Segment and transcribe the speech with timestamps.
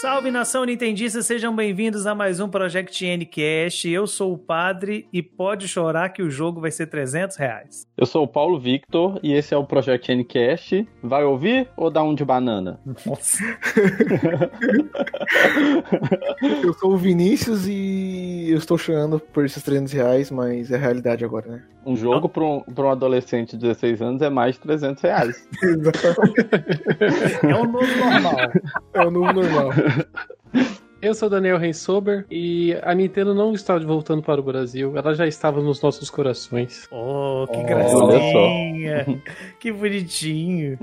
[0.00, 3.86] Salve nação Nintendista, sejam bem-vindos a mais um Project Ncast.
[3.86, 7.86] Eu sou o padre e pode chorar que o jogo vai ser 300 reais.
[7.98, 10.88] Eu sou o Paulo Victor e esse é o Project Ncast.
[11.02, 12.80] Vai ouvir ou dá um de banana?
[13.06, 13.40] Nossa.
[16.64, 21.26] eu sou o Vinícius e eu estou chorando por esses 300 reais, mas é realidade
[21.26, 21.62] agora, né?
[21.84, 25.48] Um jogo para um, pra um adolescente de 16 anos é mais de 300 reais.
[27.42, 28.36] é o novo normal.
[28.92, 29.70] É o novo normal.
[31.02, 35.26] Eu sou Daniel Rensober e a Nintendo não está voltando para o Brasil, ela já
[35.26, 36.86] estava nos nossos corações.
[36.90, 39.22] Oh, que oh, gracinha!
[39.58, 40.78] que bonitinho!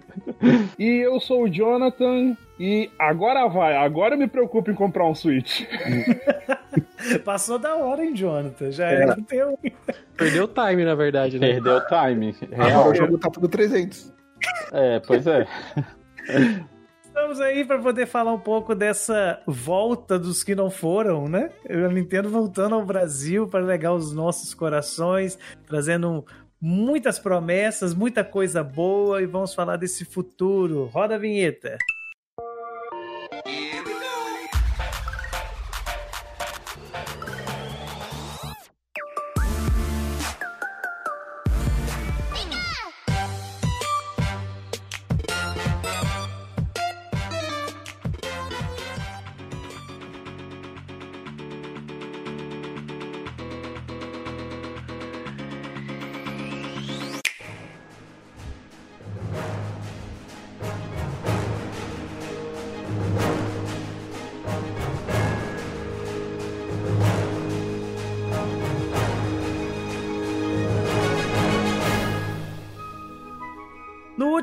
[0.78, 5.14] e eu sou o Jonathan e agora vai, agora eu me preocupo em comprar um
[5.14, 5.62] Switch.
[7.24, 8.70] Passou da hora, hein, Jonathan?
[8.70, 9.02] Já é.
[9.02, 9.58] era teu.
[10.14, 11.54] Perdeu o time, na verdade, né?
[11.54, 12.36] Perdeu o time.
[12.52, 14.12] Agora o jogo tá tudo 300.
[14.72, 15.46] É, pois é.
[17.18, 21.50] Estamos aí para poder falar um pouco dessa volta dos que não foram, né?
[21.68, 26.24] A Nintendo voltando ao Brasil para legar os nossos corações, trazendo
[26.60, 30.84] muitas promessas, muita coisa boa e vamos falar desse futuro.
[30.84, 31.76] Roda a vinheta.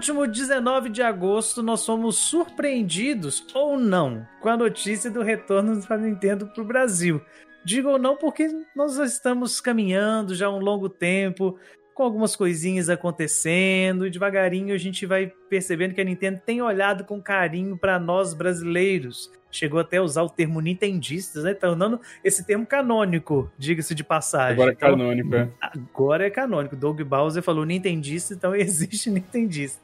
[0.06, 5.98] Último 19 de agosto, nós fomos surpreendidos, ou não, com a notícia do retorno da
[5.98, 7.20] Nintendo para o Brasil.
[7.64, 11.58] Digo ou não porque nós estamos caminhando já há um longo tempo,
[11.96, 17.04] com algumas coisinhas acontecendo, e devagarinho a gente vai percebendo que a Nintendo tem olhado
[17.04, 19.32] com carinho para nós brasileiros.
[19.56, 21.54] Chegou até a usar o termo nintendistas, né?
[21.54, 24.54] Tornando esse termo canônico, diga-se de passagem.
[24.54, 25.50] Agora é então, canônico, é.
[25.62, 26.76] Agora é canônico.
[26.76, 29.80] Doug Bowser falou nintendista, então existe nintendista.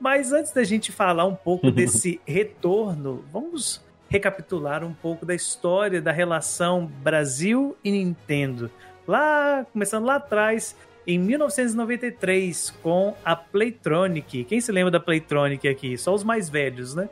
[0.00, 6.02] Mas antes da gente falar um pouco desse retorno, vamos recapitular um pouco da história
[6.02, 8.70] da relação Brasil e Nintendo.
[9.06, 14.44] Lá, começando lá atrás, em 1993, com a Playtronic.
[14.44, 15.96] Quem se lembra da Playtronic aqui?
[15.96, 17.08] Só os mais velhos, né?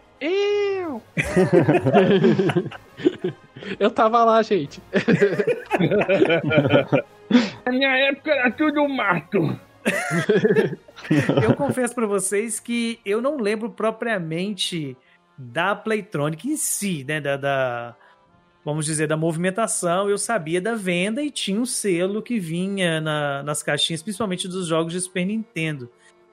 [1.16, 2.71] Eu!
[3.78, 4.81] Eu tava lá, gente.
[7.65, 9.59] Na minha época era tudo mato.
[11.43, 14.97] eu confesso para vocês que eu não lembro propriamente
[15.37, 17.21] da Playtronic em si, né?
[17.21, 17.94] Da, da,
[18.65, 20.10] vamos dizer, da movimentação.
[20.10, 24.66] Eu sabia da venda e tinha um selo que vinha na, nas caixinhas, principalmente dos
[24.66, 25.91] jogos de Super Nintendo.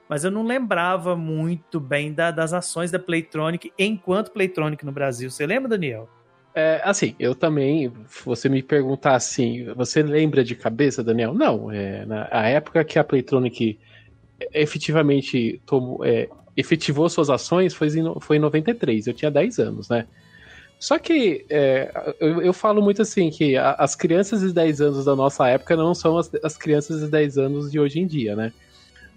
[0.07, 5.29] Mas eu não lembrava muito bem da, das ações da Playtronic enquanto Playtronic no Brasil.
[5.29, 6.07] Você lembra, Daniel?
[6.55, 7.91] É, assim, eu também,
[8.25, 11.33] você me perguntar assim, você lembra de cabeça, Daniel?
[11.33, 13.77] Não, é, na a época que a Playtronic
[14.53, 19.89] efetivamente tomou, é, efetivou suas ações foi em, foi em 93, eu tinha 10 anos,
[19.89, 20.07] né?
[20.79, 25.05] Só que é, eu, eu, falo muito assim que a, as crianças de 10 anos
[25.05, 28.35] da nossa época não são as, as crianças de 10 anos de hoje em dia,
[28.35, 28.53] né?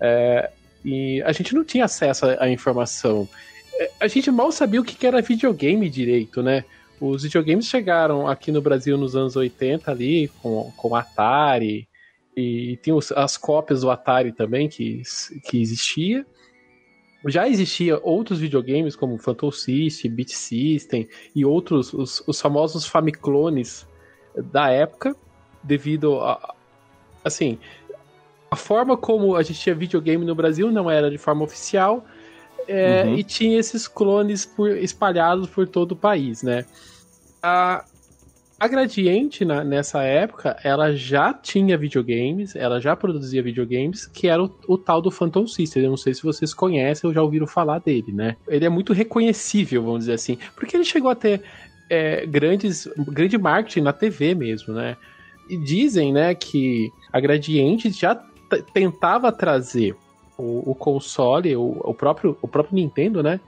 [0.00, 0.50] É,
[0.84, 3.28] e a gente não tinha acesso à, informação.
[3.74, 6.64] É, a gente mal sabia o que era videogame direito, né?
[7.00, 11.88] Os videogames chegaram aqui no Brasil nos anos 80 ali, com, com Atari,
[12.36, 15.02] e tem os, as cópias do Atari também que,
[15.48, 16.26] que existia.
[17.26, 23.86] Já existia outros videogames como Phantom System, Beat System e outros, os, os famosos Famiclones
[24.52, 25.14] da época,
[25.62, 26.54] devido a,
[27.24, 27.58] assim,
[28.50, 32.04] a forma como a gente tinha videogame no Brasil não era de forma oficial,
[32.66, 33.14] é, uhum.
[33.16, 36.64] e tinha esses clones por, espalhados por todo o país, né?
[37.42, 37.84] A,
[38.58, 44.42] a Gradiente, na, nessa época, ela já tinha videogames, ela já produzia videogames, que era
[44.42, 45.82] o, o, tal do Phantom System.
[45.82, 48.36] Eu não sei se vocês conhecem ou já ouviram falar dele, né?
[48.46, 51.42] Ele é muito reconhecível, vamos dizer assim, porque ele chegou a ter
[51.88, 54.96] é, grandes, grande marketing na TV mesmo, né?
[55.48, 58.14] E dizem, né, que a Gradiente já
[58.72, 59.94] tentava trazer
[60.36, 63.40] o, o console, o, o, próprio, o próprio Nintendo, né?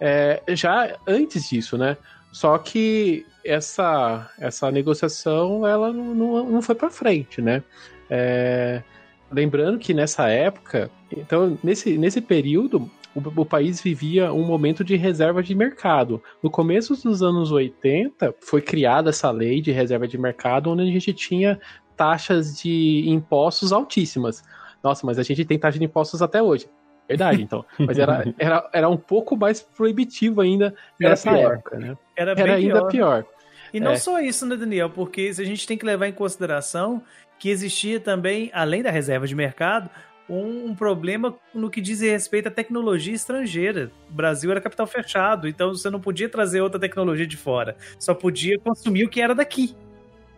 [0.00, 1.96] É, já antes disso, né?
[2.32, 7.62] Só que essa, essa negociação ela não, não, não foi para frente, né?
[8.10, 8.82] É,
[9.30, 14.96] lembrando que nessa época, então nesse, nesse período, o, o, país vivia um momento de
[14.96, 16.22] reserva de mercado.
[16.42, 20.86] No começo dos anos 80, foi criada essa lei de reserva de mercado, onde a
[20.86, 21.60] gente tinha
[22.02, 24.42] taxas de impostos altíssimas.
[24.82, 26.68] Nossa, mas a gente tem taxa de impostos até hoje.
[27.08, 27.64] Verdade, então.
[27.78, 31.96] Mas era, era, era um pouco mais proibitivo ainda nessa época, né?
[32.16, 33.22] Era, era ainda pior.
[33.22, 33.26] pior.
[33.72, 33.96] E não é.
[33.96, 34.90] só isso, né, Daniel?
[34.90, 37.00] Porque a gente tem que levar em consideração
[37.38, 39.88] que existia também, além da reserva de mercado,
[40.28, 43.92] um, um, problema no que diz respeito à tecnologia estrangeira.
[44.10, 47.76] O Brasil era capital fechado, então você não podia trazer outra tecnologia de fora.
[47.96, 49.74] Só podia consumir o que era daqui.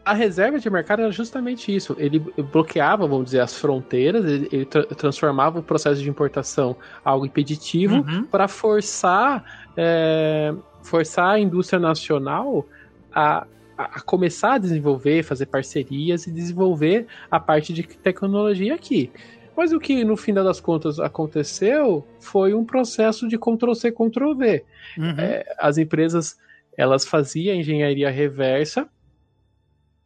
[0.05, 1.97] A reserva de mercado era justamente isso.
[1.99, 7.25] Ele bloqueava, vamos dizer, as fronteiras, ele, ele tra transformava o processo de importação algo
[7.25, 8.25] impeditivo uhum.
[8.25, 12.67] para forçar, é, forçar a indústria nacional
[13.15, 13.47] a,
[13.79, 19.11] a começar a desenvolver, fazer parcerias e desenvolver a parte de tecnologia aqui.
[19.57, 24.65] Mas o que no final das contas aconteceu foi um processo de Ctrl-C, Ctrl-V.
[24.99, 25.15] Uhum.
[25.19, 26.37] É, as empresas
[26.77, 28.89] elas faziam engenharia reversa,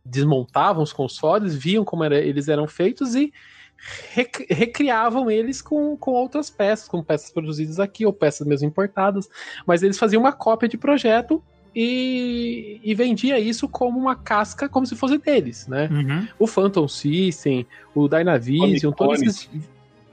[0.08, 3.32] desmontavam os consoles, viam como era, eles eram feitos e
[4.48, 9.28] recriavam eles com, com outras peças, com peças produzidas aqui ou peças mesmo importadas,
[9.64, 11.42] mas eles faziam uma cópia de projeto
[11.74, 15.88] e, e, vendia isso como uma casca, como se fosse deles, né?
[15.92, 16.26] Uhum.
[16.38, 17.64] O Phantom System,
[17.94, 19.48] o Dynavision, todos esses,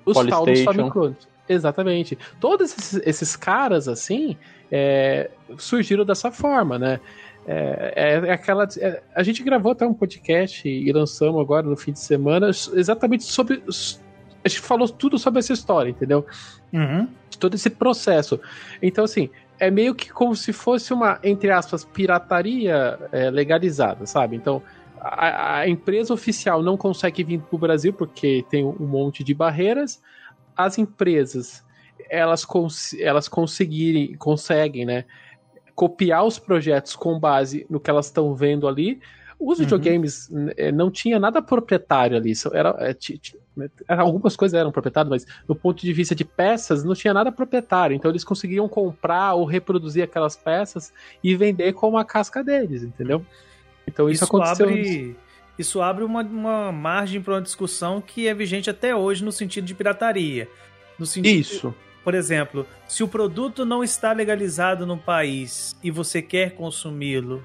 [0.05, 1.27] os tal dos Famicrones.
[1.47, 2.17] Exatamente.
[2.39, 4.37] Todos esses, esses caras, assim,
[4.71, 6.99] é, surgiram dessa forma, né?
[7.47, 8.67] É, é, é aquela.
[8.79, 13.23] É, a gente gravou até um podcast e lançamos agora no fim de semana exatamente
[13.23, 13.61] sobre.
[14.43, 16.25] A gente falou tudo sobre essa história, entendeu?
[16.73, 17.07] Uhum.
[17.39, 18.39] Todo esse processo.
[18.81, 24.35] Então, assim, é meio que como se fosse uma, entre aspas, pirataria é, legalizada, sabe?
[24.35, 24.61] Então,
[24.99, 29.33] a, a, empresa oficial não consegue vir para o Brasil porque tem um monte de
[29.33, 30.01] barreiras.
[30.55, 31.63] As empresas,
[32.09, 35.05] elas, cons elas conseguirem, conseguem, né?
[35.75, 38.99] Copiar os projetos com base no que elas estão vendo ali.
[39.37, 39.65] Os uhum.
[39.65, 40.49] videogames uhum.
[40.73, 42.31] não tinha nada proprietário ali.
[42.53, 42.95] Era, é,
[43.87, 47.95] algumas coisas eram proprietárias, mas do ponto de vista de peças, não tinha nada proprietário.
[47.95, 50.93] Então eles conseguiam comprar ou reproduzir aquelas peças
[51.23, 53.25] e vender com a casca deles, entendeu?
[53.87, 54.67] Então isso, isso aconteceu.
[54.67, 55.15] Abre,
[55.57, 59.65] isso abre uma, uma margem para uma discussão que é vigente até hoje no sentido
[59.65, 60.49] de pirataria.
[60.97, 61.75] No sentido, isso.
[62.05, 67.43] Por exemplo, se o produto não está legalizado no país e você quer consumi-lo,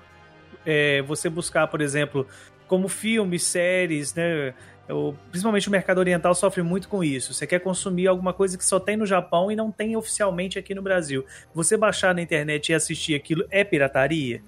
[0.67, 2.27] é, você buscar, por exemplo,
[2.69, 4.53] como filmes, séries, né?
[4.87, 7.33] Eu, principalmente o mercado oriental sofre muito com isso.
[7.33, 10.75] Você quer consumir alguma coisa que só tem no Japão e não tem oficialmente aqui
[10.75, 11.25] no Brasil.
[11.55, 14.43] Você baixar na internet e assistir aquilo é pirataria?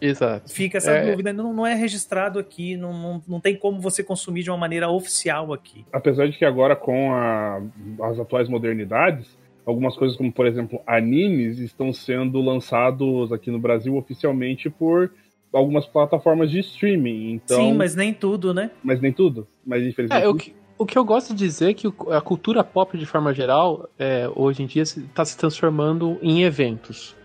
[0.00, 0.50] Exato.
[0.50, 1.10] Fica essa é...
[1.10, 4.56] dúvida, não, não, é registrado aqui, não, não, não tem como você consumir de uma
[4.56, 5.84] maneira oficial aqui.
[5.92, 7.60] Apesar de que agora, com a,
[8.04, 13.96] as atuais modernidades, algumas coisas como, por exemplo, animes estão sendo lançados aqui no Brasil
[13.96, 15.10] oficialmente por
[15.52, 17.32] algumas plataformas de streaming.
[17.32, 17.58] Então...
[17.58, 18.70] Sim, mas nem tudo, né?
[18.82, 19.46] Mas nem tudo.
[19.64, 20.22] Mas infelizmente.
[20.22, 23.06] É, o, que, o que eu gosto de dizer é que a cultura pop, de
[23.06, 27.16] forma geral, é, hoje em dia está se transformando em eventos.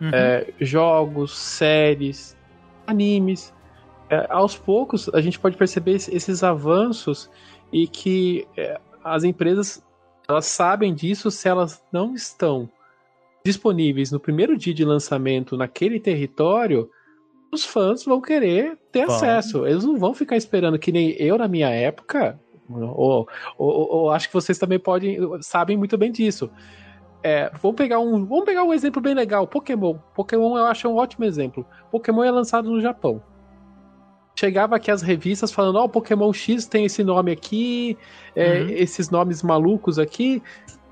[0.00, 0.10] Uhum.
[0.12, 2.36] É, jogos, séries,
[2.86, 3.52] animes.
[4.08, 7.30] É, aos poucos, a gente pode perceber esses avanços
[7.72, 9.82] e que é, as empresas
[10.28, 12.68] elas sabem disso se elas não estão
[13.44, 16.90] disponíveis no primeiro dia de lançamento naquele território,
[17.52, 19.12] os fãs vão querer ter Bom.
[19.12, 19.66] acesso.
[19.66, 22.40] Eles não vão ficar esperando que nem eu na minha época.
[22.68, 23.28] Ou,
[23.58, 26.50] ou, ou acho que vocês também podem sabem muito bem disso.
[27.22, 29.46] É, vamos pegar um, vamos pegar um exemplo bem legal.
[29.46, 29.98] Pokémon.
[30.14, 31.66] Pokémon eu acho um ótimo exemplo.
[31.90, 33.22] Pokémon é lançado no Japão.
[34.34, 37.96] Chegava aqui as revistas falando, ó, oh, Pokémon X tem esse nome aqui,
[38.34, 38.68] é, uhum.
[38.70, 40.42] esses nomes malucos aqui.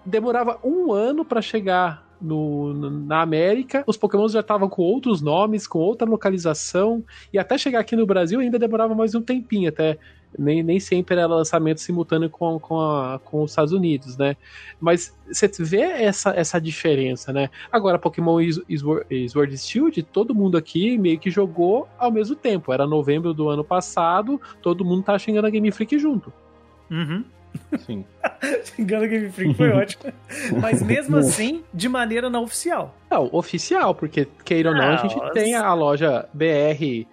[0.07, 5.67] Demorava um ano para chegar no, na América, os Pokémon já estavam com outros nomes,
[5.67, 9.99] com outra localização, e até chegar aqui no Brasil ainda demorava mais um tempinho, até
[10.39, 14.37] nem, nem sempre era lançamento simultâneo com, com, a, com os Estados Unidos, né?
[14.81, 17.51] Mas você vê essa, essa diferença, né?
[17.71, 18.39] Agora, Pokémon
[19.29, 22.73] Sword Shield, todo mundo aqui meio que jogou ao mesmo tempo.
[22.73, 26.33] Era novembro do ano passado, todo mundo tá xingando a Game Freak junto.
[26.91, 27.25] Uhum.
[27.79, 28.05] Sim.
[28.65, 30.13] Xingando Game Freak foi ótimo.
[30.61, 32.97] Mas mesmo assim, de maneira não oficial.
[33.11, 37.07] Não, oficial, porque, queira ou não, a gente tem a loja BR.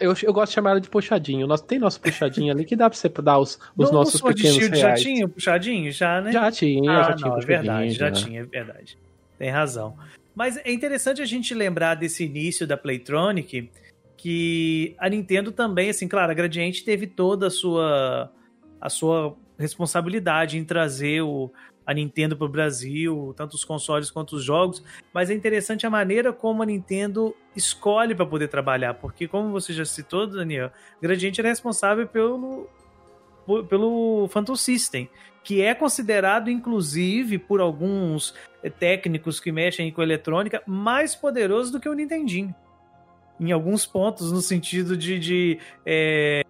[0.00, 1.46] Eu, eu gosto de chamar ela de puxadinho.
[1.46, 4.56] Nós, tem nosso puxadinho ali que dá pra você dar os, os no, nossos pequenos
[4.56, 5.00] Shield reais.
[5.00, 5.92] Já tinha puxadinho?
[5.92, 6.32] Já, né?
[6.32, 8.98] Já tinha, ah, já tinha não, é verdade, já, já tinha, é verdade.
[9.38, 9.96] Tem razão.
[10.34, 13.70] Mas é interessante a gente lembrar desse início da Playtronic,
[14.16, 18.30] que a Nintendo também, assim, claro, a Gradiente teve toda a sua
[18.80, 21.50] a sua responsabilidade em trazer o,
[21.86, 24.82] a Nintendo para o Brasil, tanto os consoles quanto os jogos,
[25.14, 29.72] mas é interessante a maneira como a Nintendo escolhe para poder trabalhar, porque como você
[29.72, 30.70] já citou, Daniel,
[31.00, 32.68] Gradiente era responsável pelo
[33.68, 35.08] pelo Phantom System,
[35.44, 38.34] que é considerado, inclusive, por alguns
[38.80, 42.52] técnicos que mexem com eletrônica, mais poderoso do que o Nintendinho.
[43.38, 46.42] Em alguns pontos, no sentido de, de é,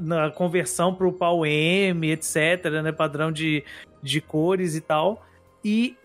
[0.00, 3.64] na conversão para o pau M, etc., né, padrão de,
[4.02, 5.24] de cores e tal.
[5.64, 5.96] E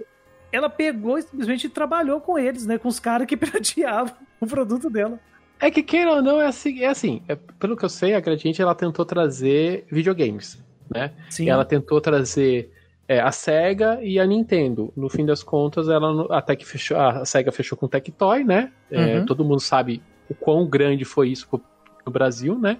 [0.51, 4.89] ela pegou e simplesmente trabalhou com eles, né, com os caras que pirateavam o produto
[4.89, 5.19] dela.
[5.60, 8.19] É que queira ou não, é assim, é assim é, pelo que eu sei, a
[8.19, 11.12] Gradiente ela tentou trazer videogames, né?
[11.31, 11.50] Sim.
[11.50, 12.72] Ela tentou trazer
[13.07, 14.93] é, a SEGA e a Nintendo.
[14.96, 18.72] No fim das contas, ela até que fechou, a SEGA fechou com o Tectoy, né?
[18.91, 19.25] É, Uhum.
[19.25, 21.60] todo mundo sabe o quão grande foi isso pro,
[22.03, 22.77] pro Brasil, né?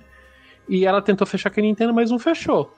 [0.70, 2.74] E ela tentou fechar com a Nintendo, mas não fechou.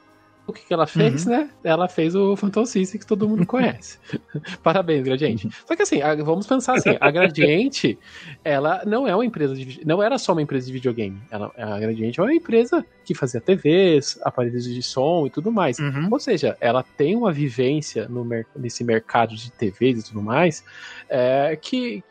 [0.48, 1.32] O que, que ela fez, Uhum.
[1.32, 1.50] né?
[1.64, 4.00] Ela fez o Phantom System que todo mundo conhece.
[4.64, 5.48] Parabéns, Gradiente.
[5.68, 8.00] Só que assim, a- vamos pensar assim, a Gradiente,
[8.44, 11.22] ela não é uma empresa de, não era só uma empresa de videogame.
[11.30, 15.78] Ela, a Gradiente é uma empresa que fazia TVs, aparelhos de som e tudo mais.
[15.78, 16.08] Uhum.
[16.12, 20.64] Ou seja, ela tem uma vivência no nesse mercado de TVs e tudo mais
[21.08, 22.04] é, que,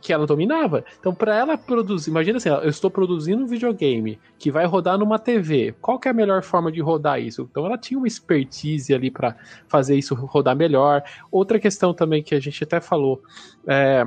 [0.00, 0.84] que ela dominava.
[0.98, 5.18] Então, para ela produzir, imagina assim, eu estou produzindo um videogame que vai rodar numa
[5.18, 5.74] TV.
[5.80, 7.48] Qual que é a melhor forma de rodar isso?
[7.50, 11.02] Então, ela tinha uma expertise ali para fazer isso rodar melhor.
[11.30, 13.22] Outra questão também que a gente até falou,
[13.66, 14.06] é,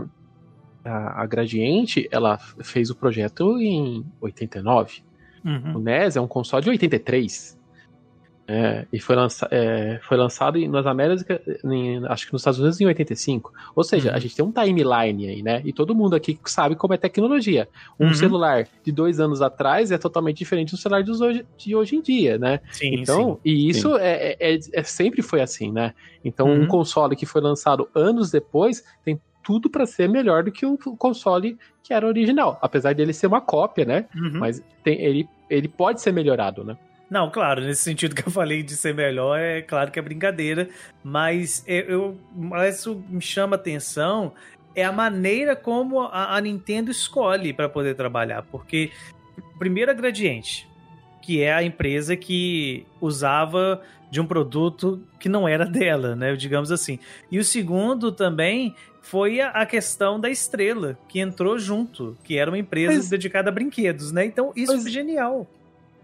[0.84, 5.04] a, a Gradiente, ela fez o projeto em 89.
[5.44, 5.80] O Uhum.
[5.80, 7.60] NES é um console de 83.
[8.54, 12.60] É, e foi, lança, é, foi lançado em- nas Américas, em- acho que nos Estados
[12.60, 13.54] Unidos em 85.
[13.74, 14.16] Ou seja, Uhum.
[14.18, 15.62] a gente tem um timeline aí, né?
[15.64, 17.70] E todo mundo aqui sabe como é tecnologia.
[17.98, 18.14] Um Uhum.
[18.14, 22.02] celular de dois anos atrás é totalmente diferente do celular dos hoje, de hoje em
[22.02, 22.60] dia, né?
[22.74, 23.40] Sim, Então, sim.
[23.46, 25.94] e isso é, é- é- é- sempre foi assim, né?
[26.26, 26.64] Então, Uhum.
[26.64, 30.78] um console que foi lançado anos depois tem tudo para ser melhor do que o
[30.98, 32.60] console que era original.
[32.62, 34.06] Apesar dele ser uma cópia, né?
[34.14, 34.40] Uhum.
[34.40, 36.76] Mas tem- ele, ele pode ser melhorado, né?
[37.12, 40.70] Não, claro, nesse sentido que eu falei de ser melhor, é claro que é brincadeira,
[41.04, 44.32] mas eu, eu mas isso me chama atenção
[44.74, 48.92] é a maneira como a, a Nintendo escolhe para poder trabalhar, porque
[49.60, 50.66] primeiro a Gradiente,
[51.22, 56.72] que é a empresa que usava de um produto que não era dela, né, digamos
[56.72, 56.98] assim.
[57.30, 62.58] E o segundo também foi a, questão da Estrela, que entrou junto, que era uma
[62.58, 64.24] empresa Mas- dedicada a brinquedos, né?
[64.24, 65.46] Então isso Mas- foi genial.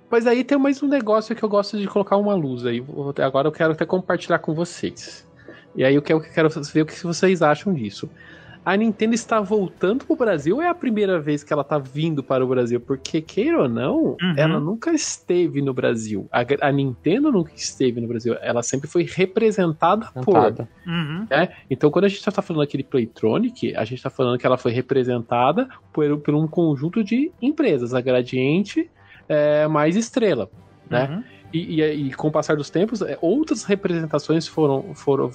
[0.10, 2.84] Mas aí tem mais um negócio que eu gosto de colocar uma luz aí.
[3.24, 5.28] Agora eu quero até compartilhar com vocês.
[5.76, 8.10] E aí eu quero, eu quero ver o que vocês acham disso.
[8.66, 12.22] A Nintendo está voltando pro Brasil ou é a primeira vez que ela tá vindo
[12.22, 12.82] para o Brasil?
[12.82, 14.34] Porque, queira ou não, Uhum.
[14.36, 16.28] ela nunca esteve no Brasil.
[16.30, 18.36] A, a Nintendo nunca esteve no Brasil.
[18.42, 20.68] Ela sempre foi representada por.
[20.86, 21.26] Uhum.
[21.30, 21.50] né?
[21.70, 24.58] Então, quando a gente está falando aqui de Playtronic, a gente está falando que ela
[24.58, 28.90] foi representada por, por um conjunto de empresas, a Gradiente
[29.28, 30.50] é, mais Estrela.
[30.90, 31.08] Né?
[31.10, 31.24] Uhum.
[31.54, 35.32] E, e- e com o passar dos tempos, é, outras representações foram, foram,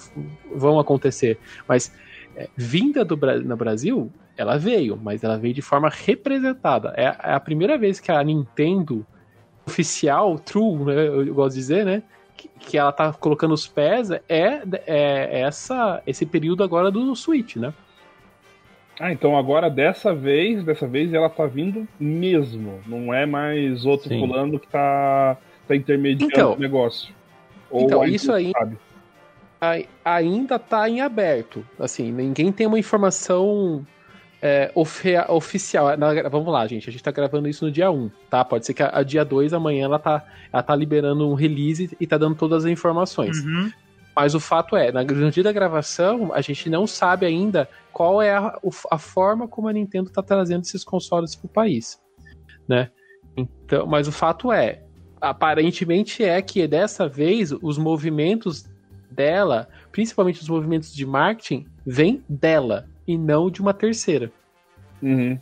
[0.55, 1.39] vão acontecer.
[1.67, 1.93] Mas
[2.37, 6.93] é, vinda do no Brasil, ela veio, mas ela veio de forma representada.
[6.97, 9.07] É, é a primeira vez que a Nintendo
[9.67, 12.03] oficial, true, né, eu gosto de dizer, né?
[12.37, 17.57] Que, que ela tá colocando os pés é, é essa, esse período agora do Switch,
[17.57, 17.73] né?
[19.01, 22.81] Ah, então agora dessa vez, dessa vez ela tá vindo mesmo.
[22.87, 24.21] Não é mais outro Sim.
[24.21, 26.53] fulano que tá, tá intermediando Então.
[26.55, 27.13] o negócio.
[27.73, 28.77] Então, a isso aí- sabe.
[29.61, 31.65] ai- ainda tá em aberto.
[31.81, 33.85] Assim, ninguém tem uma informação
[34.45, 35.97] é, oficial.
[35.97, 36.89] Na- vamos lá, gente.
[36.89, 38.45] A gente tá gravando isso no dia 1, tá?
[38.45, 40.21] Pode ser que a, a dia 2, amanhã, ela tá,
[40.53, 43.39] ela tá liberando um release e tá dando todas as informações.
[43.45, 43.71] Uhum.
[44.15, 48.21] Mas o fato é, na- no dia da gravação, a gente não sabe ainda qual
[48.21, 51.99] é a, o- a forma como a Nintendo tá trazendo esses consoles pro país,
[52.69, 52.91] né?
[53.37, 54.83] Então, mas o fato é,
[55.21, 58.65] aparentemente é que dessa vez os movimentos
[59.11, 64.31] dela, principalmente os movimentos de marketing, vêm dela e não de uma terceira.
[65.03, 65.39] Uhum.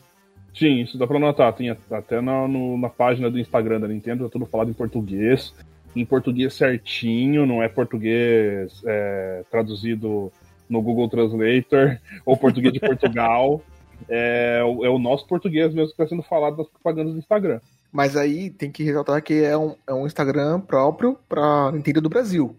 [0.54, 1.52] Sim, isso dá pra notar.
[1.52, 5.54] Tem até na, no- na página do Instagram da Nintendo, tá tudo falado em português.
[5.94, 10.32] Em português certinho, não é português é, traduzido
[10.68, 13.60] no Google Translator ou português de Portugal.
[14.08, 17.60] É, o- é o nosso português mesmo que está sendo falado nas propagandas do Instagram.
[17.92, 22.08] Mas aí tem que ressaltar que é um, é um Instagram próprio pra Nintendo do
[22.08, 22.56] Brasil.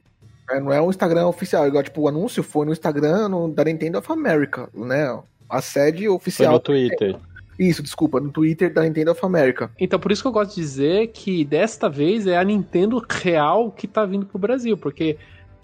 [0.50, 3.64] É, não é um Instagram oficial, igual tipo o anúncio foi no Instagram no- da
[3.64, 5.18] Nintendo of America, né?
[5.50, 6.54] A sede Foi oficial.
[6.54, 7.16] no Twitter.
[7.62, 9.70] Isso, desculpa, no Twitter da Nintendo of America.
[9.80, 13.70] Então, por isso que eu gosto de dizer que desta vez é a Nintendo real
[13.72, 15.15] que tá vindo pro Brasil, porque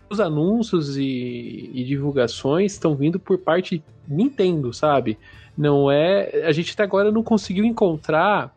[0.07, 5.17] os anúncios e, e divulgações estão vindo por parte Nintendo, sabe?
[5.57, 6.43] Não é.
[6.45, 8.55] A gente até agora não conseguiu encontrar.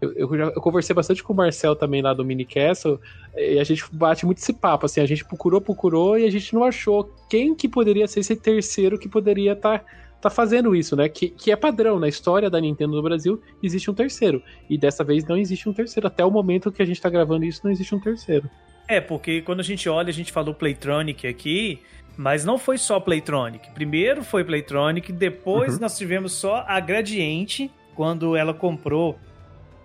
[0.00, 3.00] Eu, eu, já, eu conversei bastante com o Marcel também lá do Minicastle,
[3.36, 6.54] e a gente bate muito esse papo, assim, a gente procurou, procurou e a gente
[6.54, 9.84] não achou quem que poderia ser esse terceiro que poderia estar tá,
[10.20, 11.08] tá fazendo isso, né?
[11.08, 14.42] Que, que é padrão na história da Nintendo no Brasil, existe um terceiro.
[14.68, 16.06] E dessa vez não existe um terceiro.
[16.06, 18.48] Até o momento que a gente tá gravando isso, não existe um terceiro.
[18.88, 21.80] É, porque quando a gente olha, a gente falou Playtronic aqui,
[22.16, 23.70] mas não foi só Playtronic.
[23.72, 25.80] Primeiro foi Playtronic, depois uhum.
[25.82, 29.18] nós tivemos só a Gradiente, quando ela comprou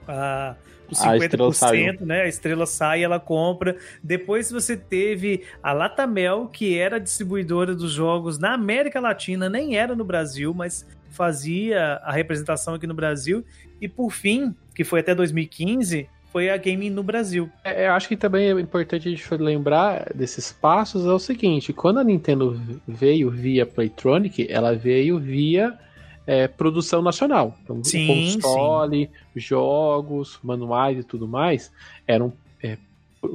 [0.07, 0.55] a,
[0.93, 2.21] os 50%, a né?
[2.21, 3.75] A estrela sai, ela compra.
[4.01, 9.95] Depois você teve a Latamel, que era distribuidora dos jogos na América Latina, nem era
[9.95, 13.45] no Brasil, mas fazia a representação aqui no Brasil.
[13.79, 17.47] E por fim, que foi até 2015, foi a Game no Brasil.
[17.63, 21.71] É, eu acho que também é importante a gente lembrar desses passos é o seguinte,
[21.71, 25.77] quando a Nintendo veio via Playtronic, ela veio via
[26.25, 27.58] é, produção nacional.
[27.63, 29.39] Então, sim, console, sim.
[29.39, 31.72] jogos, manuais e tudo mais
[32.08, 32.77] eram é,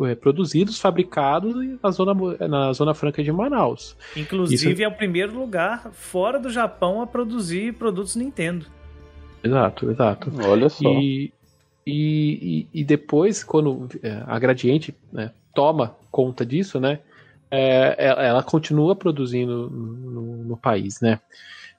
[0.07, 2.14] é, produzidos, fabricados na zona,
[2.49, 3.97] na zona franca de Manaus.
[4.16, 4.83] Inclusive Isso...
[4.83, 8.66] é o primeiro lugar fora do Japão a produzir produtos Nintendo.
[9.42, 10.33] Exato, exato.
[10.45, 10.90] Olha só.
[10.90, 11.33] E,
[11.87, 17.00] e, e, depois, quando é, a Gradiente né, toma conta disso, né,
[17.50, 21.18] é, ela, ela, continua produzindo no, no, país, né.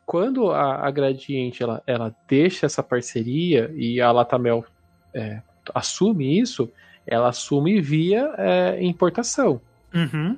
[0.09, 4.65] Quando a, a Gradiente ela, ela deixa essa parceria e a Latamel
[5.13, 5.39] é,
[5.71, 6.67] assume isso,
[7.05, 9.61] ela assume via é, importação.
[9.93, 10.35] Uhum.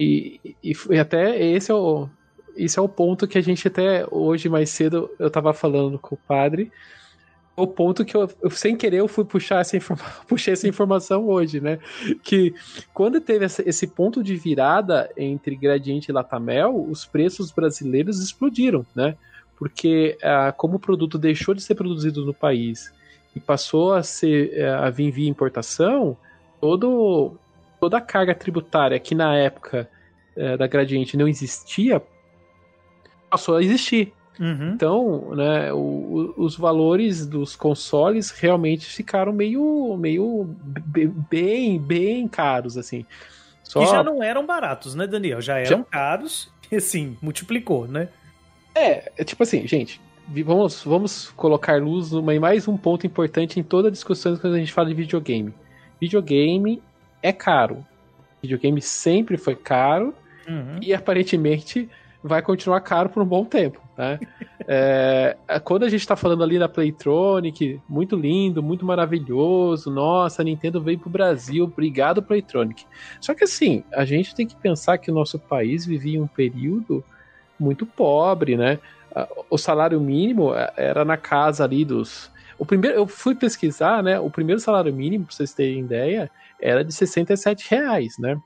[0.00, 2.08] E, e, e, até esse é o,
[2.56, 6.16] esse é o ponto que a gente até hoje mais cedo eu estava falando com
[6.16, 6.72] o padre
[7.62, 11.26] o ponto que eu, eu, sem querer, eu fui puxar essa, informa puxei essa informação
[11.26, 11.78] hoje, né?
[12.22, 12.54] Que
[12.94, 18.86] quando teve essa, esse ponto de virada entre Gradiente e Latamel, os preços brasileiros explodiram,
[18.94, 19.16] né?
[19.56, 22.92] Porque ah, como o produto deixou de ser produzido no país
[23.34, 26.16] e passou a ser eh, a vir via importação,
[26.60, 27.36] todo,
[27.80, 29.88] toda a carga tributária que na época
[30.36, 32.00] eh, da Gradiente não existia
[33.28, 34.12] passou a existir.
[34.38, 34.72] Uhum.
[34.74, 40.56] Então, né, o, os valores dos consoles realmente ficaram meio, meio
[41.28, 43.04] bem, bem caros, assim.
[43.64, 43.82] Só...
[43.82, 45.40] E já não eram baratos, né, Daniel?
[45.40, 45.84] Já eram já...
[45.84, 48.08] caros e, assim, multiplicou, né?
[48.74, 50.00] É, é tipo assim, gente,
[50.44, 54.58] vamos, vamos colocar luz em mais um ponto importante em toda a discussão quando a
[54.58, 55.52] gente fala de videogame.
[56.00, 56.80] Videogame
[57.22, 57.84] é caro.
[58.40, 60.14] Videogame sempre foi caro
[60.48, 60.78] uhum.
[60.80, 61.88] e aparentemente
[62.22, 63.80] vai continuar caro por um bom tempo.
[63.96, 64.18] Né?
[64.70, 70.44] É, quando a gente está falando ali da Playtronic, muito lindo, muito maravilhoso, nossa, a
[70.44, 72.84] Nintendo veio pro Brasil, obrigado Playtronic.
[73.18, 77.02] Só que assim, a gente tem que pensar que o nosso país vivia um período
[77.58, 78.78] muito pobre, né?
[79.48, 82.30] O salário mínimo é, era na casa ali dos.
[82.58, 84.20] O primeiro, eu fui pesquisar, né?
[84.20, 88.38] O primeiro salário mínimo, para vocês terem ideia, era de 67 reais, né?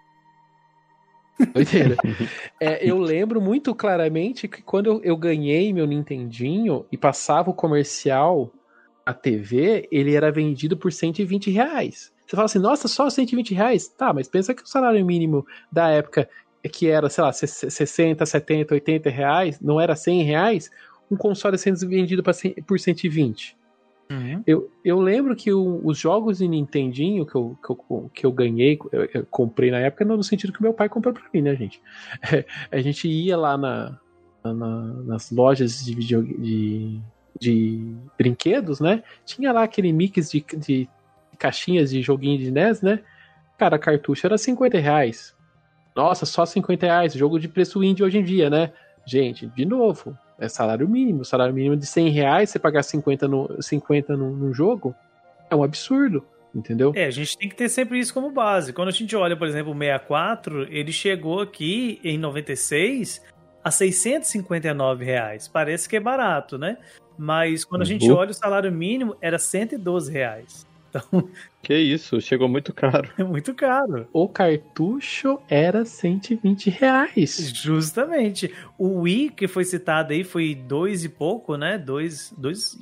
[2.61, 7.55] é, eu lembro muito claramente que quando eu, eu, ganhei meu Nintendinho e passava o
[7.55, 8.53] comercial
[9.05, 12.13] a TV, ele era vendido por 120 reais.
[12.27, 13.89] Você fala assim, nossa, só 120 reais?
[13.89, 16.29] Tá, mas pensa que o salário mínimo da época,
[16.71, 20.71] que era, sei lá, 60, 70, 80 reais, não era 100 reais,
[21.11, 22.23] um console sendo vendido
[22.67, 23.57] por 120.
[24.13, 24.43] Uhum.
[24.47, 28.33] Eu, eu lembro que o, os jogos de Nintendinho que eu, que eu, que eu
[28.33, 31.55] ganhei, eu, eu comprei na época, no sentido que meu pai comprou pra mim, né,
[31.57, 31.81] gente?
[32.33, 33.99] É, a gente ia lá na,
[34.45, 34.55] na,
[35.05, 37.01] nas lojas de, video, de,
[37.41, 39.03] de brinquedos, né?
[39.25, 40.89] Tinha lá aquele mix de, de
[41.39, 43.01] caixinhas de joguinho de NES, né?
[43.57, 45.35] Cara, cartucho era 50 reais.
[45.95, 48.73] Nossa, só 50 reais, jogo de preço indie hoje em dia, né?
[49.07, 51.25] Gente, de novo, é salário mínimo.
[51.25, 54.95] Salário mínimo de 100 reais, você pagar 50 no, 50 no, no jogo,
[55.51, 56.25] é um absurdo.
[56.55, 56.93] Entendeu?
[56.95, 58.75] É, a gente tem que ter sempre isso como base.
[58.75, 63.23] Quando a gente olha, por exemplo, o 64, ele chegou aqui em 96
[63.65, 65.49] a 659 reais.
[65.49, 66.77] Parece que é barato, né?
[67.17, 68.17] Mas quando a gente uhum.
[68.17, 70.67] olha o salário mínimo, era 112 reais.
[70.95, 71.29] Então...
[71.63, 73.09] Que isso, chegou muito caro.
[73.17, 74.09] É muito caro.
[74.13, 77.53] O cartucho era 120 reais.
[77.55, 78.53] Justamente.
[78.77, 81.79] O Wii, que foi citado aí, foi dois e pouco, né?
[81.79, 82.77] Dois, dois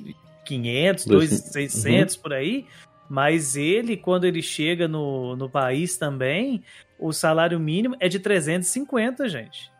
[0.45, 2.21] 500, dois, 600 uhum.
[2.21, 2.65] por aí.
[3.07, 6.63] Mas ele, quando ele chega no, no país também,
[6.97, 9.70] o salário mínimo é de 350, gente.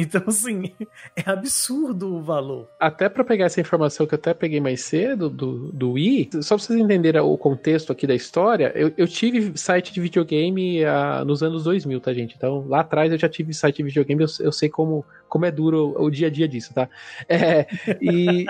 [0.00, 0.72] Então, assim,
[1.14, 2.66] é absurdo o valor.
[2.80, 6.56] Até para pegar essa informação que eu até peguei mais cedo do, do Wii, só
[6.56, 11.24] pra vocês entenderem o contexto aqui da história, eu, eu tive site de videogame uh,
[11.24, 12.34] nos anos 2000, tá, gente?
[12.34, 15.50] Então, lá atrás eu já tive site de videogame, eu, eu sei como, como é
[15.50, 16.88] duro o, o dia a dia disso, tá?
[17.28, 17.66] É,
[18.00, 18.46] e,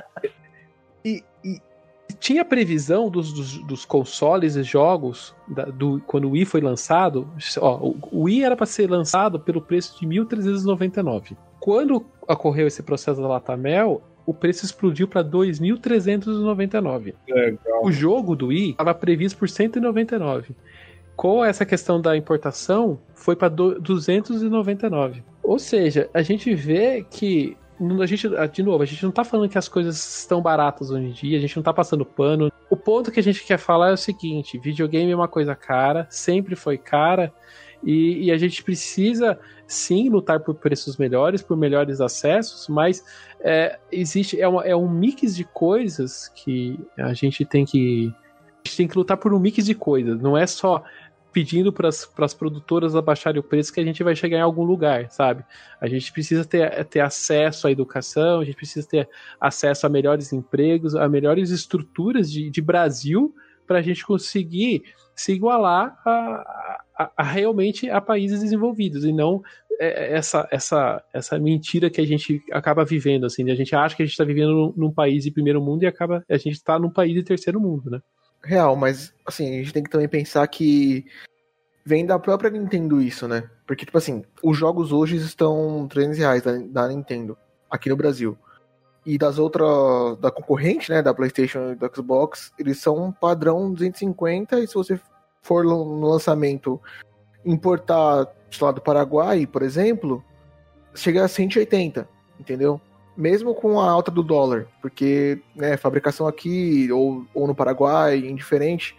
[1.05, 1.25] e
[2.19, 7.29] tinha previsão dos, dos, dos, consoles e jogos da, do, quando o Wii foi lançado.
[7.59, 11.37] Ó, o, o Wii era para ser lançado pelo preço de 1.399.
[11.59, 17.15] Quando ocorreu esse processo da Latamel, o preço explodiu para 2.399.
[17.83, 20.55] O jogo do Wii estava previsto por 199.
[21.17, 25.23] Com essa questão da importação, foi para 299.
[25.43, 27.57] Ou seja, a gente vê que
[28.01, 30.91] a gente, ah, de novo, a gente não tá falando que as coisas estão baratas
[30.91, 32.53] hoje em dia, a gente não tá passando pano.
[32.69, 36.07] O ponto que a gente quer falar é o seguinte: videogame é uma coisa cara,
[36.11, 37.33] sempre foi cara,
[37.83, 43.03] e, e a gente precisa sim lutar por preços melhores, por melhores acessos, mas
[43.41, 48.13] é, existe é, uma, é um mix de coisas que a gente tem que
[48.63, 50.21] a gente tem que lutar por um mix de coisas.
[50.21, 50.85] Não é só
[51.33, 55.11] pedindo para as produtoras abaixarem o preço que a gente vai chegar em algum lugar,
[55.11, 55.45] sabe?
[55.81, 59.09] A gente precisa ter, ter acesso à educação, a gente precisa ter
[59.41, 63.35] acesso a melhores empregos, a melhores estruturas de, de Brasil
[63.67, 64.83] para a gente conseguir
[65.15, 69.43] se igualar a, a, a, realmente a países desenvolvidos e não
[69.79, 74.03] é, essa, essa, essa mentira que a gente acaba vivendo, assim, a gente acha que
[74.03, 76.79] a gente está vivendo num, num, país de primeiro mundo e acaba a gente está
[76.79, 78.01] num país de terceiro mundo, né?
[78.43, 81.05] Real, mas assim, a gente tem que também pensar que
[81.85, 83.49] vem da própria Nintendo isso, né?
[83.67, 87.37] Porque, tipo assim, os jogos hoje estão 300 reais da, da Nintendo,
[87.71, 88.37] aqui no Brasil.
[89.05, 94.61] E das outras, da concorrente, né, da PlayStation e do Xbox, eles são padrão 250
[94.61, 95.01] e se você
[95.43, 96.81] for no lançamento
[97.45, 100.23] importar, sei lá, do Paraguai, por exemplo,
[100.95, 102.07] chega a 180,
[102.39, 102.81] entendeu?
[103.21, 108.97] Mesmo com a alta do dólar, porque né, fabricação aqui ou, ou no Paraguai, indiferente,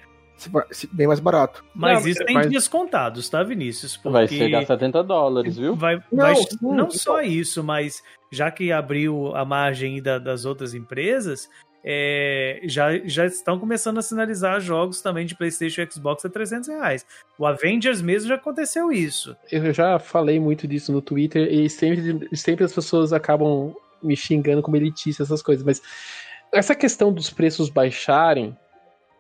[0.91, 1.63] bem mais barato.
[1.75, 2.49] Mas não, isso tem mas...
[2.49, 3.97] dias contados, tá, Vinícius?
[3.97, 5.75] Porque vai chegar a 70 dólares, viu?
[5.75, 10.73] Vai, não, vai, não só isso, mas já que abriu a margem da, das outras
[10.73, 11.49] empresas,
[11.83, 16.69] é, já, já estão começando a sinalizar jogos também de PlayStation e Xbox a 300
[16.69, 17.05] reais.
[17.37, 19.35] O Avengers mesmo já aconteceu isso.
[19.51, 24.61] Eu já falei muito disso no Twitter e sempre, sempre as pessoas acabam me xingando
[24.61, 25.81] como elitista, essas coisas, mas
[26.51, 28.57] essa questão dos preços baixarem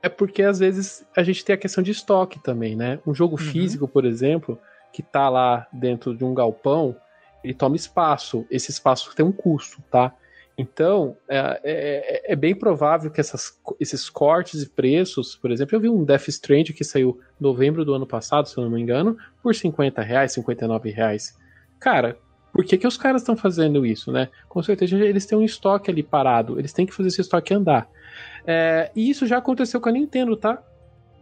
[0.03, 2.99] é porque às vezes a gente tem a questão de estoque também, né?
[3.05, 3.51] Um jogo uhum.
[3.51, 4.59] físico, por exemplo,
[4.91, 6.95] que tá lá dentro de um galpão,
[7.43, 8.45] ele toma espaço.
[8.49, 10.13] Esse espaço tem um custo, tá?
[10.57, 15.79] Então, é, é, é bem provável que essas, esses cortes de preços, por exemplo, eu
[15.79, 18.81] vi um Death Strand que saiu em novembro do ano passado, se eu não me
[18.81, 21.37] engano, por 50 reais, 59 reais.
[21.79, 22.17] Cara,
[22.51, 24.29] por que, que os caras estão fazendo isso, né?
[24.49, 27.89] Com certeza eles têm um estoque ali parado, eles têm que fazer esse estoque andar.
[28.45, 30.61] É, e isso já aconteceu com a Nintendo, tá?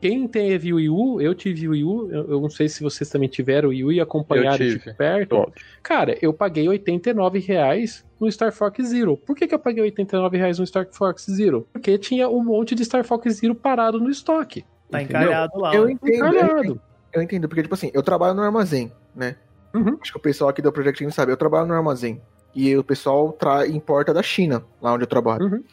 [0.01, 2.81] Quem teve o Wii U, eu tive o Wii U, eu, eu não sei se
[2.81, 5.51] vocês também tiveram o Wii U e acompanharam de perto.
[5.83, 9.17] Cara, eu paguei 89 reais no Star Fox Zero.
[9.17, 11.67] Por que, que eu paguei 89 reais no Star Fox Zero?
[11.73, 14.63] Porque tinha um monte de Star Fox Zero parado no estoque.
[14.89, 15.23] Tá entendeu?
[15.23, 15.75] encalhado lá.
[15.75, 16.81] Eu entendo, eu entendo,
[17.13, 19.35] eu entendo, porque, tipo assim, eu trabalho no armazém, né?
[19.73, 19.97] Uhum.
[20.01, 21.31] Acho que o pessoal aqui do Project Team sabe.
[21.31, 22.21] Eu trabalho no armazém.
[22.55, 25.45] E o pessoal tra importa da China, lá onde eu trabalho.
[25.45, 25.63] Uhum.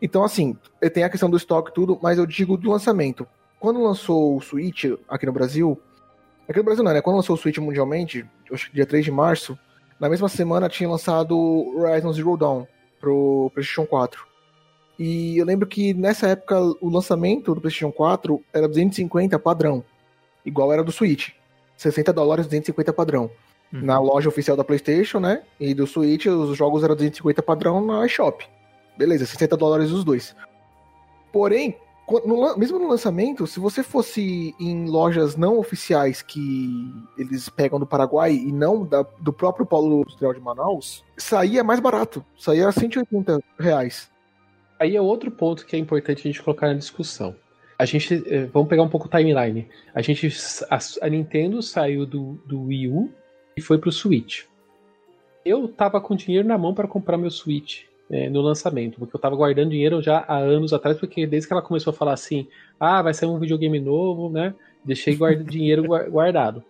[0.00, 0.56] Então, assim,
[0.92, 3.26] tem a questão do estoque e tudo, mas eu digo do lançamento.
[3.58, 5.80] Quando lançou o Switch aqui no Brasil,
[6.48, 7.00] aqui no Brasil não, né?
[7.00, 9.58] Quando lançou o Switch mundialmente, acho que dia 3 de março,
[9.98, 11.36] na mesma semana tinha lançado
[11.76, 12.66] Horizon Zero Dawn
[13.00, 14.24] pro PlayStation 4.
[14.98, 19.84] E eu lembro que nessa época o lançamento do PlayStation 4 era 250 padrão,
[20.44, 21.30] igual era do Switch.
[21.82, 23.30] 60 dólares, 250 padrão.
[23.72, 23.82] Uhum.
[23.82, 25.42] Na loja oficial da PlayStation, né?
[25.58, 28.44] E do Switch, os jogos eram 250 padrão na eShop.
[28.96, 30.36] Beleza, 60 dólares os dois.
[31.32, 31.76] Porém,
[32.26, 37.86] no, mesmo no lançamento, se você fosse em lojas não oficiais que eles pegam do
[37.86, 42.24] Paraguai e não da, do próprio polo industrial de Manaus, saía mais barato.
[42.38, 44.10] Saía 180 reais.
[44.78, 47.34] Aí é outro ponto que é importante a gente colocar na discussão
[47.82, 48.22] a gente.
[48.26, 49.68] Eh, vamos pegar um pouco o timeline.
[49.92, 50.28] A gente.
[50.70, 53.10] A, a, Nintendo saiu do, do Wii U
[53.56, 54.44] e foi pro Switch.
[55.44, 59.20] Eu tava com dinheiro na mão para comprar meu Switch é, no lançamento, porque eu
[59.20, 62.46] tava guardando dinheiro já há anos atrás, porque desde que ela começou a falar assim,
[62.78, 64.54] ah, vai sair um videogame novo, né?
[64.84, 66.62] Deixei guarda, dinheiro guardado.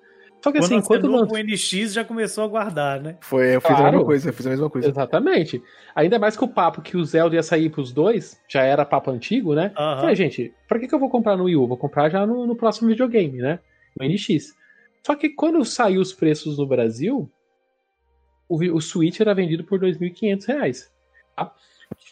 [0.42, 1.37] Só que assim, quando lançou...
[1.37, 3.16] o NX já começou a guardar, né?
[3.20, 3.87] Foi, eu fiz claro.
[3.87, 4.88] a mesma coisa, eu fiz a mesma coisa.
[4.88, 5.62] Exatamente.
[5.94, 9.12] Ainda mais que o papo que o Zelda ia sair pros dois, já era papo
[9.12, 9.66] antigo, né?
[9.78, 10.00] Uhum.
[10.00, 11.68] Falei, gente, pra que, que eu vou comprar no Wii U?
[11.68, 13.61] Vou comprar já no, no próximo videogame, né?
[13.96, 14.52] No NX.
[15.07, 17.31] Só que quando saiu os preços no Brasil,
[18.48, 20.88] o, o Switch era vendido por R$ 2.500.
[21.37, 21.55] Tá?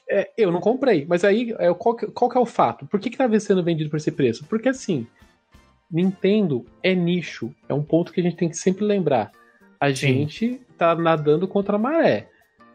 [0.09, 2.87] É, eu não comprei, mas aí é, qual, que, qual que é o fato?
[2.87, 4.45] Por que está sendo vendido por esse preço?
[4.47, 5.07] Porque assim,
[5.90, 9.33] Nintendo é nicho, é um ponto que a gente tem que sempre lembrar.
[9.79, 9.94] A Sim.
[9.94, 12.29] gente tá nadando contra a maré.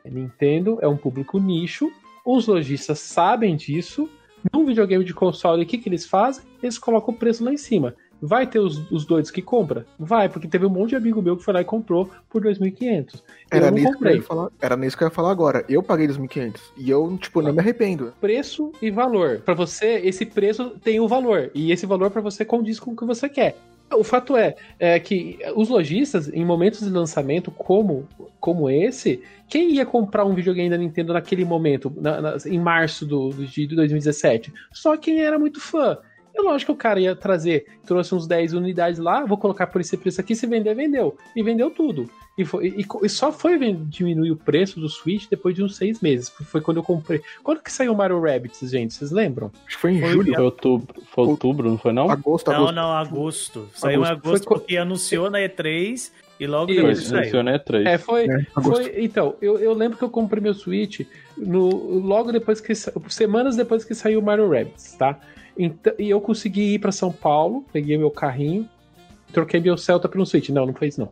[0.03, 1.91] Nintendo é um público nicho,
[2.25, 4.09] os lojistas sabem disso.
[4.53, 6.43] Num videogame de console, o que, que eles fazem?
[6.61, 7.95] Eles colocam o preço lá em cima.
[8.21, 9.85] Vai ter os, os doidos que compra?
[9.99, 13.21] Vai, porque teve um monte de amigo meu que foi lá e comprou por 2.500.
[13.51, 14.13] Era nisso comprei.
[14.13, 15.65] Que eu ia falar, era nisso que eu ia falar agora.
[15.69, 18.13] Eu paguei 2.500 e eu, tipo, não me arrependo.
[18.19, 19.41] Preço e valor.
[19.41, 22.95] Para você, esse preço tem um valor e esse valor para você condiz com o
[22.95, 23.55] que você quer.
[23.93, 28.07] O fato é, é, que os lojistas, em momentos de lançamento como,
[28.39, 33.05] como esse, quem ia comprar um videogame da Nintendo naquele momento, na, na, em março
[33.05, 34.51] do, de 2017?
[34.73, 35.97] Só quem era muito fã.
[36.35, 39.79] É lógico que o cara ia trazer, trouxe uns 10 unidades lá, vou colocar por
[39.79, 41.17] esse preço aqui, se vender, vendeu.
[41.33, 42.09] E vendeu tudo.
[42.37, 46.01] E, foi, e, e só foi diminuir o preço do Switch depois de uns seis
[46.01, 46.29] meses.
[46.29, 47.21] Foi quando eu comprei.
[47.41, 48.93] Quando que saiu o Mario Rabbids, gente?
[48.93, 49.49] Vocês lembram?
[49.65, 50.33] Acho que foi em foi julho.
[50.33, 52.11] Foi outubro, foi outubro, não foi não?
[52.11, 52.75] Agosto, agosto.
[52.75, 53.69] Não, não, agosto.
[53.73, 54.11] Saiu agosto.
[54.11, 54.57] em agosto foi...
[54.57, 57.19] porque anunciou na E3 e logo Isso, depois saiu.
[57.19, 57.85] Anunciou na E3.
[57.85, 58.25] É, foi.
[58.25, 61.69] É, foi então, eu, eu lembro que eu comprei meu Switch no,
[61.99, 62.73] logo depois que.
[62.75, 65.17] Semanas depois que saiu o Mario Rabbids, tá?
[65.57, 68.69] Então, e eu consegui ir para São Paulo, peguei meu carrinho,
[69.31, 70.49] troquei meu Celta pelo Switch.
[70.49, 71.11] Não, não fez não.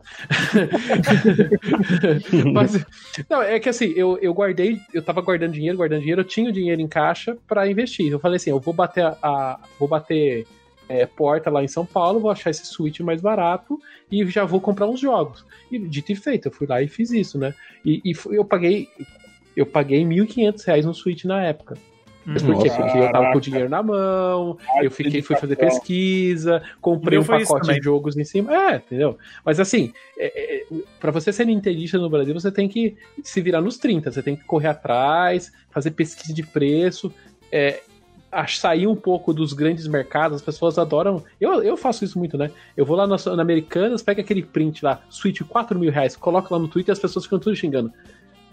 [2.52, 2.84] Mas,
[3.28, 6.48] não, é que assim, eu, eu guardei, eu tava guardando dinheiro, guardando dinheiro, eu tinha
[6.48, 8.10] o dinheiro em caixa para investir.
[8.10, 10.46] Eu falei assim, eu vou bater a, a vou bater
[10.88, 13.78] é, porta lá em São Paulo, vou achar esse Switch mais barato
[14.10, 15.44] e já vou comprar uns jogos.
[15.70, 17.54] E dito e feito, eu fui lá e fiz isso, né?
[17.84, 18.88] E, e eu paguei
[19.56, 21.76] eu paguei R$ 1.500 no Switch na época.
[22.24, 22.70] Mas por quê?
[22.70, 27.24] Porque eu tava com o dinheiro na mão, eu fiquei, fui fazer pesquisa, comprei um
[27.24, 28.54] pacote de jogos em cima.
[28.54, 29.18] É, entendeu?
[29.44, 30.64] Mas assim, é, é,
[30.98, 34.36] para você ser nintendista no Brasil, você tem que se virar nos 30, você tem
[34.36, 37.12] que correr atrás, fazer pesquisa de preço,
[37.52, 37.80] é,
[38.48, 41.22] sair um pouco dos grandes mercados, as pessoas adoram.
[41.40, 42.50] Eu, eu faço isso muito, né?
[42.76, 46.52] Eu vou lá na, na Americanas, pego aquele print lá, Switch 4 mil reais, coloco
[46.52, 47.92] lá no Twitter e as pessoas ficam tudo xingando.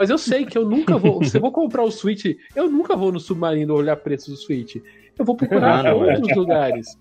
[0.01, 1.23] Mas eu sei que eu nunca vou.
[1.23, 4.77] se eu vou comprar o Switch, eu nunca vou no Submarino olhar preço do Switch.
[5.15, 6.33] Eu vou procurar ah, outros é.
[6.33, 6.97] lugares.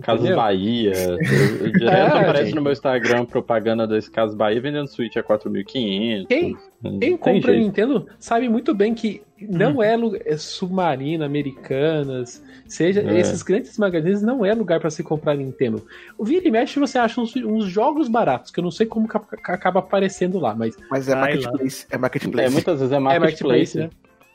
[0.00, 0.36] Casas Entendeu?
[0.36, 0.92] Bahia.
[0.92, 1.84] Eu, direto
[2.16, 2.54] é, aparece gente.
[2.54, 6.26] no meu Instagram propaganda desse Casas Bahia vendendo Switch a 4.500.
[6.26, 6.56] Quem,
[7.00, 7.64] quem compra jeito.
[7.64, 9.82] Nintendo sabe muito bem que não hum.
[9.82, 13.18] é, é Submarina, Americanas, seja é.
[13.18, 15.84] esses grandes magazines não é lugar para se comprar Nintendo.
[16.18, 19.08] O vira e mexe você acha uns, uns, jogos baratos, que eu não sei como
[19.44, 22.46] acaba aparecendo lá, mas mas é marketplace, é marketplace.
[22.46, 23.90] É muitas vezes é marketplace, é marketplace né?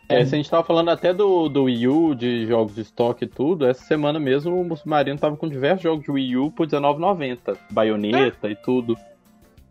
[0.08, 3.26] É, se a gente tava falando até do, do Wii U, de jogos de estoque
[3.26, 6.68] e tudo, essa semana mesmo o Submarino tava com diversos jogos de Wii U por
[6.68, 7.58] R$19,90.
[7.72, 8.52] Baioneta é.
[8.52, 8.96] e tudo.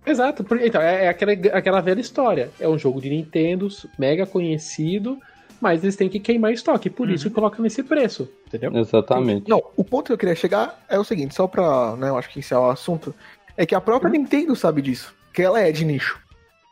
[0.07, 2.51] Exato, então é, é, aquela, aquela velha história.
[2.61, 3.69] É um jogo de Nintendo,
[3.99, 5.19] mega conhecido,
[5.61, 7.15] mas eles têm que queimar estoque, por uhum.
[7.15, 8.77] isso colocam nesse preço, entendeu?
[8.77, 9.49] Exatamente.
[9.49, 12.29] Não, o ponto que eu queria chegar é o seguinte, só pra, né, eu acho
[12.29, 13.15] que esse é o assunto,
[13.57, 14.19] é que a própria uhum.
[14.19, 16.21] Nintendo sabe disso, que ela é de nicho.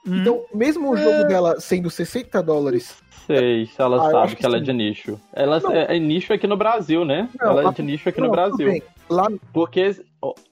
[0.06, 0.20] Uhum.
[0.20, 1.28] Então, mesmo o jogo é...
[1.28, 5.20] dela sendo 60 dólares sei se ela ah, sabe que, que ela é de nicho.
[5.32, 7.28] Ela é, é, nicho aqui no Brasil, né?
[7.40, 8.82] Não, ela é de nicho aqui não, no Brasil.
[9.08, 9.28] Lá...
[9.52, 9.96] Porque,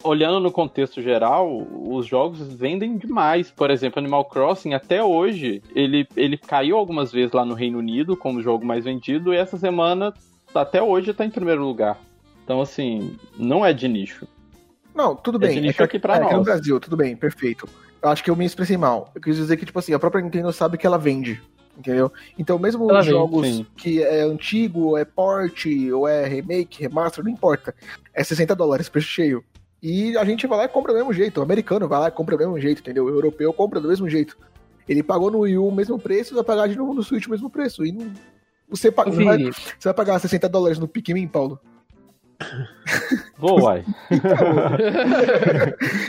[0.03, 3.51] olhando no contexto geral, os jogos vendem demais.
[3.51, 8.17] Por exemplo, Animal Crossing, até hoje, ele, ele caiu algumas vezes lá no Reino Unido
[8.17, 10.15] como o jogo mais vendido, e essa semana,
[10.55, 11.99] até hoje, tá em primeiro lugar.
[12.45, 14.27] Então, assim, não é de nicho.
[14.95, 15.51] Não, tudo bem.
[15.51, 16.29] É de nicho é aqui pra é, nós.
[16.29, 17.69] Aqui no Brasil, tudo bem, perfeito.
[18.03, 19.11] Eu acho que eu me expressei mal.
[19.15, 21.41] Eu quis dizer que, tipo assim, a própria Nintendo sabe que ela vende
[21.81, 22.13] entendeu?
[22.39, 27.31] Então, mesmo Ela os jogos que é antigo, é port, ou é remake, remaster, não
[27.31, 27.75] importa.
[28.15, 29.43] É 60 dólares, preço cheio.
[29.83, 31.41] E a gente vai lá e compra do mesmo jeito.
[31.41, 33.07] O americano vai lá e compra do mesmo jeito, entendeu?
[33.07, 34.37] O europeu compra do mesmo jeito.
[34.87, 37.31] Ele pagou no Wii U o mesmo preço, vai pagar de novo no Switch o
[37.31, 37.85] mesmo preço.
[37.85, 38.13] E não...
[38.69, 41.59] você, paga, vai, você vai pagar 60 dólares no Pikmin, Paulo?
[43.37, 43.85] Vou, uai.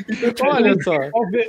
[0.10, 0.94] Então, Olha só.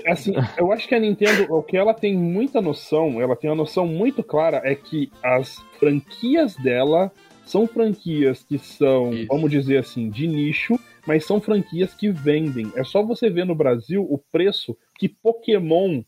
[0.08, 3.56] Assim, eu acho que a Nintendo, o que ela tem muita noção, ela tem uma
[3.56, 7.10] noção muito clara, é que as franquias dela
[7.44, 9.26] são franquias que são, Isso.
[9.28, 12.72] vamos dizer assim, de nicho, mas são franquias que vendem.
[12.76, 16.02] É só você ver no Brasil o preço que Pokémon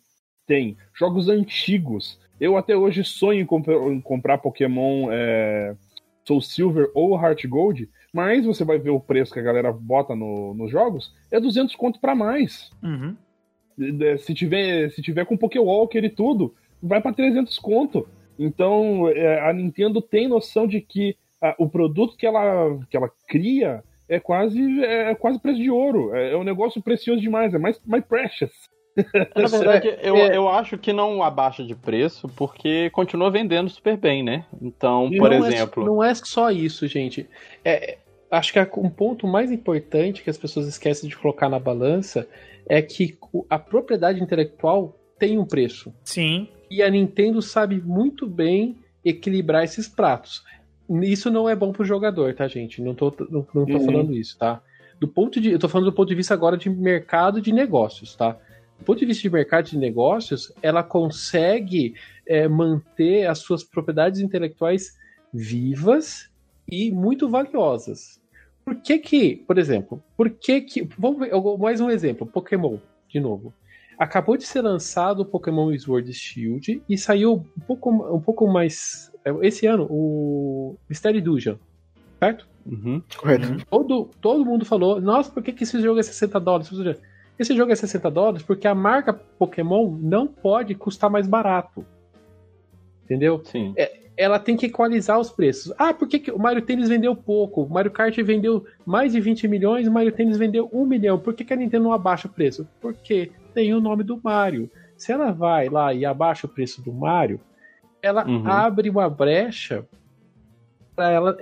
[0.47, 0.77] tem.
[0.95, 2.19] Jogos antigos.
[2.41, 5.75] Eu até hoje sonho em, comp em comprar Pokémon é,
[6.27, 10.15] Soul Silver ou Heart Gold, mas você vai ver o preço que a galera bota
[10.15, 12.71] no, nos jogos, é 200 conto para mais.
[12.81, 13.17] Uhum.
[14.19, 18.07] Se tiver, se tiver com Pokéwalker e tudo, vai para 300 conto.
[18.39, 23.11] Então, é, a Nintendo tem noção de que a, o produto que ela, que ela
[23.27, 26.15] cria é quase, é, é quase preço de ouro.
[26.15, 28.53] É, é, um negócio precioso demais, é mais, mais precious.
[29.35, 34.23] Na verdade, eu, eu acho que não abaixa de preço porque continua vendendo super bem,
[34.23, 34.45] né?
[34.63, 35.83] Então, por não exemplo.
[35.83, 37.29] É, não é só isso, gente.
[37.65, 37.99] É,
[38.35, 42.27] acho que um ponto mais importante que as pessoas esquecem de colocar na balança
[42.69, 43.17] é que
[43.49, 45.95] a propriedade intelectual tem um preço.
[46.05, 46.49] Sim.
[46.71, 50.43] E a Nintendo sabe muito bem equilibrar esses pratos.
[51.03, 52.83] Isso não é bom pro jogador, tá, gente?
[52.83, 53.85] Não tô, não, não tô uhum.
[53.85, 54.61] falando isso, tá?
[54.99, 58.15] Do ponto de, eu tô falando do ponto de vista agora de mercado de negócios,
[58.15, 58.39] tá?
[58.79, 61.95] Do ponto de vista de mercado de negócios, ela consegue
[62.27, 64.97] é, manter as suas propriedades intelectuais
[65.33, 66.31] vivas
[66.69, 68.21] e muito valiosas.
[68.65, 73.21] Por que que, por exemplo, por que que, vamos ver, mais um exemplo, Pokémon, de
[73.21, 73.53] novo.
[73.99, 79.13] Acabou de ser lançado o Pokémon Sword Shield e saiu um pouco, um pouco mais,
[79.25, 81.57] é, esse ano, o Mystery Dungeon,
[82.19, 82.49] certo?
[82.67, 83.03] Uhum.
[83.17, 83.49] Correto.
[83.51, 83.59] Uhum.
[83.71, 86.71] Todo, todo mundo falou, nossa, por que, que esse jogo é 60 dólares?
[87.39, 91.85] Esse jogo é 60 dólares porque a marca Pokémon não pode custar mais barato.
[93.05, 93.43] Entendeu?
[93.45, 93.75] Sim.
[93.77, 95.73] É, ela tem que equalizar os preços.
[95.77, 97.63] Ah, por que, que o Mario Tênis vendeu pouco?
[97.63, 101.19] O Mario Kart vendeu mais de 20 milhões, o Mario Tênis vendeu 1 milhão.
[101.19, 102.67] Por que, que a Nintendo não abaixa o preço?
[102.81, 104.71] Porque tem o nome do Mario.
[104.97, 107.41] Se ela vai lá e abaixa o preço do Mario,
[108.01, 108.47] ela uhum.
[108.47, 109.85] abre uma brecha
[110.95, 111.37] para ela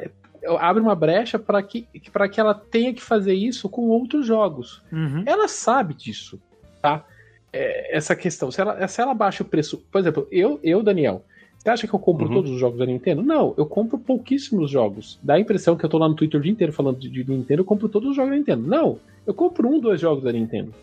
[0.59, 4.83] abre uma brecha para que, para que ela tenha que fazer isso com outros jogos.
[4.91, 5.23] Uhum.
[5.27, 6.41] Ela sabe disso,
[6.81, 7.05] tá?
[7.53, 8.51] É, essa questão.
[8.51, 9.79] Se ela, se ela baixa o preço.
[9.91, 11.25] Por exemplo, eu, eu Daniel,
[11.63, 12.33] você acha que eu compro uhum.
[12.33, 13.23] todos os jogos da Nintendo?
[13.23, 15.17] Não, eu compro pouquíssimos jogos.
[15.23, 17.25] Dá a impressão que eu tô lá no Twitter o dia inteiro falando de, de
[17.31, 18.67] Nintendo, eu compro todos os jogos da Nintendo.
[18.67, 20.75] Não, eu compro um, dois jogos da Nintendo.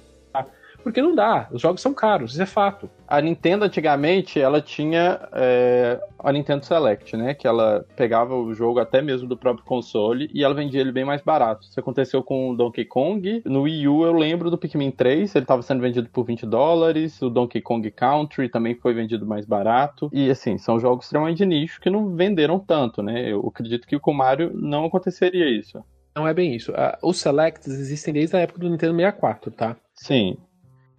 [0.84, 2.90] Porque não dá, os jogos são caros, isso é fato.
[3.08, 7.34] A Nintendo antigamente, ela tinha é, a Nintendo Select, né?
[7.34, 11.06] Que ela pegava o jogo até mesmo do próprio console e ela vendia ele bem
[11.06, 11.66] mais barato.
[11.68, 13.42] Isso aconteceu com o Donkey Kong.
[13.46, 17.22] No Wii U eu lembro do Pikmin 3, ele estava sendo vendido por 20 dólares.
[17.22, 20.10] O Donkey Kong Country também foi vendido mais barato.
[20.14, 23.32] E assim, são jogos extremamente de nicho que não venderam tanto, né?
[23.32, 25.84] Eu acredito que com o Mario não aconteceria isso.
[26.16, 26.74] Não é bem isso.
[27.02, 29.78] Os Selects existem desde a época do Nintendo 64, tá?
[29.94, 30.38] Sim.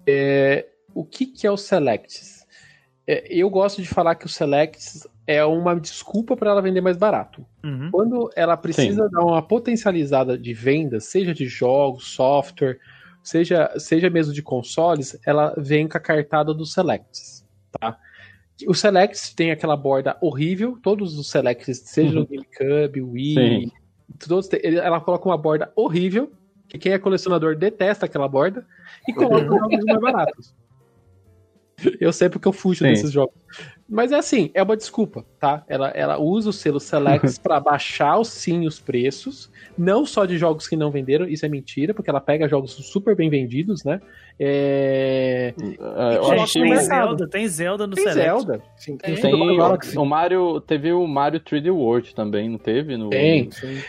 [0.06, 2.46] É, o que, que é o Selects?
[3.06, 6.96] É, eu gosto de falar que o Selects é uma desculpa para ela vender mais
[6.96, 7.44] barato.
[7.64, 7.90] Uhum.
[7.90, 9.10] Quando ela precisa Sim.
[9.10, 12.78] dar uma potencializada de vendas, seja de jogos, software,
[13.22, 17.46] seja, seja mesmo de consoles, ela vem com a cartada do Selects,
[17.78, 17.98] tá?
[18.66, 22.20] O Selects tem aquela borda horrível, todos os Selects, seja uhum.
[22.20, 23.72] no GameCube, Wii,
[24.18, 26.30] todos, ela coloca uma borda horrível,
[26.70, 28.64] que quem é colecionador detesta aquela borda
[29.08, 30.54] e coloca jogos mais baratos.
[31.98, 32.90] Eu sei porque eu fujo Sim.
[32.90, 33.34] desses jogos.
[33.88, 35.64] Mas é assim, é uma desculpa, tá?
[35.66, 40.68] Ela, ela usa o selo Selects para baixar sim os preços, não só de jogos
[40.68, 44.00] que não venderam, isso é mentira, porque ela pega jogos super bem vendidos, né?
[44.38, 45.52] É...
[45.58, 48.30] Gente, tem Zelda, tem Zelda no tem Select.
[48.30, 48.62] Zelda.
[48.76, 52.96] Sim, tem, tem o, o Mario, teve o Mario 3D World também, não teve?
[52.96, 53.10] No...
[53.10, 53.50] Tem.
[53.50, 53.80] Sim,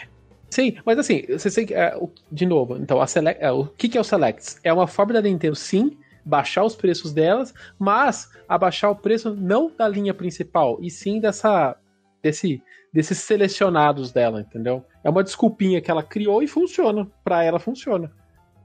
[0.86, 1.74] mas assim, você sei que.
[1.74, 1.98] É,
[2.32, 4.60] de novo, então, a select, é, o que, que é o Selects?
[4.64, 9.72] É uma forma da Nintendo, sim, baixar os preços delas, mas abaixar o preço não
[9.76, 11.76] da linha principal, e sim dessa.
[12.22, 12.62] desse
[12.94, 14.84] desses selecionados dela, entendeu?
[15.04, 17.08] É uma desculpinha que ela criou e funciona.
[17.24, 18.12] Pra ela funciona.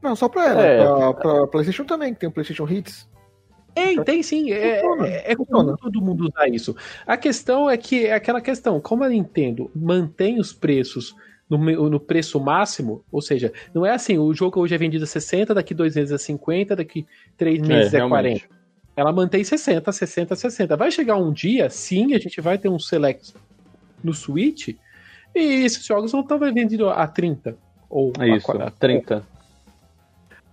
[0.03, 0.62] Não, só pra ela.
[0.62, 0.85] É.
[0.85, 3.09] Pra, pra PlayStation também, que tem o PlayStation Hits.
[3.75, 4.51] Tem, tem sim.
[4.51, 6.75] É, é, é comum todo mundo usar isso.
[7.07, 11.14] A questão é que é aquela questão, como a Nintendo mantém os preços
[11.48, 15.06] no, no, preço máximo, ou seja, não é assim, o jogo hoje é vendido a
[15.06, 17.06] 60, daqui dois meses é 50, daqui
[17.37, 18.44] três é, meses é, é 40.
[18.96, 20.76] Ela mantém 60, 60, 60.
[20.76, 23.35] Vai chegar um dia, sim, a gente vai ter um select
[24.02, 24.68] no Switch,
[25.35, 27.56] e esses jogos vão estar vendidos a 30.
[27.88, 29.22] Ou é isso, a 30.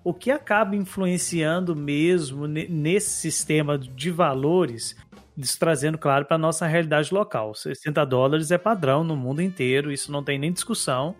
[0.03, 4.95] O que acaba influenciando mesmo nesse sistema de valores
[5.37, 7.55] isso trazendo, claro, para a nossa realidade local.
[7.55, 11.15] 60 dólares é padrão no mundo inteiro, isso não tem nem discussão.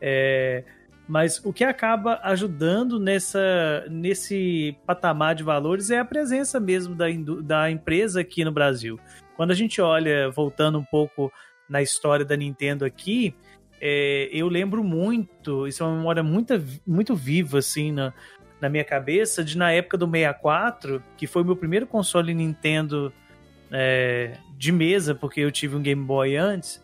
[0.00, 0.64] É,
[1.06, 7.06] mas o que acaba ajudando nessa, nesse patamar de valores é a presença mesmo da,
[7.42, 8.98] da empresa aqui no Brasil.
[9.36, 11.32] Quando a gente olha, voltando um pouco
[11.68, 13.34] na história da Nintendo aqui,
[13.80, 16.54] é, eu lembro muito, isso é uma memória muito,
[16.86, 18.12] muito viva assim na,
[18.60, 23.12] na minha cabeça, de na época do 64, que foi meu primeiro console Nintendo
[23.70, 26.82] é, de mesa, porque eu tive um Game Boy antes,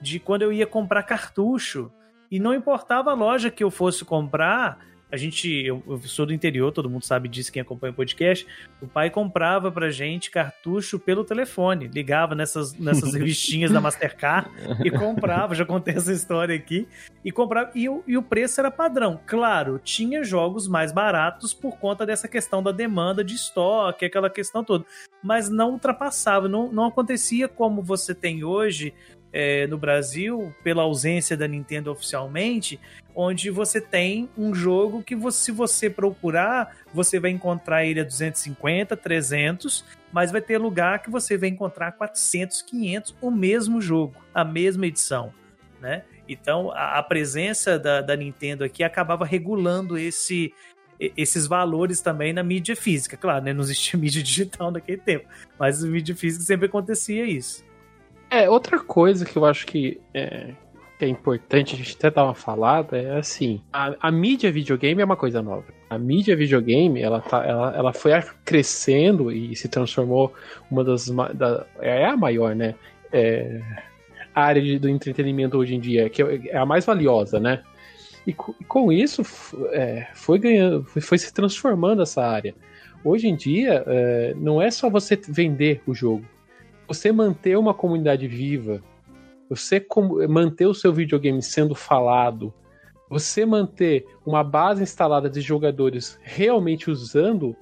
[0.00, 1.90] de quando eu ia comprar cartucho.
[2.30, 4.78] E não importava a loja que eu fosse comprar,
[5.10, 8.46] a gente, eu, eu, sou do interior, todo mundo sabe disso, quem acompanha o podcast.
[8.82, 14.50] O pai comprava pra gente cartucho pelo telefone, ligava nessas, nessas revistinhas da Mastercard
[14.84, 16.88] e comprava, já contei essa história aqui,
[17.24, 19.20] e comprava, e, e o preço era padrão.
[19.26, 24.64] Claro, tinha jogos mais baratos por conta dessa questão da demanda de estoque, aquela questão
[24.64, 24.84] toda,
[25.22, 28.92] mas não ultrapassava, não, não acontecia como você tem hoje
[29.38, 32.80] é, no Brasil, pela ausência da Nintendo oficialmente,
[33.14, 38.02] onde você tem um jogo que você, se você procurar, você vai encontrar ele a
[38.04, 44.14] 250, 300, mas vai ter lugar que você vai encontrar 400, 500, o mesmo jogo,
[44.32, 45.34] a mesma edição,
[45.82, 46.02] né?
[46.26, 50.50] Então, a, a presença da, da Nintendo aqui acabava regulando esse,
[50.98, 53.18] esses valores também na mídia física.
[53.18, 53.52] Claro, né?
[53.52, 55.28] não existia mídia digital naquele tempo,
[55.58, 57.65] mas na mídia física sempre acontecia isso.
[58.36, 60.52] É, outra coisa que eu acho que é,
[60.98, 65.00] que é importante a gente até dar uma falada é assim: a, a, mídia videogame
[65.00, 65.64] é uma coisa nova.
[65.88, 68.12] A mídia videogame ela, tá, ela, ela foi
[68.44, 70.34] crescendo e se transformou
[70.70, 71.08] uma das.
[71.34, 72.74] Da, é a maior, né?
[73.10, 73.62] É,
[74.34, 77.62] área de, do entretenimento hoje em dia, que é a mais valiosa, né?
[78.26, 79.22] E, e com isso
[79.72, 82.54] é, foi ganhando, foi, foi, se transformando essa área.
[83.02, 86.26] Hoje em dia, é, não é só você vender o jogo,
[86.86, 88.82] você manter uma comunidade viva,
[89.48, 89.84] você
[90.28, 92.52] manter o seu videogame sendo falado,
[93.08, 97.56] você manter uma base instalada de jogadores realmente usando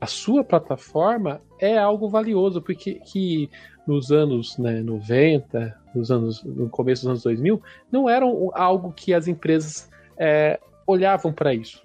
[0.00, 3.50] a sua plataforma é algo valioso, porque que
[3.86, 9.14] nos anos né, 90, nos anos, no começo dos anos 2000, não era algo que
[9.14, 11.82] as empresas é, olhavam para isso.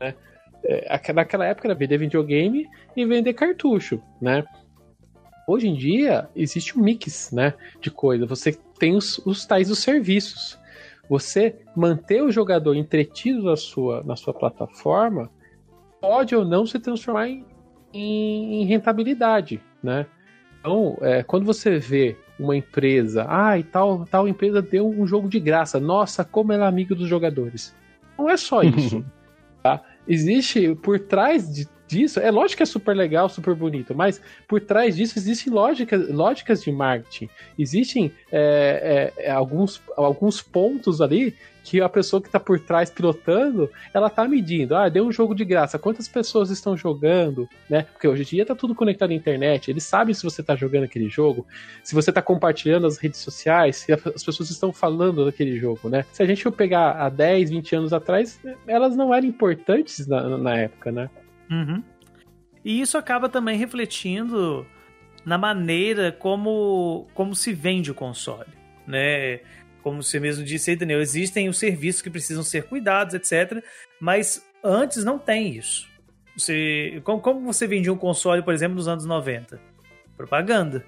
[0.00, 0.14] Né?
[0.64, 2.66] É, naquela época era vender videogame
[2.96, 4.44] e vender cartucho, né?
[5.46, 8.26] Hoje em dia, existe um mix né, de coisa.
[8.26, 10.58] Você tem os, os tais dos serviços.
[11.08, 15.30] Você manter o jogador entretido na sua, na sua plataforma
[16.00, 17.44] pode ou não se transformar em,
[17.92, 20.06] em, em rentabilidade, né?
[20.60, 25.28] Então, é, quando você vê uma empresa, ah, e tal, tal empresa deu um jogo
[25.28, 27.74] de graça, nossa, como ela é amigo dos jogadores.
[28.16, 29.04] Não é só isso.
[29.62, 29.82] tá?
[30.06, 34.60] Existe por trás de, disso, é lógico que é super legal, super bonito, mas por
[34.60, 37.28] trás disso existem lógicas, lógicas de marketing.
[37.58, 42.90] Existem é, é, é alguns, alguns pontos ali que a pessoa que está por trás
[42.90, 44.74] pilotando, ela está medindo.
[44.74, 45.78] Ah, deu um jogo de graça.
[45.78, 47.82] Quantas pessoas estão jogando, né?
[47.82, 49.70] Porque hoje em dia está tudo conectado à internet.
[49.70, 51.46] Eles sabem se você está jogando aquele jogo,
[51.82, 56.04] se você está compartilhando nas redes sociais, se as pessoas estão falando daquele jogo, né?
[56.12, 60.38] Se a gente for pegar há 10, 20 anos atrás, elas não eram importantes na,
[60.38, 61.10] na época, né?
[61.50, 61.82] Uhum.
[62.64, 64.66] E isso acaba também refletindo
[65.24, 68.48] na maneira como, como se vende o console,
[68.86, 69.40] né?
[69.82, 73.64] como você mesmo disse aí, Daniel, existem os serviços que precisam ser cuidados, etc.
[73.98, 75.88] Mas antes não tem isso.
[76.36, 79.60] Você, como, como você vendia um console, por exemplo, nos anos 90?
[80.16, 80.84] Propaganda.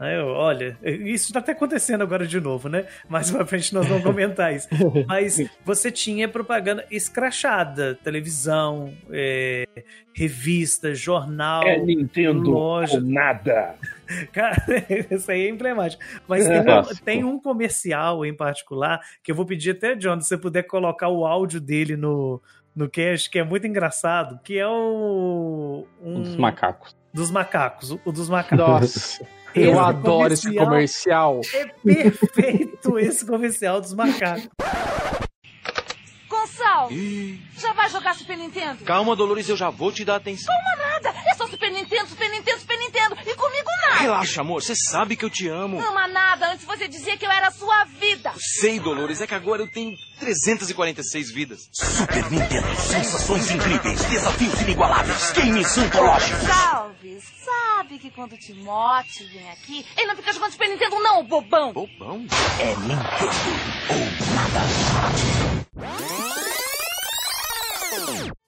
[0.00, 2.86] Eu, olha, isso está até acontecendo agora de novo, né?
[3.06, 4.66] Mais pra frente nós vamos comentar isso.
[5.06, 9.66] Mas você tinha propaganda escrachada, televisão, é,
[10.14, 11.62] revista, jornal.
[11.64, 12.98] É Nintendo loja.
[13.00, 13.74] nada.
[14.32, 14.56] Cara,
[15.10, 16.02] isso aí é emblemático.
[16.26, 20.28] Mas tem, um, tem, um, comercial em particular que eu vou pedir até, John, se
[20.28, 22.40] você puder colocar o áudio dele no,
[22.74, 25.86] no cast, que é muito engraçado, que é o.
[26.02, 26.96] Um, dos macacos.
[27.12, 28.58] Dos macacos, o dos macacos.
[28.58, 29.39] Nossa.
[29.54, 31.40] Eu esse adoro esse comercial.
[31.54, 34.48] É perfeito esse comercial dos macacos.
[36.28, 36.88] Gonçal,
[37.58, 38.84] já vai jogar Super Nintendo?
[38.84, 40.54] Calma, Dolores, eu já vou te dar atenção.
[40.54, 43.16] Calma nada, é só Super Nintendo, Super Nintendo, Super Nintendo.
[43.26, 44.00] E comigo nada.
[44.00, 45.80] Relaxa, amor, você sabe que eu te amo.
[45.80, 48.32] Ama nada, antes você dizia que eu era a sua vida.
[48.38, 51.60] Sei, Dolores, é que agora eu tenho 346 vidas.
[51.72, 56.46] Super Nintendo, sensações incríveis, desafios inigualáveis, games antológicos.
[56.46, 56.79] Sabe
[58.00, 61.72] que quando o Timote vem aqui, ele não fica jogando Super Nintendo não, bobão.
[61.72, 62.26] Bobão?
[62.58, 63.30] É Nintendo
[63.90, 64.00] ou
[64.34, 64.60] nada.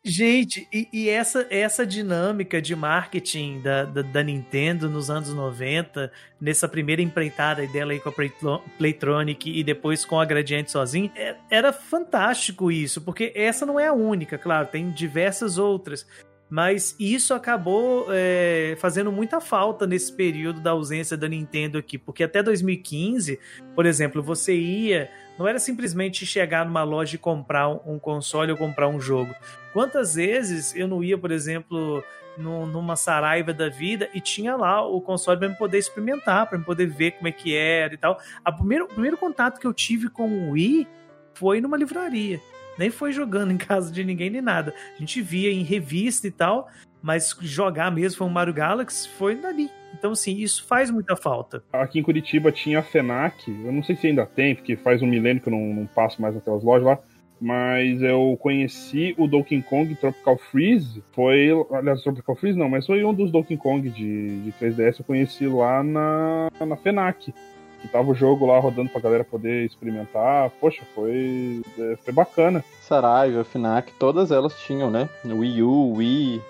[0.05, 6.11] Gente, e, e, essa, essa dinâmica de marketing da, da, da, Nintendo nos anos 90,
[6.41, 11.37] nessa primeira empreitada dela aí com a Playtronic e depois com a Gradiente sozinho, é,
[11.49, 16.05] era fantástico isso, porque essa não é a única, claro, tem diversas outras.
[16.53, 22.23] Mas isso acabou é, fazendo muita falta nesse período da ausência da Nintendo aqui, porque
[22.23, 23.41] até 2015,
[23.75, 28.59] por exemplo, você ia não era simplesmente chegar numa loja e comprar um console ou
[28.59, 29.35] comprar um jogo.
[29.73, 32.05] Quantas vezes eu não ia, por exemplo,
[32.37, 36.65] numa Saraiva da vida e tinha lá o console para me poder experimentar, para me
[36.67, 38.21] poder ver como é que era e tal.
[38.45, 40.87] A primeiro, o primeiro contato que eu tive com o Wii
[41.33, 42.39] foi numa livraria.
[42.79, 44.75] Nem foi jogando em casa de ninguém nem nada.
[44.97, 46.69] A gente via em revista e tal,
[47.03, 49.71] mas jogar mesmo foi um Mario Galaxy foi dali.
[49.95, 51.63] Então, assim, isso faz muita falta.
[51.73, 55.07] Aqui em Curitiba tinha a FENAC, eu não sei se ainda tem, porque faz um
[55.07, 56.99] milênio que eu não, não passo mais aquelas lojas lá,
[57.41, 61.03] mas eu conheci o Donkey Kong Tropical Freeze.
[61.13, 65.05] Foi, aliás, Tropical Freeze não, mas foi um dos Donkey Kong de, de 3DS eu
[65.05, 67.35] conheci lá na, na FENAC.
[67.83, 70.51] Que tava o jogo lá rodando pra galera poder experimentar.
[70.61, 72.65] Poxa, foi, é, foi bacana.
[72.81, 75.09] Saraiva, FENAC, todas elas tinham, né?
[75.25, 76.41] Wii U, Wii.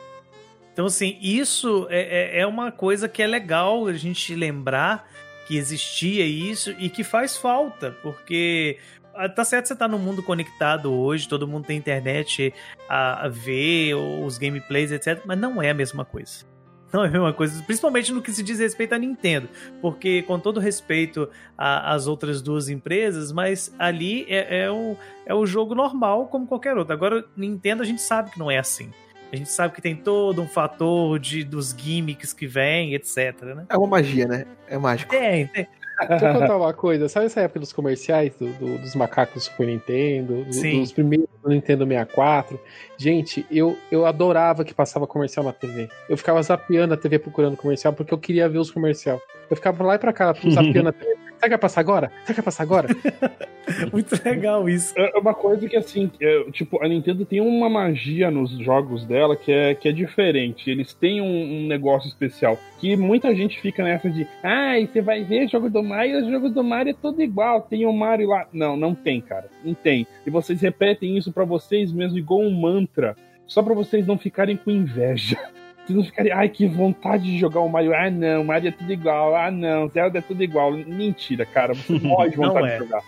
[0.72, 5.10] Então, assim, isso é, é, é uma coisa que é legal a gente lembrar
[5.46, 8.78] que existia isso e que faz falta, porque
[9.14, 12.54] ah, tá certo você tá no mundo conectado hoje, todo mundo tem internet
[12.88, 15.20] a, a, ver os gameplays, etc.
[15.26, 16.51] Mas não é a mesma coisa.
[16.92, 19.48] Não é a mesma coisa, principalmente no que se diz respeito à Nintendo.
[19.80, 25.46] Porque, com todo respeito às outras duas empresas, mas ali é, é, o, é o
[25.46, 26.92] jogo normal como qualquer outro.
[26.92, 28.90] Agora, Nintendo a gente sabe que não é assim.
[29.32, 33.40] A gente sabe que tem todo um fator de, dos gimmicks que vem, etc.
[33.56, 33.64] Né?
[33.70, 34.44] É uma magia, né?
[34.68, 35.10] É mágico.
[35.10, 35.66] Tem, tem.
[36.08, 37.08] Deixa eu contar uma coisa.
[37.08, 40.44] Sabe essa época dos comerciais do, do, dos macacos do Super Nintendo?
[40.44, 40.80] Do, Sim.
[40.80, 42.60] Dos primeiros do Nintendo 64?
[42.96, 45.88] Gente, eu, eu adorava que passava comercial na TV.
[46.08, 49.20] Eu ficava zapeando a TV procurando comercial porque eu queria ver os comercial.
[49.50, 51.31] Eu ficava lá e pra cá, zapeando a TV.
[51.42, 52.12] Será que vai passar agora?
[52.22, 52.88] Será que vai passar agora?
[53.92, 54.94] Muito legal isso.
[54.96, 59.34] É uma coisa que, assim, é, tipo, a Nintendo tem uma magia nos jogos dela
[59.34, 60.70] que é, que é diferente.
[60.70, 62.56] Eles têm um, um negócio especial.
[62.78, 66.30] Que muita gente fica nessa de, ah, e você vai ver jogo do Mario, os
[66.30, 67.62] jogos do Mario é tudo igual.
[67.62, 68.46] Tem o Mario lá.
[68.52, 69.50] Não, não tem, cara.
[69.64, 70.06] Não tem.
[70.24, 73.16] E vocês repetem isso para vocês mesmo igual um mantra.
[73.48, 75.36] Só para vocês não ficarem com inveja.
[75.84, 77.94] Vocês não ficarem, ai, que vontade de jogar o Mario.
[77.94, 79.34] Ah, não, Mario é tudo igual.
[79.34, 80.72] Ah, não, Zelda é tudo igual.
[80.72, 81.74] Mentira, cara.
[81.74, 82.72] Você morre de vontade é.
[82.72, 83.02] de jogar.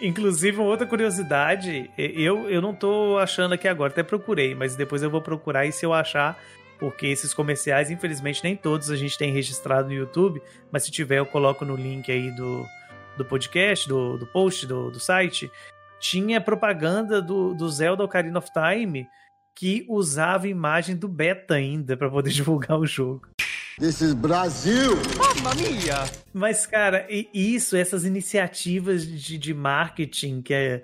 [0.00, 5.02] Inclusive, uma outra curiosidade, eu, eu não tô achando aqui agora, até procurei, mas depois
[5.02, 6.38] eu vou procurar e se eu achar,
[6.78, 10.40] porque esses comerciais, infelizmente, nem todos a gente tem registrado no YouTube,
[10.72, 12.64] mas se tiver, eu coloco no link aí do,
[13.18, 15.50] do podcast, do, do post do, do site.
[15.98, 19.06] Tinha propaganda do, do Zelda Ocarina of Time
[19.60, 23.28] que usava imagem do beta ainda para poder divulgar o jogo.
[23.78, 24.92] This is Brasil!
[25.18, 25.96] Mamma mia!
[26.32, 30.82] Mas, cara, isso, essas iniciativas de, de marketing que, é,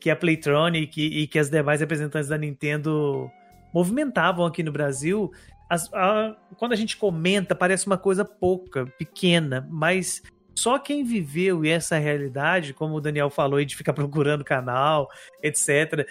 [0.00, 3.30] que a Playtronic e, e que as demais representantes da Nintendo
[3.74, 5.30] movimentavam aqui no Brasil,
[5.68, 10.22] as, a, quando a gente comenta, parece uma coisa pouca, pequena, mas
[10.54, 15.06] só quem viveu essa realidade, como o Daniel falou, de ficar procurando canal,
[15.42, 16.06] etc.,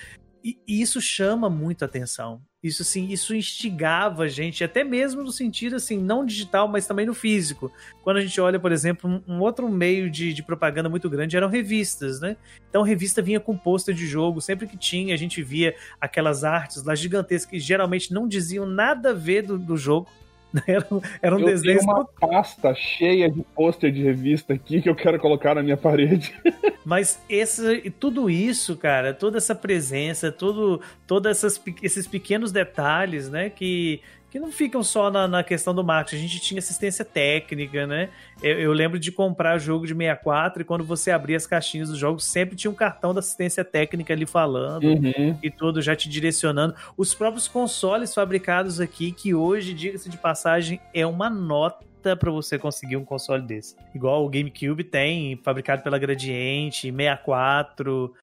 [0.45, 2.39] e, isso chama muito atenção.
[2.61, 7.05] Isso assim, isso instigava a gente, até mesmo no sentido assim, não digital, mas também
[7.05, 7.71] no físico.
[8.03, 11.47] Quando a gente olha, por exemplo, um, outro meio de, de, propaganda muito grande eram
[11.47, 12.37] revistas, né?
[12.69, 16.43] Então a revista vinha com pôster de jogo, sempre que tinha, a gente via aquelas
[16.43, 20.07] artes lá gigantescas que geralmente não diziam nada a ver do, do jogo.
[20.67, 20.85] Era,
[21.21, 21.79] era um eu desenho.
[21.79, 25.77] Tenho uma pasta cheia de pôster de revista aqui que eu quero colocar na minha
[25.77, 26.33] parede.
[26.85, 31.43] Mas esse, tudo isso, cara, toda essa presença, tudo, todos
[31.81, 34.01] esses pequenos detalhes, né, que
[34.35, 36.17] que não ficam só na, na, questão do marketing.
[36.17, 38.09] A gente tinha assistência técnica, né?
[38.43, 41.97] Eu, eu, lembro de comprar jogo de 64 e quando você abria as caixinhas dos
[41.97, 45.39] jogos, sempre tinha um cartão da assistência técnica ali falando uhum.
[45.41, 46.75] e tudo, já te direcionando.
[46.97, 52.59] Os próprios consoles fabricados aqui, que hoje, diga-se de passagem, é uma nota para você
[52.59, 53.77] conseguir um console desse.
[53.93, 58.13] Igual o GameCube tem, fabricado pela Gradiente, 64.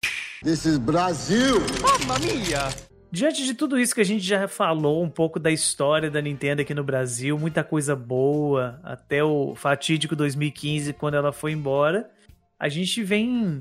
[0.42, 1.54] This is Brasil!
[1.80, 2.91] Mamma mia!
[3.12, 6.62] Diante de tudo isso que a gente já falou, um pouco da história da Nintendo
[6.62, 12.10] aqui no Brasil, muita coisa boa, até o fatídico 2015, quando ela foi embora,
[12.58, 13.58] a gente vem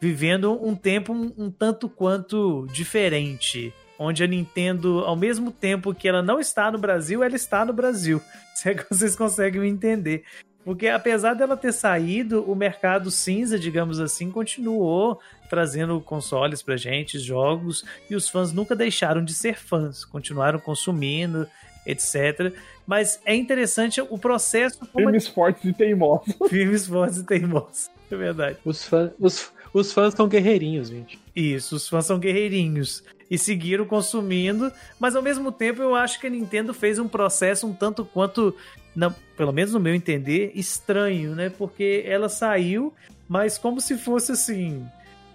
[0.00, 3.74] vivendo um tempo um, um tanto quanto diferente.
[3.98, 7.74] Onde a Nintendo, ao mesmo tempo que ela não está no Brasil, ela está no
[7.74, 8.22] Brasil.
[8.54, 10.24] Se é que vocês conseguem entender.
[10.68, 17.18] Porque apesar dela ter saído, o mercado cinza, digamos assim, continuou trazendo consoles pra gente,
[17.18, 21.48] jogos, e os fãs nunca deixaram de ser fãs, continuaram consumindo,
[21.86, 22.52] etc.
[22.86, 24.78] Mas é interessante o processo.
[24.94, 25.30] Firmes, a...
[25.30, 26.34] fortes e teimosos.
[26.50, 27.90] Firmes, fortes e teimosos.
[28.10, 28.58] É verdade.
[28.62, 31.18] Os, fã, os, os fãs são guerreirinhos, gente.
[31.34, 33.02] Isso, os fãs são guerreirinhos.
[33.30, 37.66] E seguiram consumindo, mas ao mesmo tempo eu acho que a Nintendo fez um processo
[37.66, 38.54] um tanto quanto
[39.36, 41.50] pelo menos no meu entender, estranho, né?
[41.50, 42.92] Porque ela saiu,
[43.28, 44.86] mas como se fosse assim.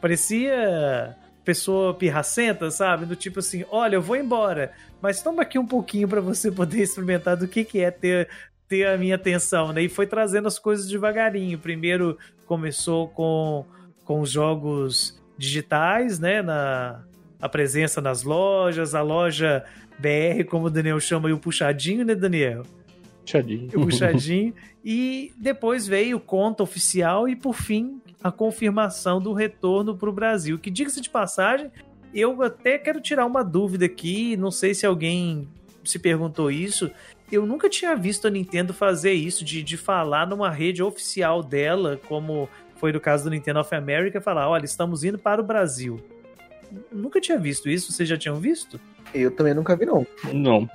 [0.02, 1.16] Parecia
[1.46, 3.06] pessoa pirracenta, sabe?
[3.06, 6.82] Do tipo assim: olha, eu vou embora, mas toma aqui um pouquinho para você poder
[6.82, 8.28] experimentar do que, que é ter,
[8.68, 9.84] ter a minha atenção, né?
[9.84, 11.60] E foi trazendo as coisas devagarinho.
[11.60, 13.66] Primeiro começou com,
[14.04, 16.42] com os jogos digitais, né?
[16.42, 17.04] Na
[17.44, 19.66] a presença nas lojas, a loja
[20.00, 22.64] BR, como o Daniel chama, e o puxadinho, né, Daniel?
[23.26, 23.68] Puxadinho.
[23.76, 24.54] O puxadinho.
[24.84, 30.58] e depois veio conta oficial e, por fim, a confirmação do retorno para o Brasil.
[30.58, 31.70] Que, diga-se de passagem,
[32.14, 35.46] eu até quero tirar uma dúvida aqui, não sei se alguém
[35.84, 36.90] se perguntou isso.
[37.30, 42.00] Eu nunca tinha visto a Nintendo fazer isso, de, de falar numa rede oficial dela,
[42.08, 42.48] como
[42.84, 46.02] foi no caso do Nintendo of America, falar: olha, estamos indo para o Brasil.
[46.92, 48.78] Nunca tinha visto isso, vocês já tinham visto?
[49.14, 50.06] Eu também nunca vi, não.
[50.34, 50.70] Não.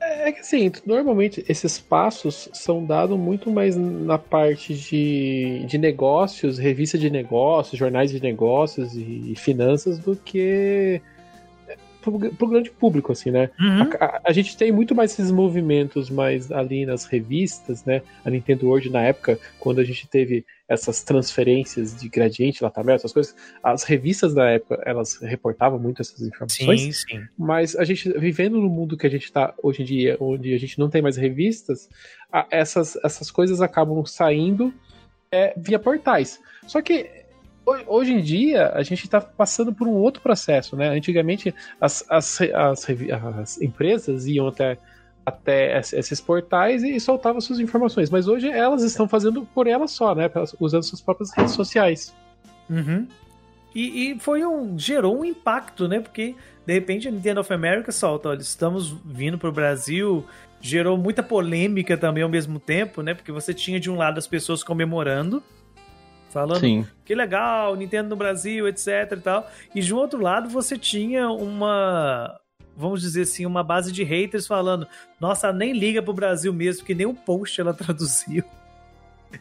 [0.00, 6.56] É que assim, normalmente esses passos são dados muito mais na parte de, de negócios,
[6.56, 11.02] revista de negócios, jornais de negócios e, e finanças do que
[12.00, 13.50] pro, pro grande público, assim, né?
[13.60, 13.90] Uhum.
[14.00, 18.00] A, a, a, gente tem muito mais esses movimentos mais ali nas revistas, né?
[18.24, 23.12] A Nintendo World, na época, quando a gente teve essas transferências de gradiente, latamel, essas
[23.12, 26.80] coisas, as revistas da época, elas reportavam muito essas informações.
[26.80, 27.24] Sim, sim.
[27.36, 30.58] Mas a gente, vivendo no mundo que a gente está hoje em dia, onde a
[30.58, 31.88] gente não tem mais revistas,
[32.32, 34.72] a, essas, essas coisas acabam saindo
[35.32, 36.38] é, via portais.
[36.68, 37.10] Só que
[37.88, 40.88] hoje em dia a gente está passando por um outro processo, né?
[40.88, 44.78] Antigamente as, as, as, as empresas iam até,
[45.24, 50.14] até esses portais e soltavam suas informações, mas hoje elas estão fazendo por elas só,
[50.14, 50.30] né?
[50.58, 52.14] Usando suas próprias redes sociais.
[52.68, 53.06] Uhum.
[53.74, 56.00] E, e, foi um gerou um impacto, né?
[56.00, 56.34] Porque
[56.66, 60.24] de repente a Nintendo of America solta, olha, estamos vindo para o Brasil,
[60.60, 63.14] gerou muita polêmica também ao mesmo tempo, né?
[63.14, 65.42] Porque você tinha de um lado as pessoas comemorando
[66.30, 66.86] falando Sim.
[67.04, 69.50] que legal, Nintendo no Brasil, etc e tal.
[69.74, 72.38] E de um outro lado você tinha uma,
[72.80, 74.86] vamos dizer assim, uma base de haters falando,
[75.20, 78.42] nossa, nem liga pro Brasil mesmo, que nem um post ela traduziu.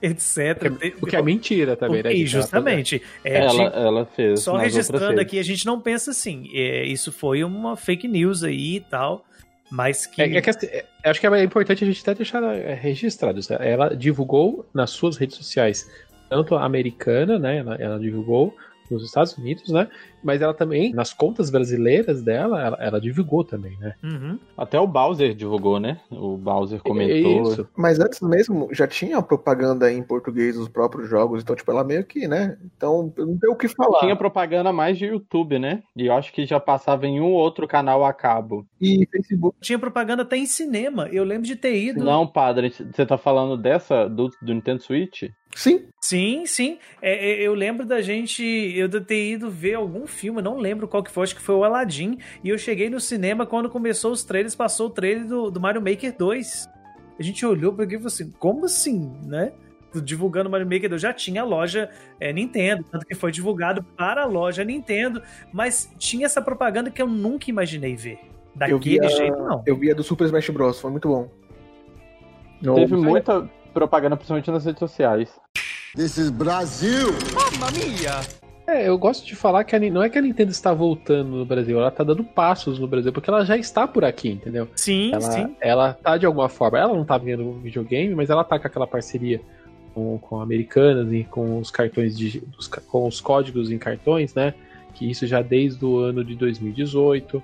[0.02, 0.72] Etc.
[0.72, 2.14] O que, que é mentira também, né?
[2.14, 3.02] E justamente.
[3.24, 4.42] É, ela, ela fez.
[4.42, 6.48] Só registrando aqui, a gente não pensa assim.
[6.54, 9.26] É, isso foi uma fake news aí e tal.
[9.72, 10.22] Mas que.
[10.22, 13.40] É, é que assim, é, acho que é importante a gente até deixar é, registrado.
[13.60, 15.90] Ela divulgou nas suas redes sociais
[16.30, 17.58] tanto a americana, né?
[17.58, 18.56] Ela, ela divulgou
[18.90, 19.88] nos Estados Unidos, né?
[20.24, 23.96] Mas ela também, nas contas brasileiras dela, ela, ela divulgou também, né?
[24.04, 24.40] Uhum.
[24.58, 26.00] Até o Bowser divulgou, né?
[26.12, 27.52] O Bowser comentou.
[27.52, 27.70] Isso.
[27.76, 32.04] Mas antes mesmo, já tinha propaganda em português dos próprios jogos, então, tipo, ela meio
[32.04, 32.58] que, né?
[32.76, 34.00] Então, não tem o que falar.
[34.00, 35.84] Tinha propaganda mais de YouTube, né?
[35.96, 38.66] E eu acho que já passava em um outro canal a cabo.
[38.82, 39.58] E Facebook.
[39.62, 41.08] Tinha propaganda até em cinema.
[41.12, 42.04] Eu lembro de ter ido.
[42.04, 45.24] Não, padre, você tá falando dessa, do, do Nintendo Switch?
[45.56, 45.88] Sim.
[46.00, 46.80] Sim, sim.
[47.02, 48.44] É, é, eu lembro da gente.
[48.44, 51.64] Eu ter ido ver algum filme, não lembro qual que foi, acho que foi o
[51.64, 52.18] Aladdin.
[52.44, 55.82] E eu cheguei no cinema quando começou os trailers, passou o trailer do, do Mario
[55.82, 56.70] Maker 2.
[57.20, 59.52] A gente olhou para aqui e falou assim: como assim, né?
[60.04, 61.90] divulgando Mario Maker 2 já tinha a loja
[62.20, 65.20] é, Nintendo, tanto que foi divulgado para a loja Nintendo,
[65.52, 68.20] mas tinha essa propaganda que eu nunca imaginei ver.
[68.54, 69.64] Daquele via, jeito, não.
[69.66, 71.28] Eu via do Super Smash Bros, foi muito bom.
[72.62, 75.30] Teve muita propaganda, principalmente nas redes sociais.
[75.96, 77.08] This is Brasil!
[77.34, 78.22] Mamma mia!
[78.68, 81.46] É, eu gosto de falar que a, não é que a Nintendo está voltando no
[81.46, 84.68] Brasil, ela está dando passos no Brasil, porque ela já está por aqui, entendeu?
[84.76, 85.56] Sim, ela, sim.
[85.60, 88.86] Ela tá de alguma forma, ela não tá vendo videogame, mas ela tá com aquela
[88.86, 89.42] parceria
[89.96, 92.44] com, com americanas e com os cartões de,
[92.88, 94.54] com os códigos em cartões, né?
[94.94, 97.42] Que isso já desde o ano de 2018.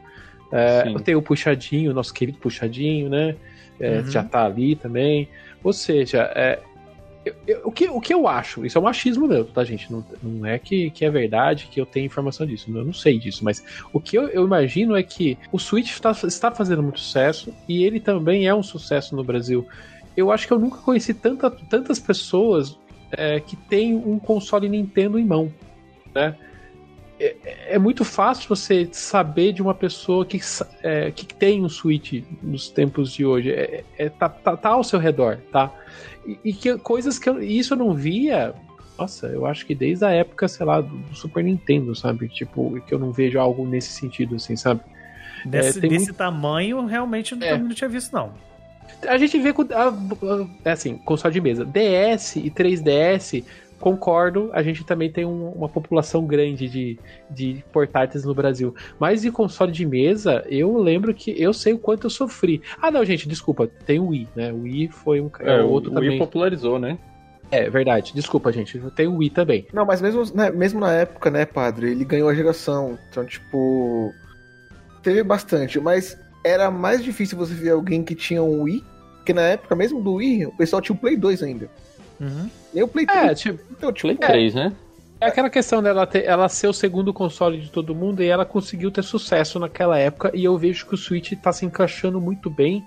[0.52, 3.36] É, tem o Puxadinho, nosso querido Puxadinho, né?
[3.80, 4.12] É, uhum.
[4.12, 5.28] Já tá ali também.
[5.66, 6.60] Ou seja, é,
[7.26, 9.92] eu, eu, o, que, o que eu acho, isso é um machismo meu, tá, gente?
[9.92, 12.70] Não, não é que, que é verdade, que eu tenho informação disso.
[12.70, 16.12] Eu não sei disso, mas o que eu, eu imagino é que o Switch tá,
[16.12, 19.68] está fazendo muito sucesso e ele também é um sucesso no Brasil.
[20.16, 22.78] Eu acho que eu nunca conheci tanta, tantas pessoas
[23.12, 25.52] é, que têm um console Nintendo em mão,
[26.14, 26.36] né?
[27.18, 27.36] É,
[27.76, 30.40] é, muito fácil você saber de uma pessoa que,
[30.84, 33.52] é, que tem um Switch nos tempos de hoje.
[33.52, 35.72] É, é tá, tá, tá, ao seu redor, tá?
[36.26, 38.54] E, e, que coisas que eu, isso eu não via.
[38.98, 42.28] Nossa, eu acho que desde a época, sei lá, do Super Nintendo, sabe?
[42.28, 44.82] Tipo, que eu não vejo algo nesse sentido, assim, sabe?
[45.46, 46.14] Desse, é, desse muito...
[46.16, 47.58] tamanho, realmente eu é.
[47.58, 48.34] não tinha visto, não.
[49.08, 49.64] A gente vê com.
[50.64, 51.66] É assim, console de mesa.
[51.66, 53.44] DS e 3DS
[53.80, 57.00] concordo, a gente também tem um, uma população grande de,
[57.30, 58.74] de portáteis no Brasil.
[59.00, 62.62] Mas de console de mesa, eu lembro que eu sei o quanto eu sofri.
[62.82, 64.52] Ah, não, gente, desculpa, tem o Wii, né?
[64.52, 66.10] O Wii foi um é, outro o também.
[66.10, 66.98] O Wii popularizou, né?
[67.52, 68.14] É, verdade.
[68.14, 68.80] Desculpa, gente.
[68.96, 69.68] Tem o Wii também.
[69.72, 72.98] Não, mas mesmo, né, mesmo na época, né, padre, ele ganhou a geração.
[73.10, 74.14] Então, tipo.
[75.04, 75.80] Teve bastante.
[75.80, 78.84] Mas era mais difícil você ver alguém que tinha um Wii.
[79.18, 81.70] Porque na época mesmo do Wii, o pessoal tinha o Play 2 ainda.
[82.20, 82.50] Uhum.
[82.74, 83.26] Nem o Play 3.
[83.26, 84.74] É, tipo, então, tipo, Play 3, é, né?
[85.20, 88.46] É aquela questão dela ter, ela ser o segundo console de todo mundo e ela
[88.46, 92.50] conseguiu ter sucesso naquela época e eu vejo que o Switch tá se encaixando muito
[92.50, 92.86] bem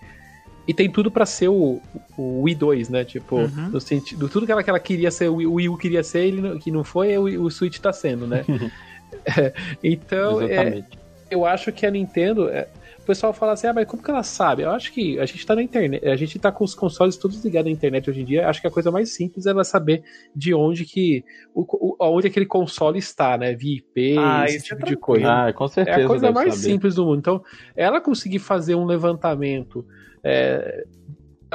[0.66, 1.80] e tem tudo para ser o,
[2.16, 3.04] o Wii 2, né?
[3.04, 3.70] Tipo, uhum.
[3.70, 6.58] no sentido, tudo que ela, que ela queria ser, o Wii U queria ser, ele
[6.58, 8.44] que não foi, o, o Switch tá sendo, né?
[9.82, 10.84] então, é,
[11.30, 12.68] eu acho que a Nintendo, é,
[13.08, 14.62] pessoal fala assim, ah, mas como que ela sabe?
[14.62, 17.42] Eu acho que a gente tá na internet, a gente tá com os consoles todos
[17.42, 18.46] ligados à internet hoje em dia.
[18.46, 20.02] Acho que a coisa mais simples é ela saber
[20.36, 21.24] de onde que.
[21.54, 23.54] O, onde aquele console está, né?
[23.54, 25.26] Via IP, ah, esse tipo é de coisa.
[25.26, 26.00] Ah, com certeza.
[26.00, 26.70] É a coisa mais saber.
[26.70, 27.18] simples do mundo.
[27.18, 27.42] Então,
[27.74, 29.86] ela conseguir fazer um levantamento.
[30.22, 30.84] É,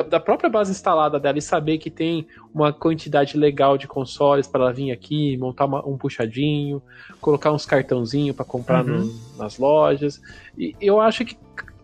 [0.09, 4.63] da própria base instalada dela e saber que tem uma quantidade legal de consoles para
[4.63, 6.81] ela vir aqui, montar uma, um puxadinho,
[7.21, 9.05] colocar uns cartãozinhos para comprar uhum.
[9.05, 10.21] no, nas lojas.
[10.57, 11.37] E eu acho que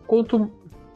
[0.07, 0.49] quanto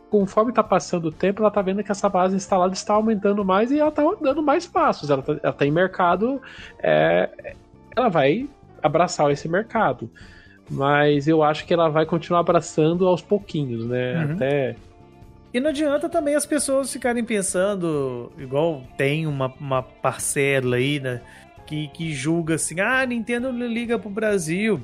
[0.10, 3.72] conforme está passando o tempo, ela está vendo que essa base instalada está aumentando mais
[3.72, 5.10] e ela está dando mais passos.
[5.10, 6.42] Ela está tá em mercado,
[6.80, 7.56] é,
[7.96, 8.48] ela vai
[8.82, 10.10] abraçar esse mercado.
[10.70, 14.26] Mas eu acho que ela vai continuar abraçando aos pouquinhos, né?
[14.26, 14.34] Uhum.
[14.34, 14.76] Até
[15.54, 21.22] e não adianta também as pessoas ficarem pensando, igual tem uma, uma parcela aí, né?
[21.68, 24.82] Que, que julga assim, ah, Nintendo não liga pro Brasil.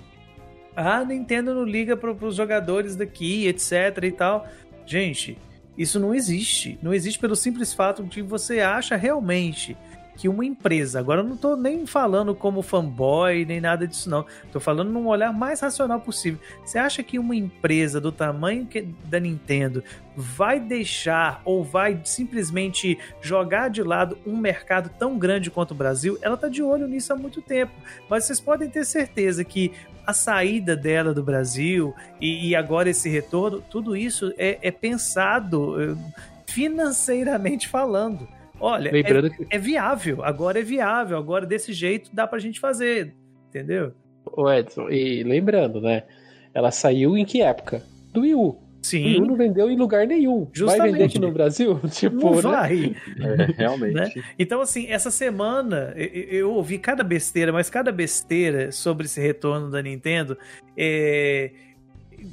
[0.76, 4.48] Ah, Nintendo não liga pro, pros jogadores daqui, etc e tal.
[4.86, 5.38] Gente,
[5.78, 6.78] isso não existe.
[6.82, 9.76] Não existe pelo simples fato de você acha realmente
[10.20, 14.26] que uma empresa, agora eu não estou nem falando como fanboy, nem nada disso não,
[14.44, 16.38] estou falando num olhar mais racional possível.
[16.66, 19.82] Você acha que uma empresa do tamanho que, da Nintendo
[20.18, 26.18] vai deixar ou vai simplesmente jogar de lado um mercado tão grande quanto o Brasil?
[26.22, 27.72] Ela está de olho nisso há muito tempo,
[28.10, 29.72] mas vocês podem ter certeza que
[30.06, 35.82] a saída dela do Brasil e, e agora esse retorno, tudo isso é, é pensado
[35.82, 35.96] eh,
[36.46, 38.28] financeiramente falando.
[38.60, 39.48] Olha, Lembrando é, que...
[39.50, 43.14] é viável, agora é viável, agora desse jeito dá pra gente fazer,
[43.50, 43.94] entendeu?
[44.26, 46.04] O Edson, e lembrando, né?
[46.54, 47.84] Ela saiu em que época?
[48.14, 48.58] Do Wii U.
[48.82, 49.02] Sim.
[49.02, 50.48] O Wii U não vendeu em lugar nenhum.
[50.54, 50.80] Justamente.
[50.80, 51.80] Vai vender aqui no Brasil?
[51.92, 52.42] Tipo, não né?
[52.42, 52.96] vai.
[53.20, 53.94] É, realmente.
[53.94, 54.12] Né?
[54.38, 59.70] Então, assim, essa semana eu, eu, ouvi cada besteira, mas cada besteira sobre esse retorno
[59.70, 60.38] da Nintendo.
[60.78, 61.52] É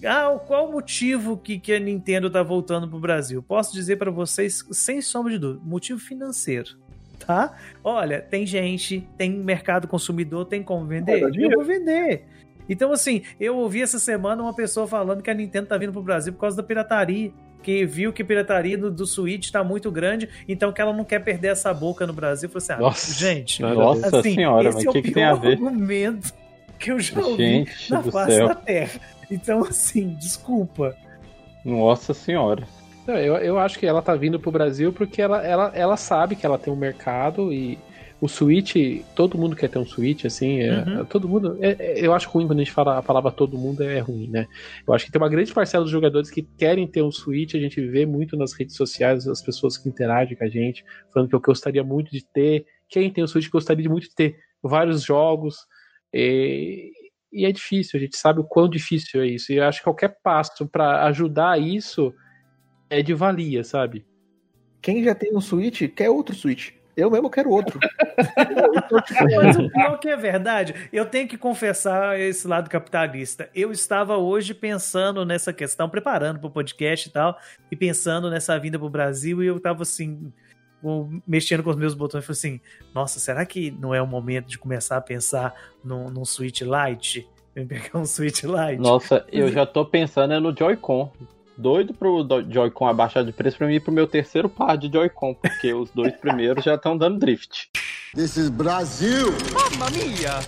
[0.05, 3.43] ah, qual o motivo que, que a Nintendo tá voltando pro Brasil?
[3.43, 6.77] Posso dizer para vocês, sem sombra de dúvida, motivo financeiro.
[7.19, 7.57] Tá?
[7.83, 11.23] Olha, tem gente, tem mercado consumidor, tem como vender?
[11.23, 12.25] Eu vou vender.
[12.69, 16.03] Então, assim, eu ouvi essa semana uma pessoa falando que a Nintendo tá vindo pro
[16.03, 17.33] Brasil por causa da pirataria.
[17.63, 21.05] Que viu que a pirataria do, do Switch tá muito grande, então que ela não
[21.05, 22.49] quer perder essa boca no Brasil.
[22.49, 25.55] Falei assim, ah, nossa, gente, nossa assim, senhora, mas o que, que tem a ver?
[25.55, 26.33] argumento
[26.79, 28.49] que eu já ouvi gente na face céu.
[28.49, 29.01] da Terra.
[29.31, 30.97] Então, assim, desculpa.
[31.65, 32.67] Nossa senhora.
[33.07, 36.45] Eu, eu acho que ela tá vindo pro Brasil porque ela, ela, ela sabe que
[36.45, 37.79] ela tem um mercado e
[38.21, 38.75] o Switch,
[39.15, 41.05] todo mundo quer ter um Switch, assim, é, uhum.
[41.05, 41.59] todo mundo.
[41.61, 44.29] É, é, eu acho ruim quando a gente fala a palavra todo mundo é ruim,
[44.29, 44.47] né?
[44.87, 47.59] Eu acho que tem uma grande parcela dos jogadores que querem ter um Switch, a
[47.59, 51.35] gente vê muito nas redes sociais as pessoas que interagem com a gente, falando que
[51.35, 52.65] eu gostaria muito de ter.
[52.89, 55.59] Quem tem o Switch gostaria muito de ter vários jogos.
[56.13, 56.91] E,
[57.33, 59.53] e é difícil, a gente sabe o quão difícil é isso.
[59.53, 62.15] E eu acho que qualquer passo para ajudar isso
[62.89, 64.07] é de valia, sabe?
[64.81, 66.73] Quem já tem um Switch quer outro Switch.
[66.97, 67.79] Eu mesmo quero outro.
[69.37, 73.51] Mas o pior que é verdade, eu tenho que confessar esse lado capitalista.
[73.55, 77.39] Eu estava hoje pensando nessa questão, preparando para o podcast e tal,
[77.71, 80.33] e pensando nessa vinda para o Brasil, e eu estava assim,
[81.27, 82.61] mexendo com os meus botões e falei assim:
[82.95, 87.29] nossa, será que não é o momento de começar a pensar num, num Switch Lite?
[87.55, 88.81] Pegar um Switch Lite?
[88.81, 91.13] Nossa, eu já tô pensando é no Joy-Con.
[91.57, 95.35] Doido pro Joy-Con abaixar de preço pra mim ir pro meu terceiro par de Joy-Con,
[95.35, 97.71] porque os dois primeiros já estão dando drift.
[98.15, 99.33] This is Brasil!
[99.53, 100.41] Mamma mia!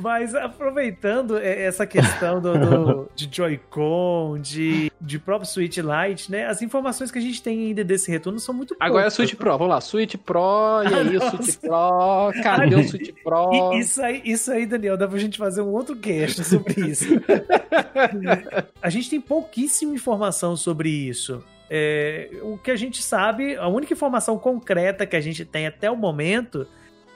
[0.00, 6.46] Mas aproveitando essa questão do, do de Joy-Con, de, de próprio Switch Lite, né?
[6.46, 9.56] As informações que a gente tem ainda desse retorno são muito Agora é Switch Pro,
[9.56, 9.80] vamos lá.
[9.80, 13.72] Switch Pro, e aí o Switch Pro, cadê o Switch Pro?
[13.74, 17.06] Isso, aí, isso aí, Daniel, dá pra gente fazer um outro cast sobre isso.
[18.82, 21.42] a gente tem pouquíssima informação sobre isso.
[21.70, 25.90] É, o que a gente sabe, a única informação concreta que a gente tem até
[25.90, 26.66] o momento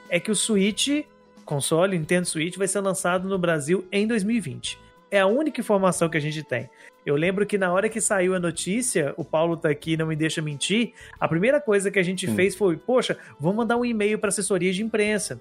[0.08, 1.04] é que o Switch,
[1.44, 4.78] console Nintendo Switch, vai ser lançado no Brasil em 2020.
[5.10, 6.68] É a única informação que a gente tem.
[7.06, 10.14] Eu lembro que na hora que saiu a notícia, o Paulo tá aqui, não me
[10.14, 14.18] deixa mentir, a primeira coisa que a gente fez foi, poxa, vamos mandar um e-mail
[14.18, 15.40] para assessoria de imprensa,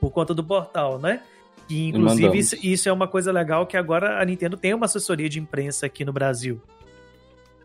[0.00, 1.22] por conta do portal, né?
[1.68, 5.28] E, inclusive, isso, isso, é uma coisa legal que agora a Nintendo tem uma assessoria
[5.28, 6.62] de imprensa aqui no Brasil.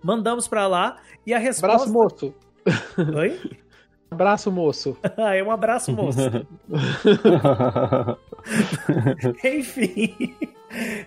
[0.04, 1.88] Mandamos para lá e a resposta...
[1.88, 2.34] Abraço, moço.
[3.16, 3.40] Oi?
[4.12, 4.98] Abraço, moço.
[5.18, 6.20] ah, é um abraço, moço.
[9.42, 10.36] Enfim.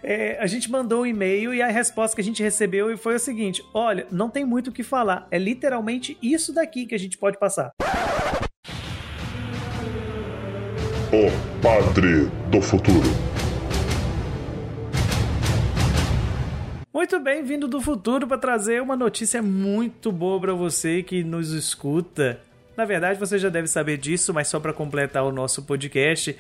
[0.03, 3.19] É, a gente mandou um e-mail e a resposta que a gente recebeu foi o
[3.19, 5.29] seguinte: olha, não tem muito o que falar.
[5.31, 7.73] É literalmente isso daqui que a gente pode passar.
[11.13, 13.35] O Padre do Futuro.
[16.93, 21.51] Muito bem, vindo do futuro para trazer uma notícia muito boa para você que nos
[21.51, 22.41] escuta.
[22.77, 26.37] Na verdade, você já deve saber disso, mas só para completar o nosso podcast,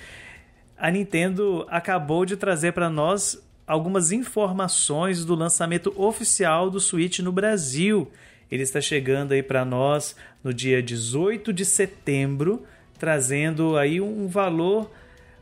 [0.76, 7.30] a Nintendo acabou de trazer para nós algumas informações do lançamento oficial do Switch no
[7.30, 8.10] Brasil.
[8.50, 12.64] Ele está chegando aí para nós no dia 18 de setembro,
[12.98, 14.90] trazendo aí um valor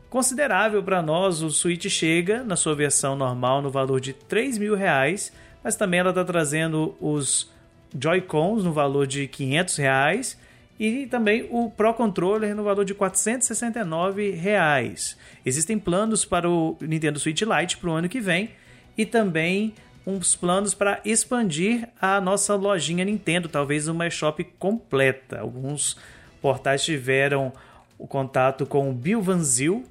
[0.09, 1.41] considerável para nós.
[1.41, 5.33] O Switch chega na sua versão normal no valor de 3 mil reais,
[5.63, 7.51] mas também ela está trazendo os
[7.99, 10.42] Joy-Cons no valor de 500 reais
[10.83, 15.17] e também o Pro Controller no valor de 469 reais.
[15.45, 18.49] Existem planos para o Nintendo Switch Lite para o ano que vem
[18.97, 19.73] e também
[20.05, 25.39] uns planos para expandir a nossa lojinha Nintendo, talvez uma shop completa.
[25.39, 25.97] Alguns
[26.41, 27.53] portais tiveram
[27.97, 29.85] o contato com o Bill Vanzil.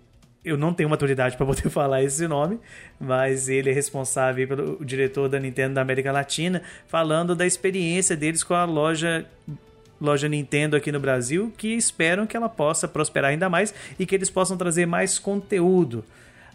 [0.44, 2.60] Eu não tenho maturidade para poder falar esse nome,
[3.00, 8.44] mas ele é responsável pelo diretor da Nintendo da América Latina, falando da experiência deles
[8.44, 9.26] com a loja
[10.02, 14.14] loja Nintendo aqui no Brasil, que esperam que ela possa prosperar ainda mais e que
[14.14, 16.04] eles possam trazer mais conteúdo.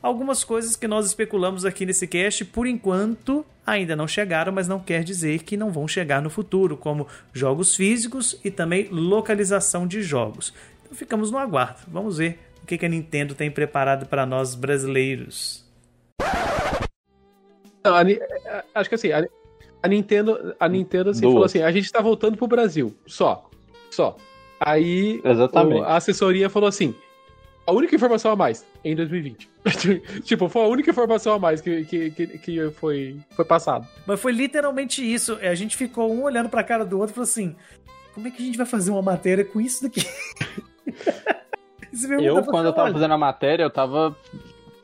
[0.04, 4.80] Algumas coisas que nós especulamos aqui nesse cast, por enquanto, ainda não chegaram, mas não
[4.80, 10.02] quer dizer que não vão chegar no futuro, como jogos físicos e também localização de
[10.04, 10.54] jogos.
[10.84, 11.80] Então ficamos no aguardo.
[11.88, 15.66] Vamos ver o que a Nintendo tem preparado para nós brasileiros.
[17.84, 17.95] Não,
[18.76, 19.10] acho que assim,
[19.82, 22.95] a, Nintendo, a Nintendo assim, falou assim: a gente tá voltando pro Brasil.
[23.05, 23.49] Só.
[23.89, 24.15] Só.
[24.59, 25.84] Aí Exatamente.
[25.84, 26.95] a assessoria falou assim:
[27.65, 29.49] a única informação a mais em 2020.
[30.23, 33.88] tipo, foi a única informação a mais que, que, que, que foi, foi passada.
[34.05, 35.38] Mas foi literalmente isso.
[35.41, 37.55] A gente ficou um olhando pra cara do outro e falou assim:
[38.13, 40.01] como é que a gente vai fazer uma matéria com isso daqui?
[42.21, 44.15] eu, quando eu tava fazendo a matéria, eu tava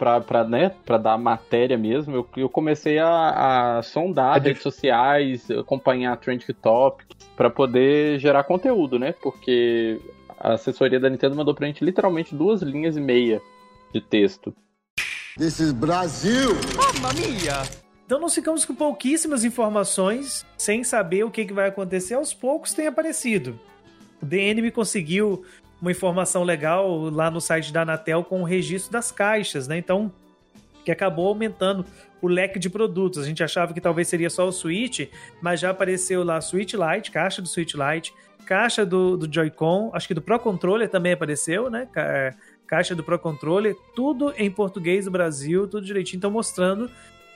[0.04, 5.50] pra, pra, né, pra dar matéria mesmo, eu, eu comecei a, a sondar redes sociais,
[5.50, 9.14] acompanhar trending topics, para poder gerar conteúdo, né?
[9.14, 9.98] Porque
[10.38, 13.42] a assessoria da Nintendo mandou pra gente literalmente duas linhas e meia
[13.94, 14.54] de texto.
[15.38, 16.50] This is Brasil!
[16.76, 17.64] Mamma mia!
[18.06, 22.16] Então nós ficamos com pouquíssimas informações, sem saber o que, que vai acontecer.
[22.16, 23.58] Aos poucos tem aparecido.
[24.22, 25.46] O DN me conseguiu
[25.84, 29.78] uma informação legal lá no site da Anatel com o registro das caixas, né?
[29.78, 30.10] Então,
[30.86, 31.86] que acabou aumentando
[32.22, 33.20] o leque de produtos.
[33.20, 35.10] A gente achava que talvez seria só o Switch,
[35.42, 38.14] mas já apareceu lá Switch Lite, caixa do Switch Lite,
[38.46, 41.86] caixa do, do Joy-Con, acho que do Pro Controller também apareceu, né?
[41.98, 42.34] É,
[42.66, 46.20] caixa do Pro Controller, tudo em português do Brasil, tudo direitinho.
[46.20, 46.90] Então, mostrando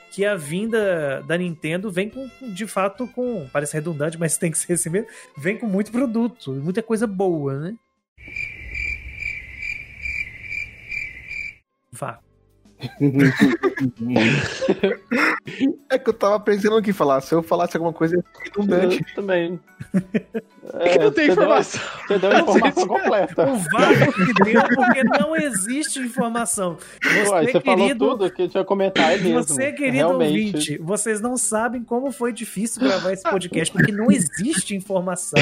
[0.10, 3.46] que a vinda da Nintendo vem com, de fato, com.
[3.52, 5.10] Parece redundante, mas tem que ser assim mesmo.
[5.38, 7.76] Vem com muito produto, muita coisa boa, né?
[15.90, 17.22] é que eu tava pensando no que falar.
[17.22, 19.04] Se eu falasse alguma coisa, redundante.
[19.10, 19.60] Eu também.
[20.74, 21.82] É, que não tem informação.
[22.06, 23.50] Você deu a informação completa.
[23.50, 26.78] O vácuo que deu porque não existe informação.
[27.02, 29.44] Você, Ué, você querido, falou tudo que eu tinha comentar é mesmo.
[29.44, 30.30] Você, querido Realmente.
[30.30, 35.42] ouvinte, vocês não sabem como foi difícil gravar esse podcast, porque não existe informação.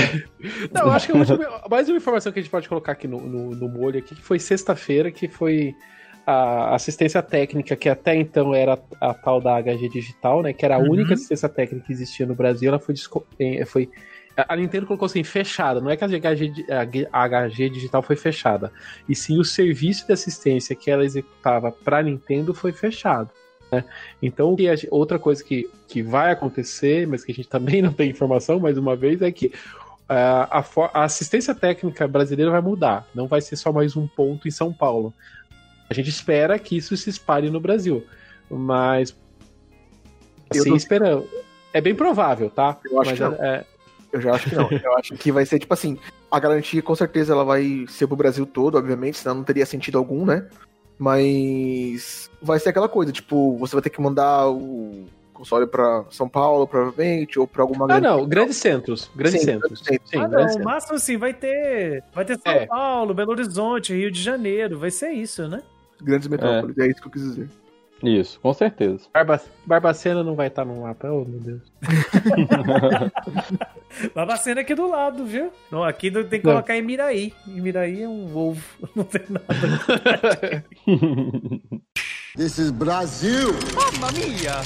[0.71, 3.07] Não, eu acho que a última, mais uma informação que a gente pode colocar aqui
[3.07, 5.73] no, no, no molho aqui, que foi sexta-feira, que foi
[6.25, 10.53] a assistência técnica, que até então era a, tal da HG Digital, né?
[10.53, 10.91] Que era a uhum.
[10.91, 12.95] única assistência técnica que existia no Brasil, ela foi,
[13.65, 13.89] foi
[14.35, 15.79] a Nintendo colocou assim, fechada.
[15.79, 16.65] Não é que a HG,
[17.11, 18.71] a HG Digital foi fechada.
[19.07, 23.29] E sim o serviço de assistência que ela executava para a Nintendo foi fechado.
[23.71, 23.83] Né?
[24.21, 24.55] Então,
[24.91, 28.77] outra coisa que, que vai acontecer, mas que a gente também não tem informação, mais
[28.77, 29.51] uma vez, é que uh,
[30.09, 33.07] a, a assistência técnica brasileira vai mudar.
[33.13, 35.13] Não vai ser só mais um ponto em São Paulo.
[35.89, 38.05] A gente espera que isso se espalhe no Brasil.
[38.49, 39.15] Mas.
[40.49, 40.77] Assim, não...
[40.77, 41.27] esperando.
[41.73, 42.77] É bem provável, tá?
[42.85, 43.33] Eu acho mas que não.
[43.43, 43.65] É...
[44.11, 44.69] Eu já acho que não.
[44.71, 45.97] Eu acho que vai ser tipo assim.
[46.31, 49.97] A garantia com certeza ela vai ser pro Brasil todo, obviamente, senão não teria sentido
[49.97, 50.47] algum, né?
[50.97, 56.27] Mas vai ser aquela coisa, tipo, você vai ter que mandar o console para São
[56.27, 59.83] Paulo, provavelmente, ou para alguma Ah, não, grandes centros, grandes Sim, centros.
[60.05, 62.65] Sim, ah, não, o máximo assim vai ter, vai ter São é.
[62.65, 65.61] Paulo, Belo Horizonte, Rio de Janeiro, vai ser isso, né?
[66.01, 66.77] Grandes metrópoles.
[66.77, 66.83] É.
[66.83, 67.49] é isso que eu quis dizer.
[68.03, 69.07] Isso, com certeza.
[69.13, 71.61] Barba, Barbacena não vai estar no mapa, oh meu Deus.
[74.13, 75.51] Barbacena aqui do lado, viu?
[75.71, 76.79] Não, aqui tem que colocar não.
[76.79, 77.33] em Miraí.
[77.47, 78.63] Em Miraí é um ovo,
[78.95, 80.65] não tem nada.
[82.35, 83.53] This is Brasil!
[83.73, 84.61] Mamma mia!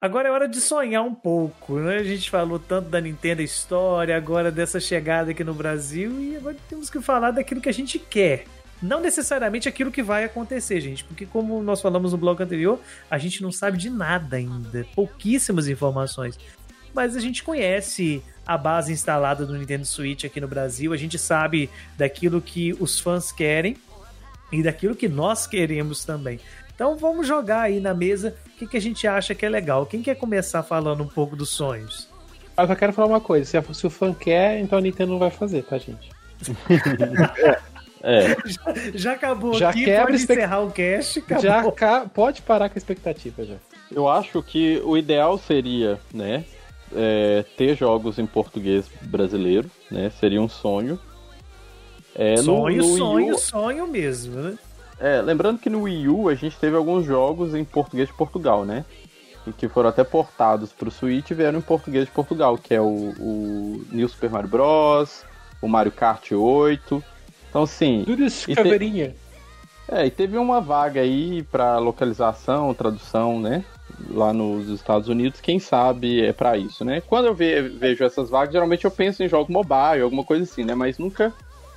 [0.00, 1.96] Agora é hora de sonhar um pouco, né?
[1.96, 6.56] A gente falou tanto da Nintendo história, agora dessa chegada aqui no Brasil, e agora
[6.68, 8.44] temos que falar daquilo que a gente quer.
[8.80, 12.78] Não necessariamente aquilo que vai acontecer, gente, porque como nós falamos no blog anterior,
[13.10, 16.38] a gente não sabe de nada ainda, pouquíssimas informações.
[16.94, 21.18] Mas a gente conhece a base instalada do Nintendo Switch aqui no Brasil, a gente
[21.18, 23.76] sabe daquilo que os fãs querem
[24.52, 26.40] e daquilo que nós queremos também.
[26.74, 29.84] Então vamos jogar aí na mesa o que, que a gente acha que é legal.
[29.84, 32.08] Quem quer começar falando um pouco dos sonhos?
[32.56, 35.18] Eu só quero falar uma coisa: se, se o fã quer, então a Nintendo não
[35.18, 36.10] vai fazer, tá, gente?
[38.08, 38.34] É.
[38.48, 40.40] Já, já, acabou já aqui, pode expect...
[40.40, 41.42] encerrar o cast, acabou.
[41.42, 42.06] Já ca...
[42.06, 43.56] pode parar com a expectativa já.
[43.90, 46.44] Eu acho que o ideal seria, né,
[46.96, 50.98] é, ter jogos em português brasileiro, né, seria um sonho.
[52.14, 53.38] É, sonho, no, no sonho, U...
[53.38, 54.58] sonho mesmo, né?
[54.98, 58.64] É, lembrando que no Wii U a gente teve alguns jogos em português de Portugal,
[58.64, 58.86] né?
[59.46, 62.74] E que foram até portados para o Switch e vieram em português de Portugal, que
[62.74, 62.86] é o,
[63.18, 65.24] o New Super Mario Bros.,
[65.60, 67.04] o Mario Kart 8.
[67.58, 68.04] Então, sim.
[68.06, 69.08] Tudo isso caveirinha.
[69.08, 69.16] Te...
[69.90, 73.64] É, e teve uma vaga aí para localização, tradução, né?
[74.10, 77.00] Lá nos Estados Unidos, quem sabe é para isso, né?
[77.00, 80.62] Quando eu ve vejo essas vagas, geralmente eu penso em jogo mobile, alguma coisa assim,
[80.62, 80.74] né?
[80.74, 81.32] Mas nunca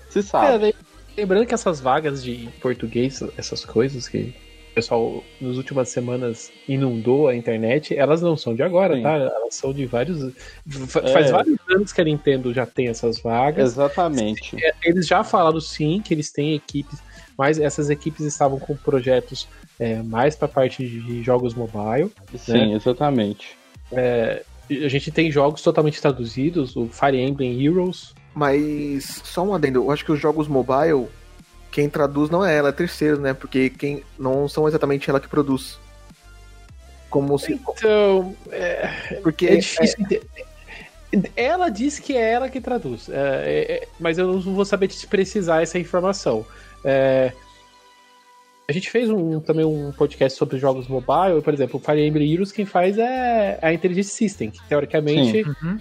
[0.10, 0.70] se sabe.
[0.70, 0.74] É,
[1.18, 4.34] Lembrando que essas vagas de português, essas coisas que
[4.74, 9.04] pessoal nas últimas semanas inundou a internet, elas não são de agora, Sim.
[9.04, 9.16] tá?
[9.16, 10.24] Elas são de vários.
[10.24, 10.88] É.
[10.88, 13.74] Faz vários anos que a Nintendo já tem essas vagas.
[13.74, 14.56] Exatamente.
[14.64, 17.00] É, eles já falaram sim que eles têm equipes,
[17.38, 19.48] mas essas equipes estavam com projetos
[19.80, 22.12] é, mais para parte de jogos mobile.
[22.38, 22.74] Sim, né?
[22.74, 23.58] exatamente.
[23.92, 29.80] É, a gente tem jogos totalmente traduzidos, o Fire Emblem Heroes, mas só um adendo,
[29.80, 31.08] eu acho que os jogos mobile,
[31.72, 33.34] quem traduz não é ela, é terceiro, né?
[33.34, 35.80] Porque quem não são exatamente ela que produz.
[37.10, 37.54] Como se.
[37.54, 38.36] Então.
[38.52, 40.02] É, Porque é difícil é...
[40.02, 40.28] entender.
[41.36, 44.88] Ela diz que é ela que traduz, é, é, é, mas eu não vou saber
[44.88, 46.46] te precisar essa informação.
[46.86, 47.34] É,
[48.66, 52.32] a gente fez um, também um podcast sobre jogos mobile, por exemplo, o Fire Emblem
[52.32, 55.78] Heroes, quem faz é a Intelligent System, que teoricamente uhum.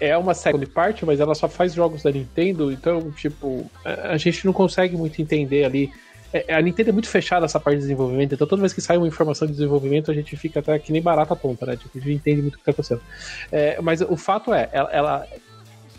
[0.00, 4.16] É, é uma second parte, mas ela só faz jogos da Nintendo, então, tipo, a
[4.16, 5.92] gente não consegue muito entender ali.
[6.32, 8.96] É, a Nintendo é muito fechada essa parte de desenvolvimento, então toda vez que sai
[8.96, 11.76] uma informação de desenvolvimento, a gente fica até que nem barata tonta, né?
[11.76, 13.02] Tipo, a gente entende muito o que tá acontecendo.
[13.50, 15.26] É, mas o fato é, ela, ela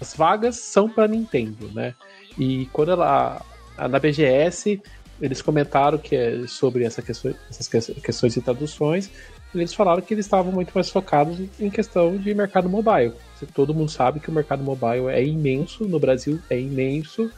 [0.02, 1.94] as vagas são para Nintendo, né?
[2.38, 3.46] E quando ela.
[3.78, 4.82] Na BGS,
[5.22, 9.10] eles comentaram que é sobre essa questão, essas questões de traduções,
[9.56, 13.14] eles falaram que eles estavam muito mais focados em questão de mercado mobile.
[13.48, 17.32] Todo mundo sabe que o mercado mobile é imenso, no Brasil é imenso,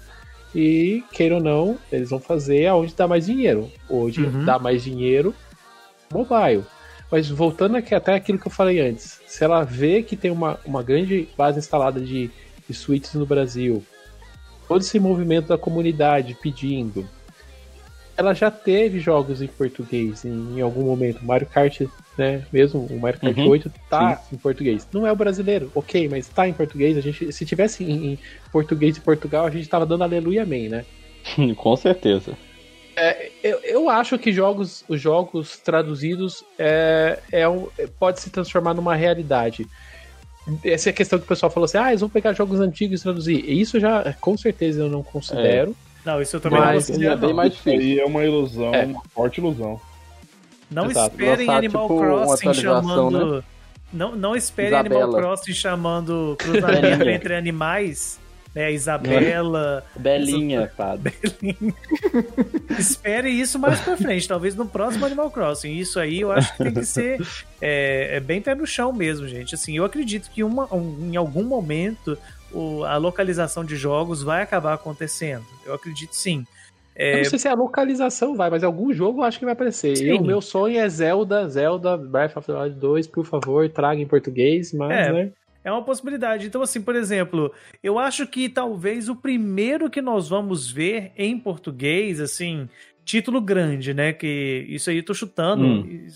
[0.55, 3.71] e queira ou não, eles vão fazer aonde dá mais dinheiro.
[3.89, 4.45] Hoje uhum.
[4.45, 5.33] dá mais dinheiro
[6.11, 6.63] mobile.
[7.11, 10.59] Mas voltando aqui até aquilo que eu falei antes, se ela vê que tem uma,
[10.65, 12.29] uma grande base instalada de,
[12.67, 13.83] de suítes no Brasil,
[14.67, 17.07] todo esse movimento da comunidade pedindo,
[18.15, 21.23] ela já teve jogos em português em, em algum momento.
[21.25, 21.81] Mario Kart
[22.17, 22.45] né?
[22.51, 24.35] Mesmo o Mario Kart uhum, 8 tá sim.
[24.35, 24.87] em português.
[24.91, 26.97] Não é o brasileiro, ok, mas tá em português.
[26.97, 28.19] A gente, se tivesse em, em
[28.51, 30.85] português de Portugal, a gente tava dando aleluia amém, né?
[31.57, 32.37] Com certeza.
[32.95, 37.67] É, eu, eu acho que jogos, os jogos traduzidos é, é um,
[37.99, 39.65] pode se transformar numa realidade.
[40.63, 42.99] Essa é a questão que o pessoal falou assim: ah, eles vão pegar jogos antigos
[42.99, 43.49] e traduzir.
[43.49, 45.71] Isso já, com certeza, eu não considero.
[45.71, 45.93] É.
[46.05, 47.13] Não, isso eu também mas, não considero.
[47.13, 47.79] É bem mais difícil.
[47.79, 48.85] Isso aí é uma ilusão, é.
[48.85, 49.79] uma forte ilusão.
[50.73, 51.11] Não Exato.
[51.11, 53.35] esperem Lançar, Animal tipo, Crossing chamando.
[53.35, 53.43] Né?
[53.93, 55.03] Não, não esperem Isabela.
[55.03, 58.19] Animal Crossing chamando cruzamento entre animais.
[58.55, 59.83] Né, Isabela.
[59.97, 60.97] Belinha, essa...
[60.97, 61.73] Belinha.
[62.77, 65.71] Espere isso mais pra frente, talvez no próximo Animal Crossing.
[65.71, 67.19] Isso aí eu acho que tem que ser
[67.59, 69.55] é, é bem pé no chão mesmo, gente.
[69.55, 72.17] Assim, eu acredito que uma, um, em algum momento
[72.51, 75.45] o, a localização de jogos vai acabar acontecendo.
[75.65, 76.45] Eu acredito sim.
[76.95, 77.13] É...
[77.13, 79.97] Eu não sei se a localização vai, mas algum jogo eu acho que vai aparecer.
[80.01, 84.01] E o meu sonho é Zelda, Zelda, Breath of the Wild 2, por favor, traga
[84.01, 85.31] em português, mas, é, né?
[85.63, 86.45] É uma possibilidade.
[86.45, 91.39] Então, assim, por exemplo, eu acho que talvez o primeiro que nós vamos ver em
[91.39, 92.67] português, assim,
[93.05, 94.11] título grande, né?
[94.11, 96.07] Que isso aí eu tô chutando, hum.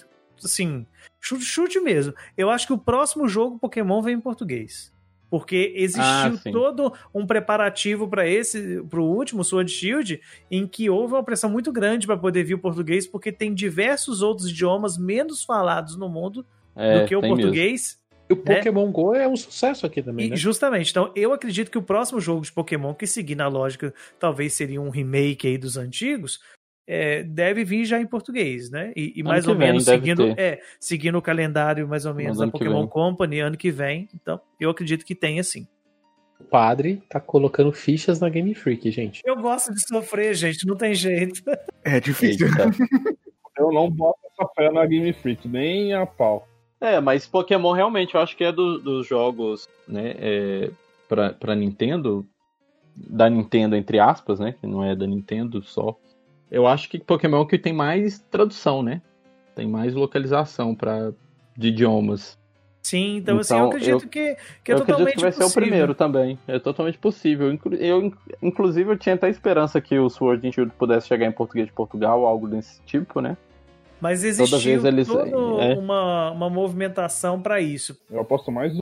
[0.44, 0.86] assim,
[1.20, 2.14] chute, chute mesmo.
[2.38, 4.94] Eu acho que o próximo jogo Pokémon vem em português.
[5.30, 10.90] Porque existiu ah, todo um preparativo para esse, para o último Sword Shield, em que
[10.90, 14.98] houve uma pressão muito grande para poder vir o português, porque tem diversos outros idiomas
[14.98, 17.98] menos falados no mundo é, do que o português.
[18.00, 18.08] Mesmo.
[18.30, 18.56] E o né?
[18.56, 20.36] Pokémon Go é um sucesso aqui também, e, né?
[20.36, 20.92] Justamente.
[20.92, 24.82] Então, eu acredito que o próximo jogo de Pokémon, que seguir na lógica, talvez seria
[24.82, 26.40] um remake aí dos antigos,
[26.88, 28.94] é, deve vir já em português, né?
[28.96, 32.88] E, e mais ou menos seguindo, é, seguindo o calendário mais ou menos da Pokémon
[32.88, 34.08] Company ano que vem.
[34.16, 35.68] Então, eu acredito que tenha sim.
[36.40, 39.22] O padre tá colocando fichas na Game Freak, gente.
[39.26, 41.42] Eu gosto de sofrer, gente, não tem jeito.
[41.84, 42.48] É difícil.
[43.58, 46.48] eu não boto essa fé na Game Freak, nem a pau.
[46.80, 50.72] É, mas Pokémon realmente eu acho que é do, dos jogos, né, é,
[51.10, 52.24] pra, pra Nintendo,
[52.96, 55.98] da Nintendo entre aspas, né, que não é da Nintendo só.
[56.50, 59.02] Eu acho que Pokémon é o que tem mais tradução, né?
[59.56, 61.12] Tem mais localização para
[61.58, 62.38] de idiomas.
[62.82, 65.22] Sim, então, então assim, eu então, acredito eu, que, que é eu totalmente acredito que
[65.22, 65.50] vai possível.
[65.50, 66.40] ser o primeiro também.
[66.48, 67.58] É totalmente possível.
[67.80, 71.68] Eu, inclusive, eu tinha até esperança que o Sword and Shield pudesse chegar em português
[71.68, 73.36] de Portugal, algo desse tipo, né?
[74.00, 75.76] Mas existiu toda eles, toda é.
[75.76, 77.98] uma, uma movimentação para isso.
[78.10, 78.80] Eu aposto mais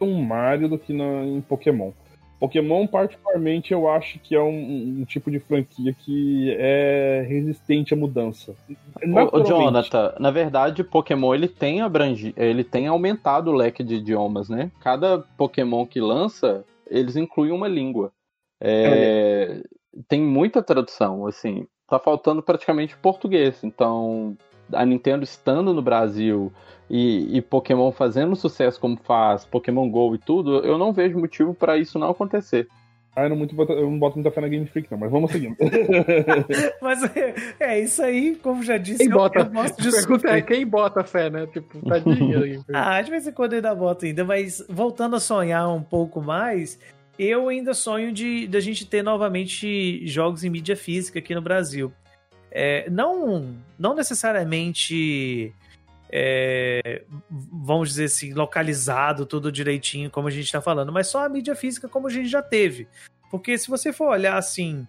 [0.00, 1.92] um Mario do que na, em Pokémon.
[2.38, 7.96] Pokémon, particularmente, eu acho que é um, um, tipo de franquia que é resistente à
[7.96, 8.54] mudança.
[9.32, 14.48] O, Jonathan, na verdade, Pokémon ele tem abrangi, ele tem aumentado o leque de idiomas,
[14.48, 14.70] né?
[14.80, 18.12] Cada Pokémon que lança, eles incluem uma língua.
[18.60, 19.62] É, é.
[20.08, 21.66] Tem muita tradução, assim.
[21.88, 23.64] Tá faltando praticamente português.
[23.64, 24.36] Então,
[24.72, 26.52] a Nintendo estando no Brasil
[26.90, 31.54] e, e, Pokémon fazendo sucesso como faz, Pokémon GO e tudo, eu não vejo motivo
[31.54, 32.68] para isso não acontecer.
[33.18, 35.32] Ah, eu não, muito, eu não boto muita fé na Game Freak, não, mas vamos
[35.32, 35.56] seguindo.
[36.80, 40.28] mas é, é, isso aí, como já disse, quem eu, bota, eu gosto de pergunta
[40.28, 41.44] é quem bota fé, né?
[41.48, 42.64] Tipo, tadinho.
[42.72, 46.22] ah, de vez em quando eu ainda boto ainda, mas voltando a sonhar um pouco
[46.22, 46.78] mais,
[47.18, 51.42] eu ainda sonho de, de a gente ter novamente jogos em mídia física aqui no
[51.42, 51.92] Brasil.
[52.60, 55.54] É, não, não necessariamente
[56.10, 61.28] é, vamos dizer assim, localizado tudo direitinho, como a gente está falando, mas só a
[61.28, 62.88] mídia física como a gente já teve.
[63.30, 64.86] Porque se você for olhar assim,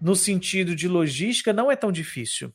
[0.00, 2.52] no sentido de logística, não é tão difícil.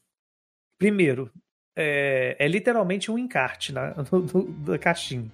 [0.77, 1.31] Primeiro,
[1.73, 5.31] é, é literalmente um encarte na, no, no, da caixinha.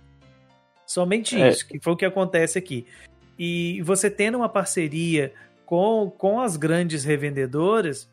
[0.85, 1.49] Somente é.
[1.49, 2.85] isso, que foi o que acontece aqui.
[3.39, 5.33] E você tendo uma parceria
[5.65, 8.07] com, com as grandes revendedoras,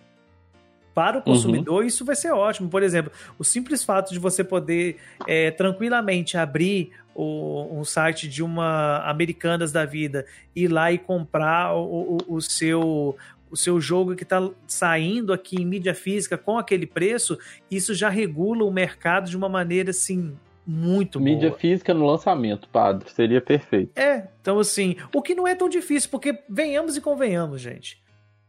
[1.00, 1.86] para o consumidor, uhum.
[1.86, 2.68] isso vai ser ótimo.
[2.68, 8.42] Por exemplo, o simples fato de você poder é, tranquilamente abrir o, um site de
[8.42, 13.16] uma Americanas da vida, ir lá e comprar o, o, o seu
[13.50, 17.36] o seu jogo que está saindo aqui em mídia física com aquele preço,
[17.68, 21.58] isso já regula o mercado de uma maneira assim muito Mídia boa.
[21.58, 23.98] física no lançamento, padre, seria perfeito.
[23.98, 27.98] É, então assim, o que não é tão difícil, porque venhamos e convenhamos, gente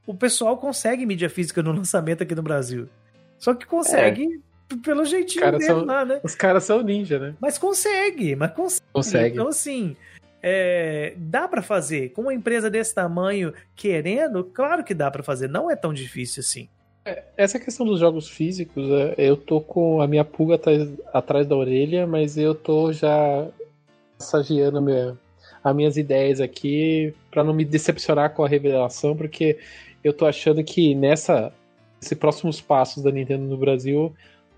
[0.06, 2.88] o pessoal consegue mídia física no lançamento aqui no Brasil.
[3.38, 4.42] Só que consegue
[4.72, 4.76] é.
[4.84, 6.20] pelo jeitinho cara dele são, lá, né?
[6.24, 7.36] Os caras são ninja, né?
[7.40, 8.86] Mas consegue, mas consegue.
[8.94, 9.36] consegue.
[9.36, 9.96] Então, assim,
[10.42, 12.10] é, dá para fazer.
[12.10, 15.48] Com uma empresa desse tamanho querendo, claro que dá para fazer.
[15.48, 16.68] Não é tão difícil assim.
[17.06, 21.48] É, essa questão dos jogos físicos, é, eu tô com a minha pulga atrás, atrás
[21.48, 23.48] da orelha, mas eu tô já
[24.20, 25.18] massageando minha,
[25.64, 29.58] as minhas ideias aqui para não me decepcionar com a revelação, porque
[30.04, 31.54] eu tô achando que nessa
[32.02, 34.14] esses próximos passos da Nintendo no Brasil,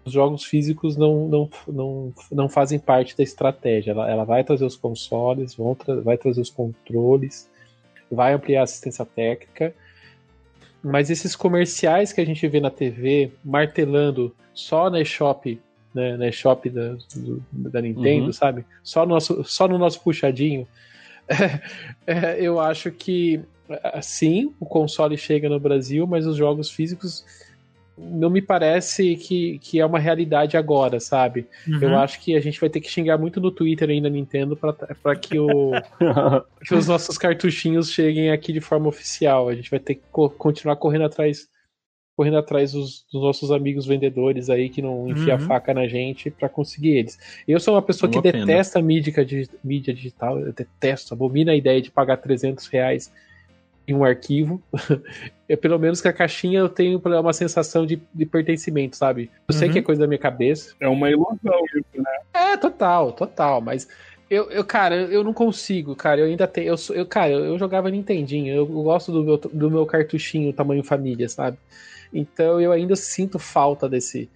[0.06, 3.92] os jogos físicos não, não, não, não fazem parte da estratégia.
[3.92, 7.50] Ela, ela vai trazer os consoles, vão tra vai trazer os controles,
[8.10, 9.74] vai ampliar a assistência técnica,
[10.82, 15.60] mas esses comerciais que a gente vê na TV martelando só na eShop,
[15.94, 18.34] né, na eShop da, do, da Nintendo, uhum.
[18.34, 18.66] sabe?
[18.84, 20.68] Só no, nosso, só no nosso puxadinho.
[22.06, 23.42] É, eu acho que
[24.02, 27.26] sim, o console chega no Brasil, mas os jogos físicos
[27.98, 31.48] não me parece que, que é uma realidade agora, sabe?
[31.68, 31.80] Uhum.
[31.82, 34.58] Eu acho que a gente vai ter que xingar muito no Twitter aí na Nintendo
[34.58, 35.72] para que, o,
[36.66, 39.48] que os nossos cartuchinhos cheguem aqui de forma oficial.
[39.48, 41.48] A gente vai ter que co continuar correndo atrás
[42.16, 45.46] correndo atrás dos, dos, nossos amigos vendedores aí que não enfia uhum.
[45.46, 47.18] a faca na gente para conseguir eles.
[47.48, 48.46] Eu sou uma pessoa uma que pena.
[48.46, 49.14] detesta mídia,
[49.64, 53.12] mídia digital, eu detesto, abomina a ideia de pagar 300 reais
[53.88, 54.62] em um arquivo.
[55.48, 59.30] é, pelo menos que a caixinha eu tenho uma sensação de, de pertencimento, sabe?
[59.48, 59.60] Eu uhum.
[59.60, 60.76] sei que é coisa da minha cabeça.
[60.80, 62.20] É uma ilusão isso, né?
[62.34, 63.88] É, total, total, mas
[64.30, 66.22] eu, eu, cara, eu não consigo, cara.
[66.22, 66.70] Eu ainda tenho.
[66.70, 68.54] Eu, eu, cara, eu, eu jogava Nintendinho.
[68.54, 71.58] Eu, eu gosto do meu, do meu cartuchinho tamanho família, sabe?
[72.14, 74.30] Então eu ainda sinto falta desse.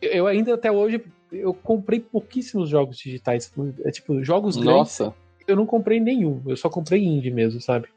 [0.00, 3.52] Eu ainda até hoje eu comprei pouquíssimos jogos digitais.
[3.84, 5.04] É tipo, jogos Nossa.
[5.04, 5.18] grandes
[5.48, 7.88] eu não comprei nenhum, eu só comprei indie mesmo, sabe?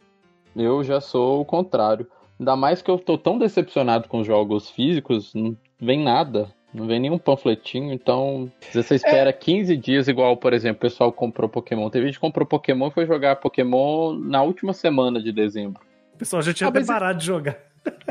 [0.56, 2.07] Eu já sou o contrário.
[2.40, 6.49] Ainda mais que eu tô tão decepcionado com os jogos físicos, não vem nada.
[6.73, 9.34] Não vem nenhum panfletinho, então você espera é.
[9.34, 11.90] 15 dias, igual, por exemplo, o pessoal comprou Pokémon.
[11.90, 15.82] Teve gente que comprou Pokémon e foi jogar Pokémon na última semana de dezembro.
[16.14, 17.57] O pessoal já tinha ah, parado de jogar.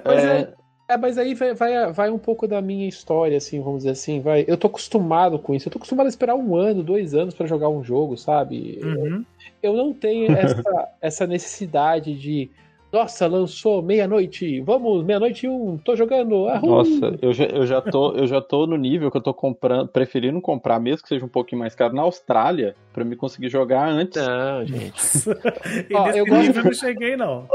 [0.05, 0.53] É...
[0.95, 0.97] é...
[0.97, 4.21] mas aí vai, vai, vai, um pouco da minha história, assim, vamos dizer assim.
[4.21, 4.45] Vai.
[4.47, 5.69] Eu tô acostumado com isso.
[5.69, 8.79] Eu tô acostumado a esperar um ano, dois anos para jogar um jogo, sabe?
[8.83, 9.25] Uhum.
[9.63, 12.51] Eu não tenho essa, essa necessidade de
[12.93, 14.61] nossa, lançou meia-noite.
[14.63, 16.47] Vamos, meia-noite um, tô jogando.
[16.63, 19.87] Nossa, eu já, eu, já tô, eu já tô no nível que eu tô comprando,
[19.89, 23.89] preferindo comprar, mesmo que seja um pouquinho mais caro, na Austrália, pra me conseguir jogar
[23.89, 24.21] antes.
[24.21, 25.01] Não, gente.
[25.95, 26.65] Ó, eu gosto...
[26.65, 27.49] não cheguei, não.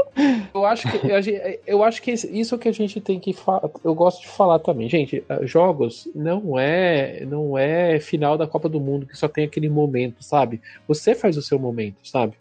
[0.54, 3.68] Eu acho que, eu acho que isso que a gente tem que falar.
[3.84, 4.88] Eu gosto de falar também.
[4.88, 9.44] Gente, eh, jogos não é, não é final da Copa do Mundo que só tem
[9.44, 10.62] aquele momento, sabe?
[10.88, 12.34] Você faz o seu momento, sabe?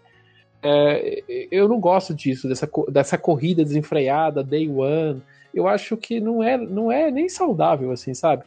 [0.68, 5.22] É, eu não gosto disso, dessa, dessa corrida desenfreada, day one.
[5.54, 8.44] Eu acho que não é, não é nem saudável, assim, sabe?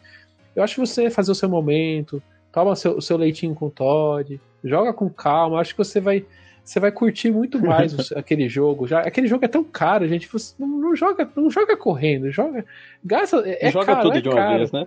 [0.55, 2.23] Eu acho que você fazer o seu momento,
[2.53, 6.27] toma o seu, o seu leitinho com Todd, joga com calma, acho que você vai
[6.65, 8.87] você vai curtir muito mais aquele jogo.
[8.87, 10.29] Já, aquele jogo é tão caro, gente.
[10.31, 12.63] Você não, não joga, não joga correndo, joga.
[13.03, 13.43] Gasta.
[13.47, 14.59] É, joga caro, tudo é de uma caro.
[14.59, 14.85] vez, né?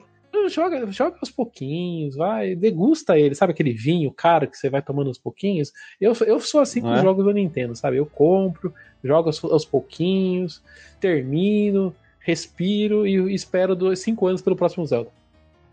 [0.49, 5.07] Joga, joga aos pouquinhos, vai, degusta ele, sabe aquele vinho caro que você vai tomando
[5.07, 5.71] aos pouquinhos?
[5.99, 6.95] Eu, eu sou assim com é?
[6.95, 7.97] os jogos do Nintendo, sabe?
[7.97, 10.61] Eu compro, jogo aos, aos pouquinhos,
[10.99, 15.09] termino, respiro e espero dois, cinco anos pelo próximo Zelda.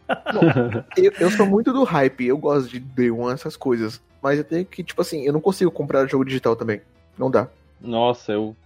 [0.09, 4.01] Bom, eu, eu, sou muito do hype, eu gosto de Day One, essas coisas.
[4.22, 6.80] Mas eu tenho que, tipo assim, eu não consigo comprar jogo digital também.
[7.16, 7.48] Não dá.
[7.80, 8.56] Nossa, eu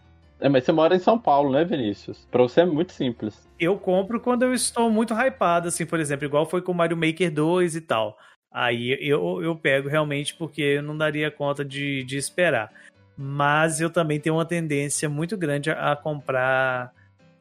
[0.43, 2.27] é, mas você mora em São Paulo, né, Vinícius?
[2.31, 3.49] Pra você é muito simples.
[3.59, 6.97] Eu compro quando eu estou muito hypado, assim, por exemplo, igual foi com o Mario
[6.97, 8.19] Maker 2 e tal.
[8.51, 12.71] Aí eu, eu pego realmente porque eu não daria conta de, de esperar.
[13.17, 16.93] Mas eu também tenho uma tendência muito grande a, a comprar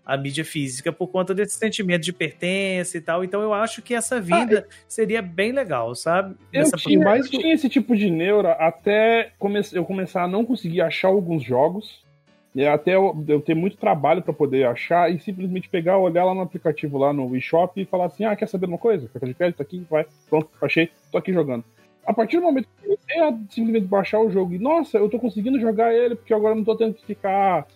[0.05, 3.23] a mídia física por conta desse sentimento de pertença e tal.
[3.23, 6.35] Então eu acho que essa vinda ah, seria bem legal, sabe?
[6.53, 7.25] Eu tinha, mais...
[7.25, 11.43] eu tinha esse tipo de neura até come eu começar a não conseguir achar alguns
[11.43, 12.03] jogos.
[12.53, 16.33] E até eu, eu ter muito trabalho para poder achar e simplesmente pegar, olhar lá
[16.33, 19.07] no aplicativo, lá no eShop e falar assim: ah, quer saber uma coisa?
[19.07, 21.63] Cartão de crédito aqui, vai, pronto, achei, tô aqui jogando.
[22.05, 25.19] A partir do momento que eu a simplesmente baixar o jogo e, nossa, eu tô
[25.19, 27.67] conseguindo jogar ele porque agora não tô tendo que ficar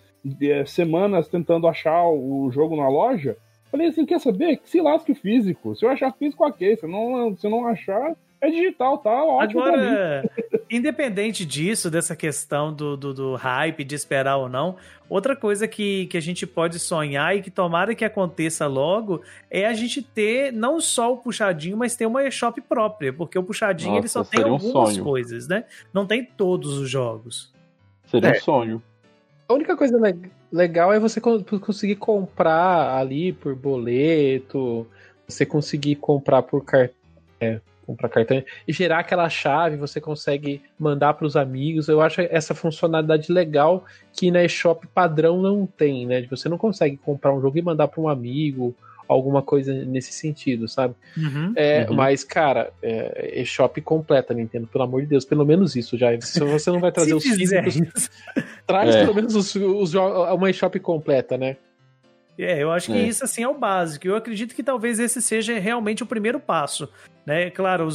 [0.42, 3.36] é, semanas tentando achar o jogo na loja.
[3.70, 4.58] Falei assim, quer saber?
[4.58, 5.74] Que se lasque o físico.
[5.76, 6.76] Se eu achar físico, ok.
[6.76, 9.62] Se não, se eu não achar, é digital, tá ótimo.
[9.62, 10.30] Agora,
[10.70, 14.76] independente disso, dessa questão do, do, do, hype, de esperar ou não,
[15.08, 19.66] outra coisa que, que a gente pode sonhar e que tomara que aconteça logo é
[19.66, 23.90] a gente ter não só o puxadinho, mas ter uma eShop própria, porque o puxadinho
[23.90, 25.64] Nossa, ele só tem algumas um coisas, né?
[25.92, 27.52] Não tem todos os jogos.
[28.06, 28.32] Seria é.
[28.32, 28.82] um sonho.
[29.48, 29.96] A única coisa
[30.52, 34.86] legal é você conseguir comprar ali por boleto,
[35.26, 36.96] você conseguir comprar por cartão.
[37.40, 41.88] É, comprar cartão e gerar aquela chave, você consegue mandar para os amigos.
[41.88, 46.22] Eu acho essa funcionalidade legal que na eShop padrão não tem, né?
[46.30, 48.74] Você não consegue comprar um jogo e mandar para um amigo,
[49.08, 50.94] alguma coisa nesse sentido, sabe?
[51.16, 51.96] Uhum, é, uhum.
[51.96, 56.08] Mas, cara, é, eShop completa, Nintendo, pelo amor de Deus, pelo menos isso já.
[56.20, 58.10] Se você não vai trazer os físicos,
[58.66, 59.00] traz é.
[59.00, 61.56] pelo menos os, os, uma eShop completa, né?
[62.38, 63.02] É, eu acho que é.
[63.02, 64.06] isso assim é o básico.
[64.06, 66.88] Eu acredito que talvez esse seja realmente o primeiro passo,
[67.26, 67.50] né?
[67.50, 67.88] Claro,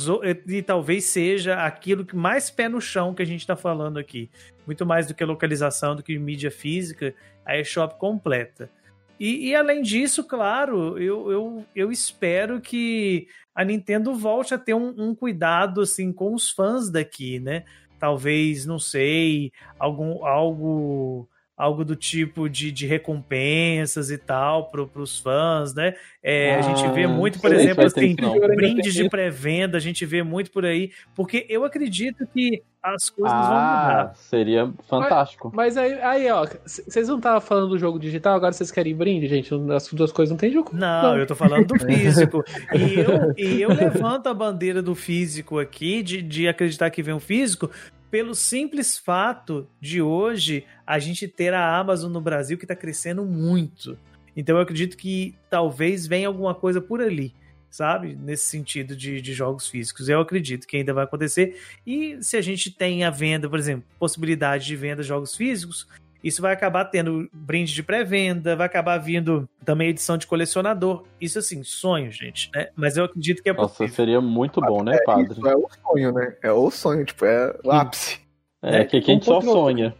[0.45, 4.29] e talvez seja aquilo que mais pé no chão que a gente está falando aqui,
[4.67, 8.69] muito mais do que localização, do que mídia física, a eShop completa.
[9.17, 14.73] E, e, além disso, claro, eu, eu, eu espero que a Nintendo volte a ter
[14.73, 17.63] um, um cuidado assim com os fãs daqui, né?
[17.99, 21.29] Talvez, não sei, algum algo
[21.61, 25.93] algo do tipo de, de recompensas e tal para os fãs, né?
[26.23, 28.15] É, ah, a gente vê ah, muito, por exemplo, assim,
[28.55, 33.37] brindes de pré-venda, a gente vê muito por aí, porque eu acredito que as coisas
[33.37, 34.15] ah, vão mudar.
[34.15, 35.51] Seria fantástico.
[35.53, 38.95] Mas, mas aí, aí, ó, vocês não estavam falando do jogo digital, agora vocês querem
[38.95, 39.53] brinde, gente?
[39.71, 40.71] As duas coisas não tem jogo.
[40.73, 41.17] Não, não.
[41.19, 42.43] eu tô falando do físico.
[42.73, 47.13] e, eu, e eu levanto a bandeira do físico aqui, de, de acreditar que vem
[47.13, 47.69] um físico,
[48.11, 53.25] pelo simples fato de hoje a gente ter a Amazon no Brasil que está crescendo
[53.25, 53.97] muito.
[54.35, 57.33] Então eu acredito que talvez venha alguma coisa por ali,
[57.69, 58.15] sabe?
[58.15, 60.09] Nesse sentido de, de jogos físicos.
[60.09, 61.57] Eu acredito que ainda vai acontecer.
[61.87, 65.87] E se a gente tem a venda, por exemplo, possibilidade de venda de jogos físicos,
[66.23, 71.03] isso vai acabar tendo brinde de pré-venda, vai acabar vindo também edição de colecionador.
[71.19, 72.69] Isso, assim, sonho, gente, né?
[72.75, 73.85] Mas eu acredito que é possível.
[73.85, 75.31] Nossa, seria muito bom, né, é, padre?
[75.31, 76.35] Isso é o sonho, né?
[76.43, 78.19] É o sonho, tipo, é o ápice.
[78.61, 78.85] É, né?
[78.85, 79.95] que a gente um só sonha.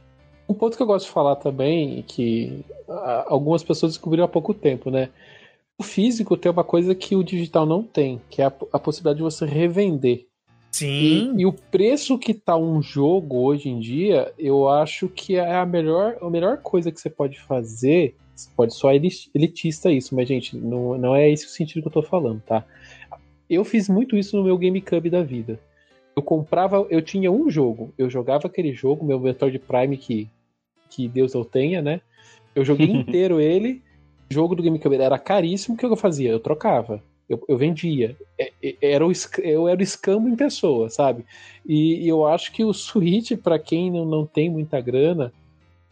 [0.48, 2.64] um ponto que eu gosto de falar também, que
[3.26, 5.10] algumas pessoas descobriram há pouco tempo, né?
[5.78, 9.18] O físico tem uma coisa que o digital não tem, que é a, a possibilidade
[9.18, 10.28] de você revender.
[10.82, 11.36] Sim.
[11.38, 15.56] E, e, o preço que tá um jogo hoje em dia, eu acho que é
[15.56, 18.16] a melhor, a melhor coisa que você pode fazer.
[18.36, 21.92] Você pode só elitista isso, mas, gente, não, não é esse o sentido que eu
[21.92, 22.66] tô falando, tá?
[23.48, 25.60] Eu fiz muito isso no meu GameCube da vida.
[26.16, 30.28] Eu comprava, eu tinha um jogo, eu jogava aquele jogo, meu Metroid Prime que,
[30.90, 32.02] que Deus eu tenha, né?
[32.56, 33.84] Eu joguei inteiro ele,
[34.32, 36.32] jogo do GameCube era caríssimo, o que eu fazia?
[36.32, 37.04] Eu trocava.
[37.32, 38.18] Eu, eu vendia.
[38.38, 41.26] É, é, era o, eu era o escambo em pessoa, sabe?
[41.66, 45.32] E, e eu acho que o Switch, para quem não, não tem muita grana,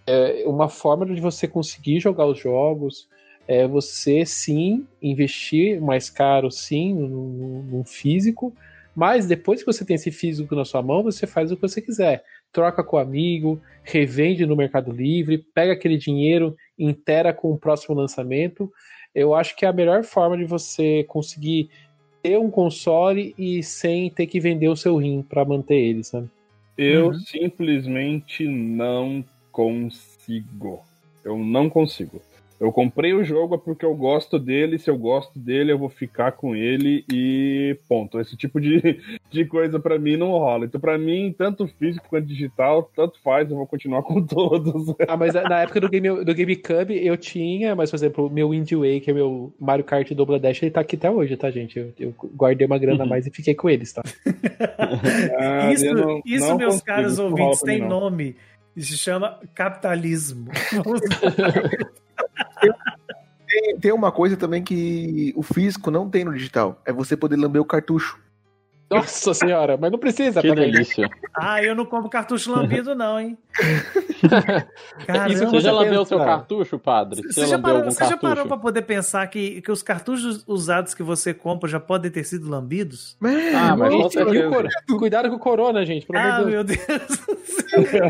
[0.06, 3.08] é uma forma de você conseguir jogar os jogos,
[3.48, 8.54] é você sim investir mais caro, sim, num físico,
[8.96, 11.82] mas depois que você tem esse físico na sua mão, você faz o que você
[11.82, 12.24] quiser.
[12.52, 17.96] Troca com o amigo, revende no Mercado Livre, pega aquele dinheiro, intera com o próximo
[17.96, 18.72] lançamento.
[19.20, 21.70] Eu acho que é a melhor forma de você conseguir
[22.22, 26.30] ter um console e sem ter que vender o seu rim para manter ele, sabe?
[26.78, 27.14] Eu uhum.
[27.16, 30.82] simplesmente não consigo.
[31.24, 32.22] Eu não consigo.
[32.60, 35.88] Eu comprei o jogo é porque eu gosto dele, se eu gosto dele, eu vou
[35.88, 38.20] ficar com ele e ponto.
[38.20, 39.00] Esse tipo de,
[39.32, 40.66] de coisa para mim não rola.
[40.66, 44.94] Então, para mim, tanto físico quanto digital, tanto faz, eu vou continuar com todos.
[45.08, 48.50] Ah, mas na época do, Game, do GameCube eu tinha, mas, por exemplo, o meu
[48.50, 51.80] Wind Waker, meu Mario Kart Double Dash, ele tá aqui até hoje, tá, gente?
[51.80, 53.10] Eu, eu guardei uma grana a uhum.
[53.10, 54.04] mais e fiquei com eles, tá?
[55.40, 58.36] ah, isso, não, isso não meus caros ouvintes, tem nome.
[58.76, 60.52] Se chama capitalismo.
[63.48, 66.82] Tem, tem uma coisa também que o físico não tem no digital.
[66.86, 68.20] É você poder lamber o cartucho.
[68.90, 70.42] Nossa senhora, mas não precisa.
[70.42, 71.08] Que delícia.
[71.36, 73.38] Ah, eu não compro cartucho lambido não, hein?
[75.06, 77.22] Caramba, você já lambeu o seu cartucho, padre?
[77.22, 81.04] Você, já, parou, você já parou pra poder pensar que, que os cartuchos usados que
[81.04, 83.16] você compra já podem ter sido lambidos?
[83.56, 84.18] ah, mas gente,
[84.98, 86.08] Cuidado com o corona, gente.
[86.16, 86.80] Ah, meu Deus.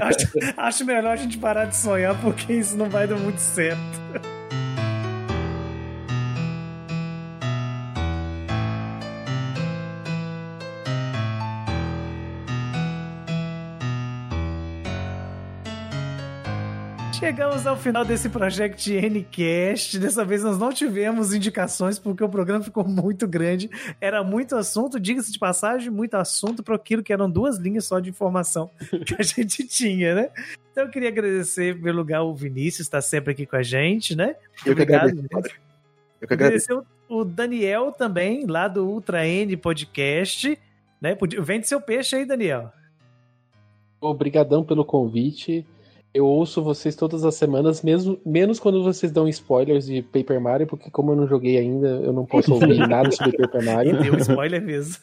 [0.01, 4.38] acho, acho melhor a gente parar de sonhar porque isso não vai dar muito certo.
[17.19, 19.99] Chegamos ao final desse Project Ncast.
[19.99, 23.69] Dessa vez nós não tivemos indicações porque o programa ficou muito grande.
[23.99, 27.99] Era muito assunto, diga-se de passagem, muito assunto para aquilo que eram duas linhas só
[27.99, 28.71] de informação
[29.05, 30.29] que a gente tinha, né?
[30.71, 34.37] Então eu queria agradecer pelo lugar o Vinícius, está sempre aqui com a gente, né?
[34.65, 35.11] Eu Obrigado.
[35.11, 35.55] Que agradeço.
[36.21, 40.57] Eu que agradecer o Daniel também, lá do Ultra N Podcast.
[41.01, 41.17] Né?
[41.41, 42.71] Vende seu peixe aí, Daniel.
[43.99, 45.65] Obrigadão pelo convite.
[46.13, 50.65] Eu ouço vocês todas as semanas, mesmo menos quando vocês dão spoilers de Paper Mario,
[50.65, 54.01] porque como eu não joguei ainda, eu não posso ouvir nada sobre Paper Mario.
[54.01, 54.95] Deu spoiler mesmo.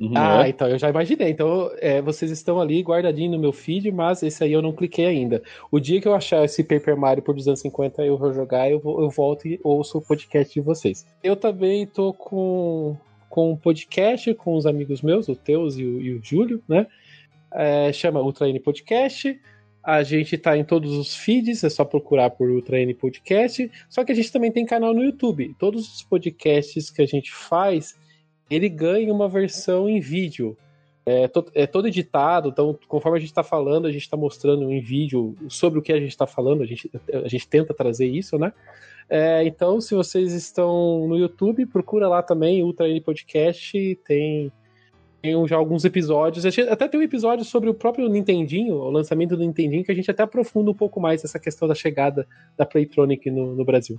[0.00, 0.12] Uhum.
[0.16, 1.30] ah, então eu já imaginei.
[1.30, 5.06] Então, é, vocês estão ali guardadinho no meu feed, mas esse aí eu não cliquei
[5.06, 5.42] ainda.
[5.70, 9.00] O dia que eu achar esse Paper Mario por 250 eu vou jogar, eu, vou,
[9.00, 11.06] eu volto e ouço o podcast de vocês.
[11.22, 12.96] Eu também tô com,
[13.28, 16.86] com um podcast com os amigos meus, o Teus e o, e o Júlio, né?
[17.52, 19.38] É, chama Ultra N Podcast.
[19.84, 23.70] A gente tá em todos os feeds, é só procurar por Ultra N Podcast.
[23.88, 25.54] Só que a gente também tem canal no YouTube.
[25.58, 27.94] Todos os podcasts que a gente faz,
[28.50, 30.56] ele ganha uma versão em vídeo.
[31.06, 34.72] É, to, é todo editado, então conforme a gente está falando, a gente está mostrando
[34.72, 38.06] em vídeo sobre o que a gente está falando, a gente, a gente tenta trazer
[38.06, 38.54] isso, né?
[39.08, 44.50] É, então, se vocês estão no YouTube, procura lá também, Ultra N Podcast, tem
[45.24, 46.44] tem já alguns episódios.
[46.44, 50.10] Até tem um episódio sobre o próprio Nintendinho, o lançamento do Nintendinho, que a gente
[50.10, 52.28] até aprofunda um pouco mais essa questão da chegada
[52.58, 53.98] da Playtronic no, no Brasil.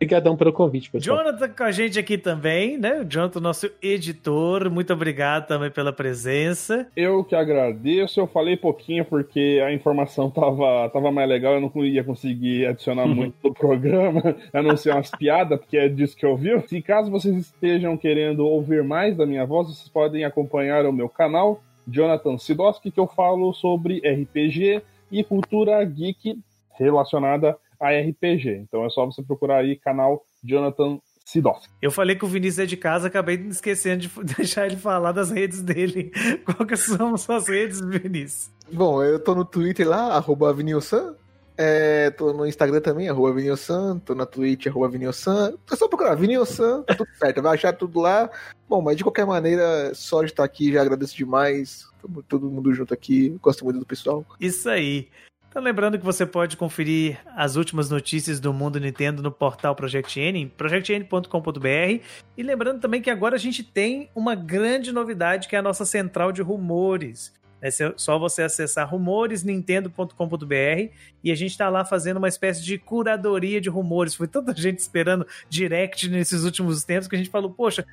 [0.00, 1.18] Obrigadão pelo convite, pessoal.
[1.18, 3.02] Jonathan com a gente aqui também, né?
[3.02, 4.70] O Jonathan, nosso editor.
[4.70, 6.86] Muito obrigado também pela presença.
[6.96, 8.18] Eu que agradeço.
[8.18, 11.52] Eu falei pouquinho porque a informação tava, tava mais legal.
[11.52, 15.86] Eu não ia conseguir adicionar muito no programa, a não ser umas piadas, porque é
[15.86, 16.58] disso que eu vi.
[16.66, 21.10] Se caso vocês estejam querendo ouvir mais da minha voz, vocês podem acompanhar o meu
[21.10, 24.80] canal, Jonathan Sidoski, que eu falo sobre RPG
[25.12, 26.38] e cultura geek
[26.78, 28.62] relacionada a a RPG.
[28.68, 31.68] Então é só você procurar aí canal Jonathan Sidoski.
[31.80, 35.30] Eu falei que o Vinícius é de casa, acabei esquecendo de deixar ele falar das
[35.30, 36.12] redes dele.
[36.44, 38.50] Qual que são suas redes, Vinícius?
[38.72, 41.14] Bom, eu tô no Twitter lá, arroba Vinilson.
[41.62, 45.52] É, tô no Instagram também, arroba Vinilsan, tô na Twitch, arroba Vinilsan.
[45.70, 48.30] É só procurar Vinilsan, tá tudo certo, vai achar tudo lá.
[48.66, 51.86] Bom, mas de qualquer maneira, só de estar aqui, já agradeço demais.
[52.00, 54.24] Tamo todo mundo junto aqui, gosto muito do pessoal.
[54.40, 55.08] Isso aí.
[55.50, 60.20] Então, lembrando que você pode conferir as últimas notícias do mundo Nintendo no portal Project
[60.20, 62.04] N, projectn.com.br.
[62.36, 65.84] E lembrando também que agora a gente tem uma grande novidade que é a nossa
[65.84, 67.34] central de rumores.
[67.60, 73.60] É só você acessar rumoresnintendo.com.br e a gente está lá fazendo uma espécie de curadoria
[73.60, 74.14] de rumores.
[74.14, 77.84] Foi tanta gente esperando direct nesses últimos tempos que a gente falou, poxa,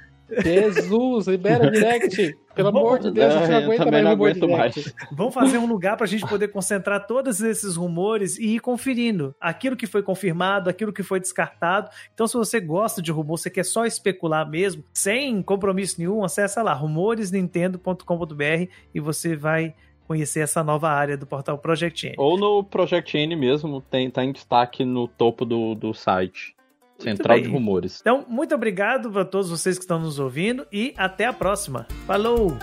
[0.43, 2.37] Jesus, libera direct.
[2.53, 4.95] Pelo amor de Deus, a gente não aguenta mais não aguento mais.
[5.11, 9.35] Vamos fazer um lugar para a gente poder concentrar todos esses rumores e ir conferindo
[9.39, 11.89] aquilo que foi confirmado, aquilo que foi descartado.
[12.13, 16.63] Então, se você gosta de rumor, você quer só especular mesmo, sem compromisso nenhum, acessa
[16.63, 19.75] lá rumoresnintendo.com.br e você vai
[20.07, 22.15] conhecer essa nova área do portal Project N.
[22.17, 26.56] Ou no Project N mesmo, tem, tá em destaque no topo do, do site.
[26.99, 27.99] Central de Rumores.
[28.01, 31.87] Então, muito obrigado a todos vocês que estão nos ouvindo e até a próxima.
[32.05, 32.57] Falou!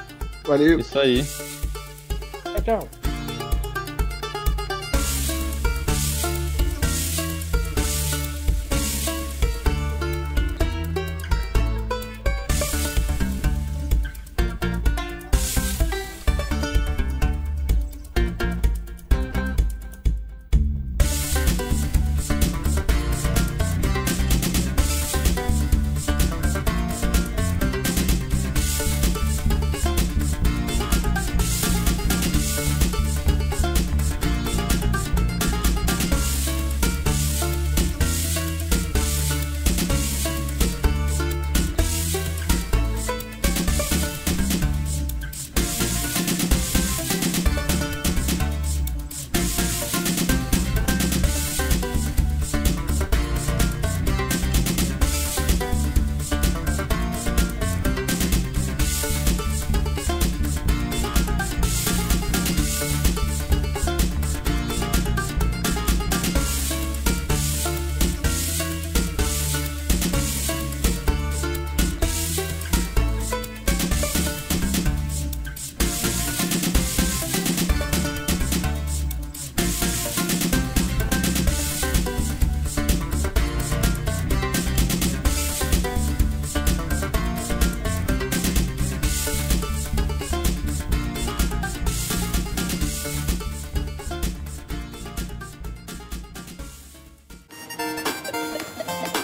[0.44, 0.80] Valeu!
[0.80, 1.22] Isso aí.
[1.22, 3.03] Tchau, tchau.